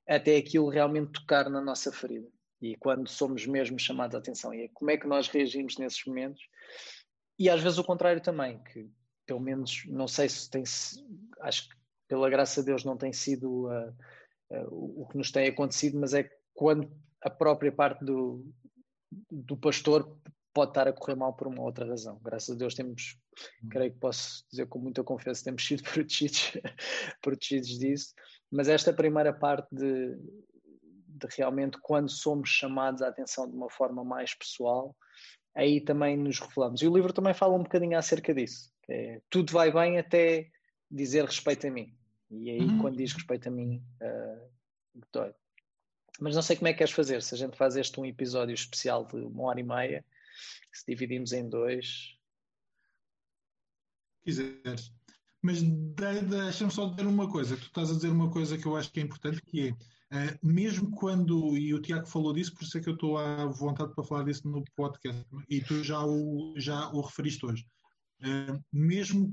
até 0.06 0.36
aquilo 0.36 0.68
realmente 0.68 1.12
tocar 1.12 1.48
na 1.48 1.60
nossa 1.60 1.92
ferida. 1.92 2.28
E 2.60 2.76
quando 2.76 3.08
somos 3.08 3.46
mesmo 3.46 3.78
chamados 3.78 4.16
a 4.16 4.18
atenção, 4.18 4.52
e 4.52 4.64
é 4.64 4.68
como 4.74 4.90
é 4.90 4.96
que 4.96 5.06
nós 5.06 5.28
reagimos 5.28 5.78
nesses 5.78 6.04
momentos? 6.04 6.42
E 7.38 7.48
às 7.48 7.62
vezes 7.62 7.78
o 7.78 7.84
contrário 7.84 8.20
também, 8.20 8.60
que 8.64 8.90
pelo 9.28 9.40
menos, 9.40 9.84
não 9.86 10.08
sei 10.08 10.26
se 10.26 10.50
tem, 10.50 10.64
acho 11.40 11.68
que 11.68 11.74
pela 12.08 12.30
graça 12.30 12.60
de 12.60 12.66
Deus 12.66 12.84
não 12.84 12.96
tem 12.96 13.12
sido 13.12 13.66
uh, 13.66 13.90
uh, 14.50 15.02
o 15.02 15.06
que 15.08 15.16
nos 15.16 15.30
tem 15.30 15.48
acontecido, 15.48 15.98
mas 15.98 16.14
é 16.14 16.28
quando 16.54 16.90
a 17.22 17.30
própria 17.30 17.70
parte 17.70 18.04
do, 18.04 18.44
do 19.30 19.56
pastor 19.56 20.16
pode 20.52 20.70
estar 20.70 20.88
a 20.88 20.92
correr 20.92 21.14
mal 21.14 21.34
por 21.34 21.46
uma 21.46 21.62
outra 21.62 21.86
razão. 21.86 22.18
Graças 22.22 22.54
a 22.54 22.58
Deus 22.58 22.74
temos, 22.74 23.18
hum. 23.62 23.68
creio 23.70 23.92
que 23.92 23.98
posso 23.98 24.44
dizer 24.50 24.66
com 24.66 24.78
muita 24.78 25.04
confiança, 25.04 25.44
temos 25.44 25.64
sido 25.66 25.82
protegidos, 25.88 26.52
protegidos 27.22 27.78
disso, 27.78 28.14
mas 28.50 28.68
esta 28.68 28.92
primeira 28.92 29.32
parte 29.32 29.68
de, 29.72 30.16
de 30.16 31.26
realmente 31.36 31.78
quando 31.80 32.10
somos 32.10 32.48
chamados 32.48 33.02
à 33.02 33.08
atenção 33.08 33.48
de 33.48 33.54
uma 33.54 33.70
forma 33.70 34.02
mais 34.02 34.34
pessoal, 34.34 34.96
aí 35.54 35.80
também 35.80 36.16
nos 36.16 36.38
revelamos. 36.38 36.82
E 36.82 36.88
o 36.88 36.94
livro 36.94 37.12
também 37.12 37.34
fala 37.34 37.54
um 37.54 37.62
bocadinho 37.62 37.98
acerca 37.98 38.34
disso. 38.34 38.70
É, 38.88 39.20
tudo 39.28 39.52
vai 39.52 39.70
bem 39.70 39.98
até 39.98 40.48
dizer 40.90 41.24
respeito 41.24 41.66
a 41.66 41.70
mim. 41.70 41.94
E 42.30 42.50
aí, 42.50 42.60
uhum. 42.60 42.78
quando 42.78 42.96
diz 42.96 43.12
respeito 43.12 43.48
a 43.48 43.50
mim, 43.50 43.82
uh, 44.02 45.02
dói. 45.12 45.34
Mas 46.20 46.34
não 46.34 46.42
sei 46.42 46.56
como 46.56 46.68
é 46.68 46.72
que 46.72 46.78
queres 46.78 46.92
fazer. 46.92 47.22
Se 47.22 47.34
a 47.34 47.38
gente 47.38 47.56
faz 47.56 47.76
este 47.76 47.98
um 48.00 48.04
episódio 48.04 48.54
especial 48.54 49.06
de 49.06 49.16
uma 49.16 49.44
hora 49.44 49.60
e 49.60 49.62
meia, 49.62 50.04
se 50.72 50.84
dividimos 50.86 51.32
em 51.32 51.48
dois. 51.48 52.16
Quiseres. 54.22 54.92
Mas 55.40 55.62
deixa-me 55.62 56.70
só 56.70 56.86
dizer 56.86 57.06
uma 57.06 57.30
coisa. 57.30 57.56
Tu 57.56 57.66
estás 57.66 57.90
a 57.90 57.94
dizer 57.94 58.08
uma 58.08 58.30
coisa 58.30 58.58
que 58.58 58.66
eu 58.66 58.76
acho 58.76 58.90
que 58.90 59.00
é 59.00 59.04
importante, 59.04 59.40
que 59.42 59.68
é 59.68 59.70
uh, 59.72 60.38
mesmo 60.42 60.90
quando, 60.90 61.56
e 61.56 61.72
o 61.72 61.80
Tiago 61.80 62.06
falou 62.06 62.32
disso, 62.32 62.52
por 62.54 62.64
isso 62.64 62.76
é 62.76 62.80
que 62.80 62.88
eu 62.88 62.94
estou 62.94 63.16
à 63.16 63.46
vontade 63.46 63.94
para 63.94 64.04
falar 64.04 64.24
disso 64.24 64.48
no 64.48 64.64
podcast, 64.74 65.24
e 65.48 65.60
tu 65.60 65.84
já 65.84 66.04
o, 66.04 66.54
já 66.56 66.90
o 66.90 67.00
referiste 67.00 67.46
hoje. 67.46 67.66
Uh, 68.20 68.60
mesmo 68.72 69.32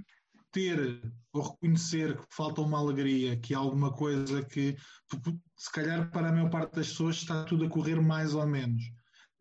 ter 0.55 1.01
ou 1.33 1.41
reconhecer 1.41 2.15
que 2.15 2.23
falta 2.33 2.61
uma 2.61 2.79
alegria, 2.79 3.35
que 3.35 3.53
há 3.53 3.57
alguma 3.57 3.91
coisa 3.91 4.41
que, 4.41 4.77
se 5.57 5.69
calhar, 5.73 6.09
para 6.09 6.29
a 6.29 6.31
maior 6.31 6.49
parte 6.49 6.75
das 6.75 6.87
pessoas 6.87 7.17
está 7.17 7.43
tudo 7.43 7.65
a 7.65 7.69
correr 7.69 8.01
mais 8.01 8.33
ou 8.33 8.47
menos. 8.47 8.81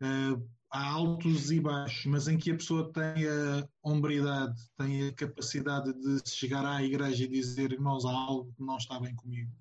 Uh, 0.03 0.45
há 0.73 0.85
altos 0.85 1.53
e 1.53 1.61
baixos, 1.61 2.05
mas 2.07 2.27
em 2.27 2.37
que 2.37 2.51
a 2.51 2.57
pessoa 2.57 2.93
tem 2.93 3.29
a 3.29 3.65
hombridade, 3.81 4.61
tem 4.77 5.07
a 5.07 5.15
capacidade 5.15 5.93
de 5.93 6.29
chegar 6.29 6.67
à 6.67 6.83
igreja 6.83 7.23
e 7.23 7.29
dizer: 7.29 7.71
Irmãos, 7.71 8.05
há 8.05 8.11
algo 8.11 8.53
que 8.53 8.65
não 8.65 8.77
está 8.77 8.99
bem 8.99 9.15
comigo. 9.15 9.53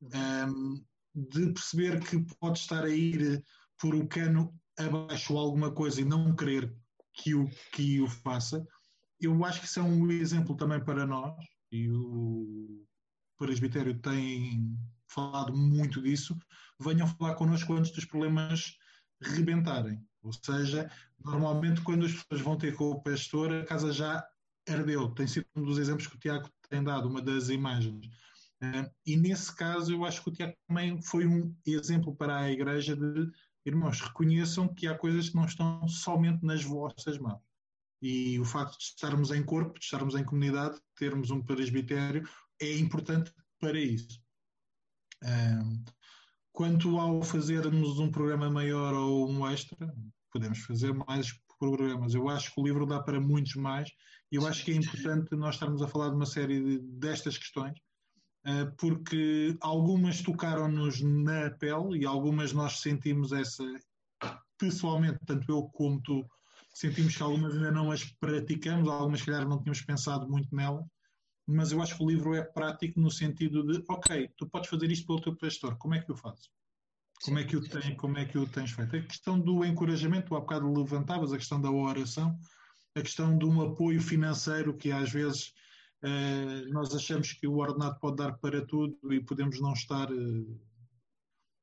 Um, 0.00 0.08
ehm, 0.14 0.84
de 1.14 1.52
perceber 1.52 2.00
que 2.00 2.18
pode 2.40 2.60
estar 2.60 2.84
a 2.84 2.88
ir 2.88 3.44
por 3.78 3.94
o 3.94 4.08
cano 4.08 4.54
abaixo 4.78 5.36
alguma 5.36 5.70
coisa 5.70 6.00
e 6.00 6.04
não 6.04 6.34
querer 6.34 6.74
que 7.12 7.34
o, 7.34 7.46
que 7.74 8.00
o 8.00 8.08
faça 8.08 8.64
eu 9.20 9.44
acho 9.44 9.60
que 9.60 9.66
isso 9.66 9.80
é 9.80 9.82
um 9.82 10.10
exemplo 10.10 10.56
também 10.56 10.82
para 10.82 11.06
nós, 11.06 11.34
e 11.70 11.90
o 11.90 12.84
presbitério 13.36 13.98
tem 13.98 14.76
falado 15.08 15.56
muito 15.56 16.02
disso. 16.02 16.36
Venham 16.80 17.06
falar 17.06 17.34
connosco 17.34 17.72
antes 17.74 17.90
dos 17.90 18.04
problemas 18.04 18.76
rebentarem. 19.20 20.00
Ou 20.22 20.32
seja, 20.32 20.90
normalmente 21.24 21.80
quando 21.82 22.06
as 22.06 22.12
pessoas 22.12 22.40
vão 22.40 22.56
ter 22.56 22.74
com 22.74 22.90
o 22.90 23.02
pastor, 23.02 23.52
a 23.52 23.64
casa 23.64 23.92
já 23.92 24.26
ardeu. 24.68 25.08
Tem 25.10 25.26
sido 25.26 25.46
um 25.56 25.62
dos 25.62 25.78
exemplos 25.78 26.06
que 26.06 26.16
o 26.16 26.18
Tiago 26.18 26.48
tem 26.68 26.82
dado, 26.82 27.08
uma 27.08 27.22
das 27.22 27.48
imagens. 27.48 28.06
Uh, 28.62 28.90
e 29.06 29.16
nesse 29.16 29.54
caso, 29.54 29.92
eu 29.92 30.04
acho 30.04 30.22
que 30.22 30.28
o 30.30 30.32
Tiago 30.32 30.54
também 30.66 31.00
foi 31.00 31.26
um 31.26 31.54
exemplo 31.64 32.14
para 32.14 32.38
a 32.38 32.50
igreja 32.50 32.96
de 32.96 33.30
irmãos, 33.64 34.00
reconheçam 34.00 34.66
que 34.66 34.86
há 34.86 34.96
coisas 34.96 35.28
que 35.28 35.36
não 35.36 35.44
estão 35.44 35.86
somente 35.86 36.44
nas 36.44 36.64
vossas 36.64 37.18
mãos. 37.18 37.40
E 38.00 38.38
o 38.38 38.44
facto 38.44 38.78
de 38.78 38.84
estarmos 38.84 39.30
em 39.30 39.42
corpo, 39.42 39.78
de 39.78 39.84
estarmos 39.84 40.14
em 40.14 40.24
comunidade, 40.24 40.78
termos 40.96 41.30
um 41.30 41.42
presbitério, 41.42 42.28
é 42.60 42.78
importante 42.78 43.32
para 43.60 43.78
isso. 43.78 44.20
Um, 45.24 45.84
quanto 46.52 46.98
ao 46.98 47.22
fazermos 47.22 47.98
um 47.98 48.10
programa 48.10 48.48
maior 48.48 48.94
ou 48.94 49.28
um 49.28 49.48
extra, 49.48 49.92
podemos 50.32 50.60
fazer 50.60 50.92
mais 50.92 51.32
programas. 51.58 52.14
Eu 52.14 52.28
acho 52.28 52.54
que 52.54 52.60
o 52.60 52.64
livro 52.64 52.86
dá 52.86 53.00
para 53.02 53.20
muitos 53.20 53.54
mais 53.54 53.90
e 54.30 54.36
eu 54.36 54.46
acho 54.46 54.64
que 54.64 54.72
é 54.72 54.74
importante 54.74 55.34
nós 55.34 55.54
estarmos 55.54 55.82
a 55.82 55.88
falar 55.88 56.10
de 56.10 56.16
uma 56.16 56.26
série 56.26 56.60
de, 56.62 56.78
destas 56.78 57.36
questões, 57.36 57.78
uh, 58.46 58.74
porque 58.76 59.56
algumas 59.60 60.22
tocaram-nos 60.22 61.00
na 61.02 61.50
pele 61.50 62.00
e 62.00 62.06
algumas 62.06 62.52
nós 62.52 62.80
sentimos 62.80 63.32
essa, 63.32 63.64
pessoalmente, 64.58 65.18
tanto 65.26 65.50
eu 65.50 65.62
como 65.64 66.00
tu, 66.02 66.24
sentimos 66.78 67.16
que 67.16 67.22
algumas 67.22 67.54
ainda 67.54 67.72
não 67.72 67.90
as 67.90 68.04
praticamos, 68.04 68.88
algumas, 68.88 69.22
calhar, 69.22 69.48
não 69.48 69.58
tínhamos 69.58 69.82
pensado 69.82 70.28
muito 70.28 70.54
nelas, 70.54 70.84
mas 71.44 71.72
eu 71.72 71.82
acho 71.82 71.96
que 71.96 72.04
o 72.04 72.08
livro 72.08 72.34
é 72.34 72.42
prático 72.42 73.00
no 73.00 73.10
sentido 73.10 73.66
de, 73.66 73.82
ok, 73.88 74.30
tu 74.36 74.48
podes 74.48 74.70
fazer 74.70 74.88
isto 74.88 75.04
pelo 75.04 75.20
teu 75.20 75.34
pastor, 75.36 75.76
como 75.76 75.94
é 75.94 76.00
que 76.00 76.08
eu 76.08 76.16
faço? 76.16 76.48
Como 77.24 77.36
é 77.36 77.42
que 77.44 77.56
o, 77.56 77.68
tem, 77.68 77.96
como 77.96 78.16
é 78.16 78.24
que 78.24 78.38
o 78.38 78.46
tens 78.46 78.70
feito? 78.70 78.94
A 78.94 79.02
questão 79.02 79.40
do 79.40 79.64
encorajamento, 79.64 80.36
há 80.36 80.40
bocado 80.40 80.72
levantavas, 80.72 81.32
a 81.32 81.36
questão 81.36 81.60
da 81.60 81.68
oração, 81.68 82.38
a 82.94 83.02
questão 83.02 83.36
de 83.36 83.44
um 83.44 83.60
apoio 83.60 84.00
financeiro 84.00 84.76
que 84.76 84.92
às 84.92 85.10
vezes 85.10 85.52
eh, 86.04 86.62
nós 86.68 86.94
achamos 86.94 87.32
que 87.32 87.48
o 87.48 87.56
ordenado 87.56 87.98
pode 87.98 88.18
dar 88.18 88.38
para 88.38 88.64
tudo 88.64 88.96
e 89.12 89.20
podemos 89.20 89.60
não 89.60 89.72
estar 89.72 90.08
eh, 90.12 90.44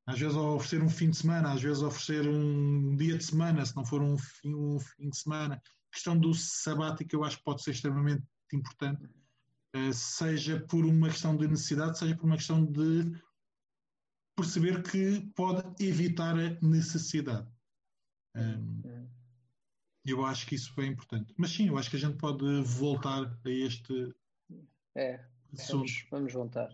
às 0.06 0.20
vezes 0.20 0.36
oferecer 0.36 0.84
um 0.84 0.89
fim 0.89 1.10
de 1.10 1.18
semana, 1.18 1.53
às 1.53 1.62
vezes 1.62 1.82
oferecer 1.82 2.28
um 2.28 2.95
dia 2.95 3.18
de 3.18 3.24
semana, 3.24 3.66
se 3.66 3.76
não 3.76 3.86
for 3.86 4.01
um 4.01 4.18
fim, 4.18 4.53
um 4.53 4.80
fim 4.80 5.10
de 5.10 5.18
semana. 5.18 5.56
A 5.56 5.93
questão 5.93 6.18
do 6.18 6.34
sabático 6.34 7.16
eu 7.16 7.24
acho 7.24 7.38
que 7.38 7.43
pode 7.43 7.64
ser 7.64 7.72
extremamente 7.72 8.24
importante, 8.53 9.10
eh, 9.74 9.91
seja 9.91 10.60
por 10.60 10.86
uma 10.86 11.10
questão 11.10 11.36
de 11.36 11.47
necessidade, 11.47 11.97
seja 11.97 12.16
por 12.16 12.26
uma 12.26 12.38
questão 12.38 12.64
de 12.64 13.20
perceber 14.36 14.84
que 14.84 15.22
pode 15.36 15.84
evitar 15.84 16.38
a 16.38 16.60
necessidade. 16.62 17.49
Eu 20.06 20.24
acho 20.24 20.45
que 20.45 20.56
isso 20.56 20.80
é 20.80 20.86
importante. 20.86 21.34
Mas 21.38 21.51
sim, 21.51 21.68
eu 21.68 21.78
acho 21.78 21.89
que 21.89 21.95
a 21.95 21.99
gente 21.99 22.18
pode 22.18 22.45
voltar 22.62 23.24
a 23.24 23.49
este 23.49 24.14
é, 24.95 25.20
vamos, 25.70 26.06
vamos 26.10 26.32
voltar. 26.32 26.70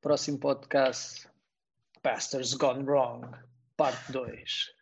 Próximo 0.00 0.38
podcast 0.38 1.28
Pastors 2.04 2.52
Gone 2.52 2.84
Wrong, 2.84 3.24
parte 3.78 4.12
2. 4.12 4.74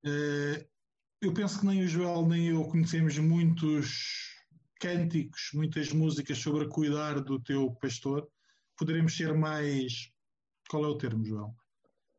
Eh, 0.05 0.69
eu 1.23 1.33
penso 1.33 1.61
que 1.61 1.67
nem 1.67 1.83
o 1.83 1.89
Joel 1.89 2.27
nem 2.27 2.49
eu 2.49 2.67
conhecemos 2.67 3.17
muitos 3.17 4.28
cânticos, 4.79 5.51
muitas 5.55 5.93
músicas 5.93 6.39
sobre 6.39 6.69
cuidar 6.69 7.21
do 7.21 7.41
teu 7.41 7.71
pastor, 7.81 8.29
poderemos 8.77 9.17
ser 9.17 9.35
mais. 9.35 10.11
Qual 10.69 10.85
é 10.85 10.89
o 10.89 10.97
termo, 10.97 11.25
João? 11.25 11.55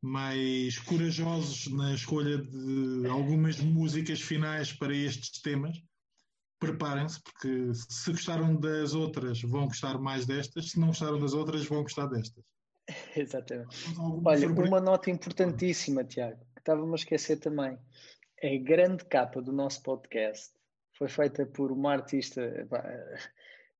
Mais 0.01 0.77
corajosos 0.79 1.67
na 1.67 1.93
escolha 1.93 2.37
de 2.37 3.07
algumas 3.07 3.59
músicas 3.59 4.21
finais 4.21 4.71
para 4.71 4.95
estes 4.95 5.41
temas. 5.41 5.81
preparem-se, 6.59 7.21
porque 7.21 7.71
se 7.73 8.11
gostaram 8.11 8.53
das 8.59 8.93
outras, 8.93 9.41
vão 9.41 9.67
gostar 9.67 9.97
mais 9.97 10.25
destas, 10.25 10.71
se 10.71 10.79
não 10.79 10.87
gostaram 10.87 11.17
das 11.17 11.33
outras, 11.33 11.65
vão 11.65 11.83
gostar 11.83 12.07
destas. 12.07 12.43
Exatamente. 13.15 13.75
Olha, 14.25 14.47
uma 14.49 14.81
nota 14.81 15.09
importantíssima, 15.09 16.03
Tiago, 16.03 16.39
que 16.53 16.59
estava-me 16.59 16.91
a 16.91 16.95
esquecer 16.95 17.37
também. 17.37 17.77
A 18.43 18.57
grande 18.63 19.05
capa 19.05 19.41
do 19.41 19.51
nosso 19.51 19.81
podcast 19.83 20.58
foi 20.99 21.07
feita 21.07 21.45
por 21.45 21.71
uma 21.71 21.93
artista 21.93 22.41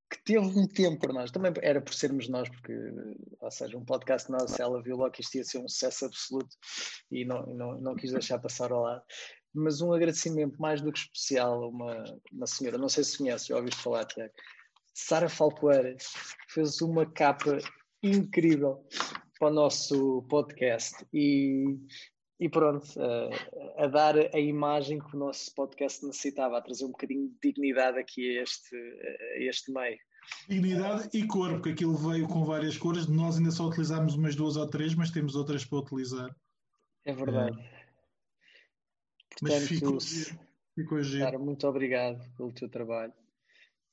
que 0.10 0.24
teve 0.24 0.40
um 0.40 0.66
tempo 0.66 1.00
para 1.00 1.14
nós. 1.14 1.32
Também 1.32 1.54
era 1.62 1.82
por 1.82 1.94
sermos 1.94 2.30
nós, 2.30 2.50
porque, 2.50 2.74
ou 3.42 3.52
seja, 3.52 3.78
um 3.78 3.84
podcast 3.86 4.32
nosso, 4.32 4.60
ela 4.60 4.82
viu 4.82 4.96
logo 4.96 5.12
que 5.12 5.22
isto 5.22 5.36
ia 5.36 5.44
ser 5.44 5.60
um 5.60 5.68
sucesso 5.68 6.06
absoluto 6.06 6.56
e 7.12 7.26
não, 7.26 7.46
não, 7.46 7.80
não 7.80 7.96
quis 7.96 8.12
deixar 8.12 8.40
passar 8.40 8.72
ao 8.72 8.84
lado. 8.84 9.04
Mas 9.54 9.82
um 9.82 9.94
agradecimento 9.94 10.60
mais 10.60 10.82
do 10.82 10.92
que 10.92 11.00
especial 11.00 11.64
a 11.64 11.68
uma, 11.68 12.04
uma 12.32 12.48
senhora, 12.48 12.78
não 12.78 12.88
sei 12.88 13.04
se 13.04 13.18
conhece, 13.18 13.50
já 13.50 13.58
ouviste 13.58 13.82
falar, 13.82 14.06
Tiago. 14.06 14.34
Sara 14.94 15.30
Falcoeira 15.30 15.96
fez 16.50 16.82
uma 16.82 17.06
capa 17.06 17.58
incrível 18.02 18.86
para 19.38 19.50
o 19.50 19.54
nosso 19.54 20.24
podcast 20.30 21.06
e, 21.14 21.78
e 22.40 22.48
pronto, 22.48 22.88
a, 23.02 23.84
a, 23.84 23.88
dar 23.88 24.16
a 24.18 24.40
imagem 24.40 25.00
que 25.00 25.16
o 25.16 25.20
nosso 25.20 25.54
podcast 25.54 26.06
necessitava, 26.06 26.58
a 26.58 26.62
trazer 26.62 26.86
um 26.86 26.92
bocadinho 26.92 27.28
de 27.28 27.36
dignidade 27.44 28.00
aqui 28.00 28.38
a 28.38 28.44
este, 28.44 28.76
a 28.76 29.44
este 29.44 29.72
meio. 29.72 29.98
Dignidade 30.48 31.10
e 31.14 31.28
cor, 31.28 31.52
porque 31.54 31.72
aquilo 31.72 31.96
veio 31.96 32.28
com 32.28 32.46
várias 32.46 32.78
cores, 32.78 33.08
nós 33.08 33.38
ainda 33.38 33.52
só 33.52 33.68
utilizámos 33.68 34.16
umas 34.16 34.36
duas 34.36 34.56
ou 34.56 34.68
três, 34.68 34.96
mas 34.96 35.12
temos 35.12 35.36
outras 35.36 35.66
para 35.66 35.80
utilizar. 35.80 36.34
É 37.04 37.14
verdade. 37.14 37.60
É. 37.60 37.80
Portanto, 39.30 39.42
mas 39.42 39.68
ficou, 39.68 39.98
ficou 40.76 41.20
Cara, 41.20 41.40
muito 41.40 41.68
obrigado 41.68 42.24
pelo 42.38 42.54
teu 42.54 42.70
trabalho. 42.70 43.14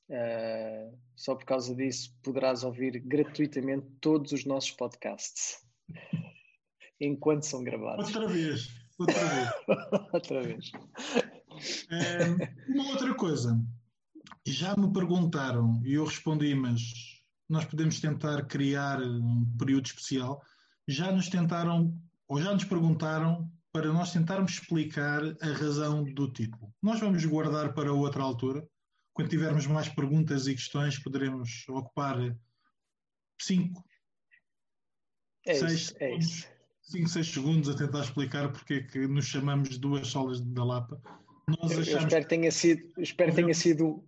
Uh, 0.09 0.97
só 1.17 1.35
por 1.35 1.43
causa 1.43 1.75
disso 1.75 2.17
poderás 2.23 2.63
ouvir 2.63 2.97
gratuitamente 2.99 3.87
todos 3.99 4.31
os 4.31 4.45
nossos 4.45 4.71
podcasts 4.71 5.57
enquanto 6.99 7.43
são 7.43 7.63
gravados. 7.63 8.07
Outra 8.07 8.27
vez, 8.27 8.69
outra 8.97 9.25
vez. 9.25 9.49
outra 10.13 10.43
vez. 10.43 10.71
Uh, 11.89 12.73
uma 12.73 12.89
outra 12.89 13.13
coisa, 13.15 13.59
já 14.45 14.75
me 14.75 14.91
perguntaram 14.91 15.81
e 15.83 15.93
eu 15.93 16.05
respondi, 16.05 16.53
mas 16.55 16.81
nós 17.49 17.65
podemos 17.65 17.99
tentar 17.99 18.45
criar 18.45 19.01
um 19.01 19.45
período 19.57 19.85
especial. 19.85 20.41
Já 20.87 21.11
nos 21.11 21.29
tentaram, 21.29 21.97
ou 22.27 22.41
já 22.41 22.53
nos 22.53 22.63
perguntaram 22.63 23.49
para 23.71 23.91
nós 23.91 24.11
tentarmos 24.11 24.53
explicar 24.53 25.21
a 25.41 25.47
razão 25.53 26.03
do 26.03 26.31
título. 26.31 26.73
Nós 26.81 26.99
vamos 26.99 27.23
guardar 27.25 27.73
para 27.73 27.93
outra 27.93 28.23
altura 28.23 28.67
quando 29.17 29.29
tivermos 29.29 29.65
mais 29.65 29.89
perguntas 29.89 30.45
e 30.45 30.53
questões, 30.53 30.99
poderemos 30.99 31.67
ocupar 31.69 32.17
5, 33.41 33.83
6 35.43 35.95
é 35.99 36.19
5, 36.89 37.09
6 37.09 37.33
segundos 37.33 37.69
a 37.69 37.75
tentar 37.75 38.01
explicar 38.01 38.51
porque 38.51 38.75
é 38.75 38.83
que 38.83 39.07
nos 39.07 39.25
chamamos 39.25 39.77
duas 39.77 40.07
solas 40.07 40.39
da 40.39 40.63
Lapa. 40.63 41.01
Nós 41.47 41.71
eu, 41.71 41.79
achamos... 41.81 41.87
eu 41.87 41.97
espero 41.99 42.23
que 42.23 42.29
tenha 42.29 42.51
sido, 42.51 42.93
espero 42.97 43.29
que 43.31 43.35
tenha 43.35 43.53
sido, 43.53 44.05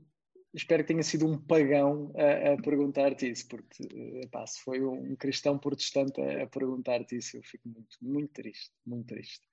espero 0.54 0.84
que 0.84 0.88
tenha 0.88 1.04
sido 1.04 1.28
um 1.28 1.38
pagão 1.38 2.14
a, 2.16 2.54
a 2.54 2.62
perguntar-te 2.62 3.30
isso, 3.30 3.48
porque 3.50 3.84
epá, 4.24 4.48
se 4.48 4.62
foi 4.62 4.82
um 4.82 5.14
cristão 5.18 5.58
protestante 5.58 6.22
a, 6.22 6.44
a 6.44 6.48
perguntar-te 6.48 7.18
isso, 7.18 7.36
eu 7.38 7.44
fico 7.44 7.68
muito, 7.68 7.98
muito 8.02 8.32
triste, 8.32 8.72
muito 8.86 9.08
triste. 9.08 9.46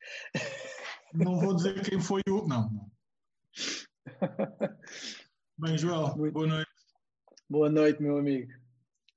Não 1.12 1.40
vou 1.40 1.54
dizer 1.54 1.82
quem 1.82 2.00
foi 2.00 2.22
o. 2.28 2.46
Não, 2.46 2.70
não. 2.70 2.90
Bem, 5.58 5.76
Joel, 5.76 6.14
boa 6.30 6.46
noite. 6.46 6.70
Boa 7.48 7.70
noite, 7.70 8.02
meu 8.02 8.18
amigo. 8.18 8.52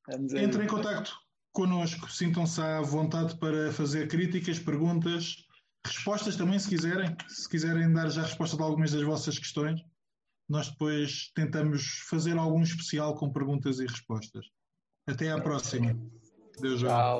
Entrem 0.09 0.65
em 0.65 0.67
contato 0.67 1.28
connosco, 1.59 2.09
sintam-se 2.09 2.61
à 2.61 2.79
vontade 2.79 3.37
para 3.37 3.69
fazer 3.73 4.07
críticas, 4.07 4.57
perguntas, 4.57 5.35
respostas 5.85 6.37
também, 6.37 6.57
se 6.57 6.69
quiserem. 6.69 7.13
Se 7.27 7.49
quiserem 7.49 7.91
dar 7.91 8.09
já 8.09 8.21
resposta 8.21 8.55
de 8.55 8.63
algumas 8.63 8.93
das 8.93 9.03
vossas 9.03 9.37
questões, 9.37 9.81
nós 10.47 10.69
depois 10.69 11.29
tentamos 11.35 11.83
fazer 12.09 12.37
algum 12.37 12.61
especial 12.61 13.13
com 13.15 13.29
perguntas 13.33 13.81
e 13.81 13.85
respostas. 13.85 14.45
Até 15.05 15.33
à 15.33 15.41
próxima. 15.41 15.99
Deus 16.61 16.79
Tchau. 16.79 17.19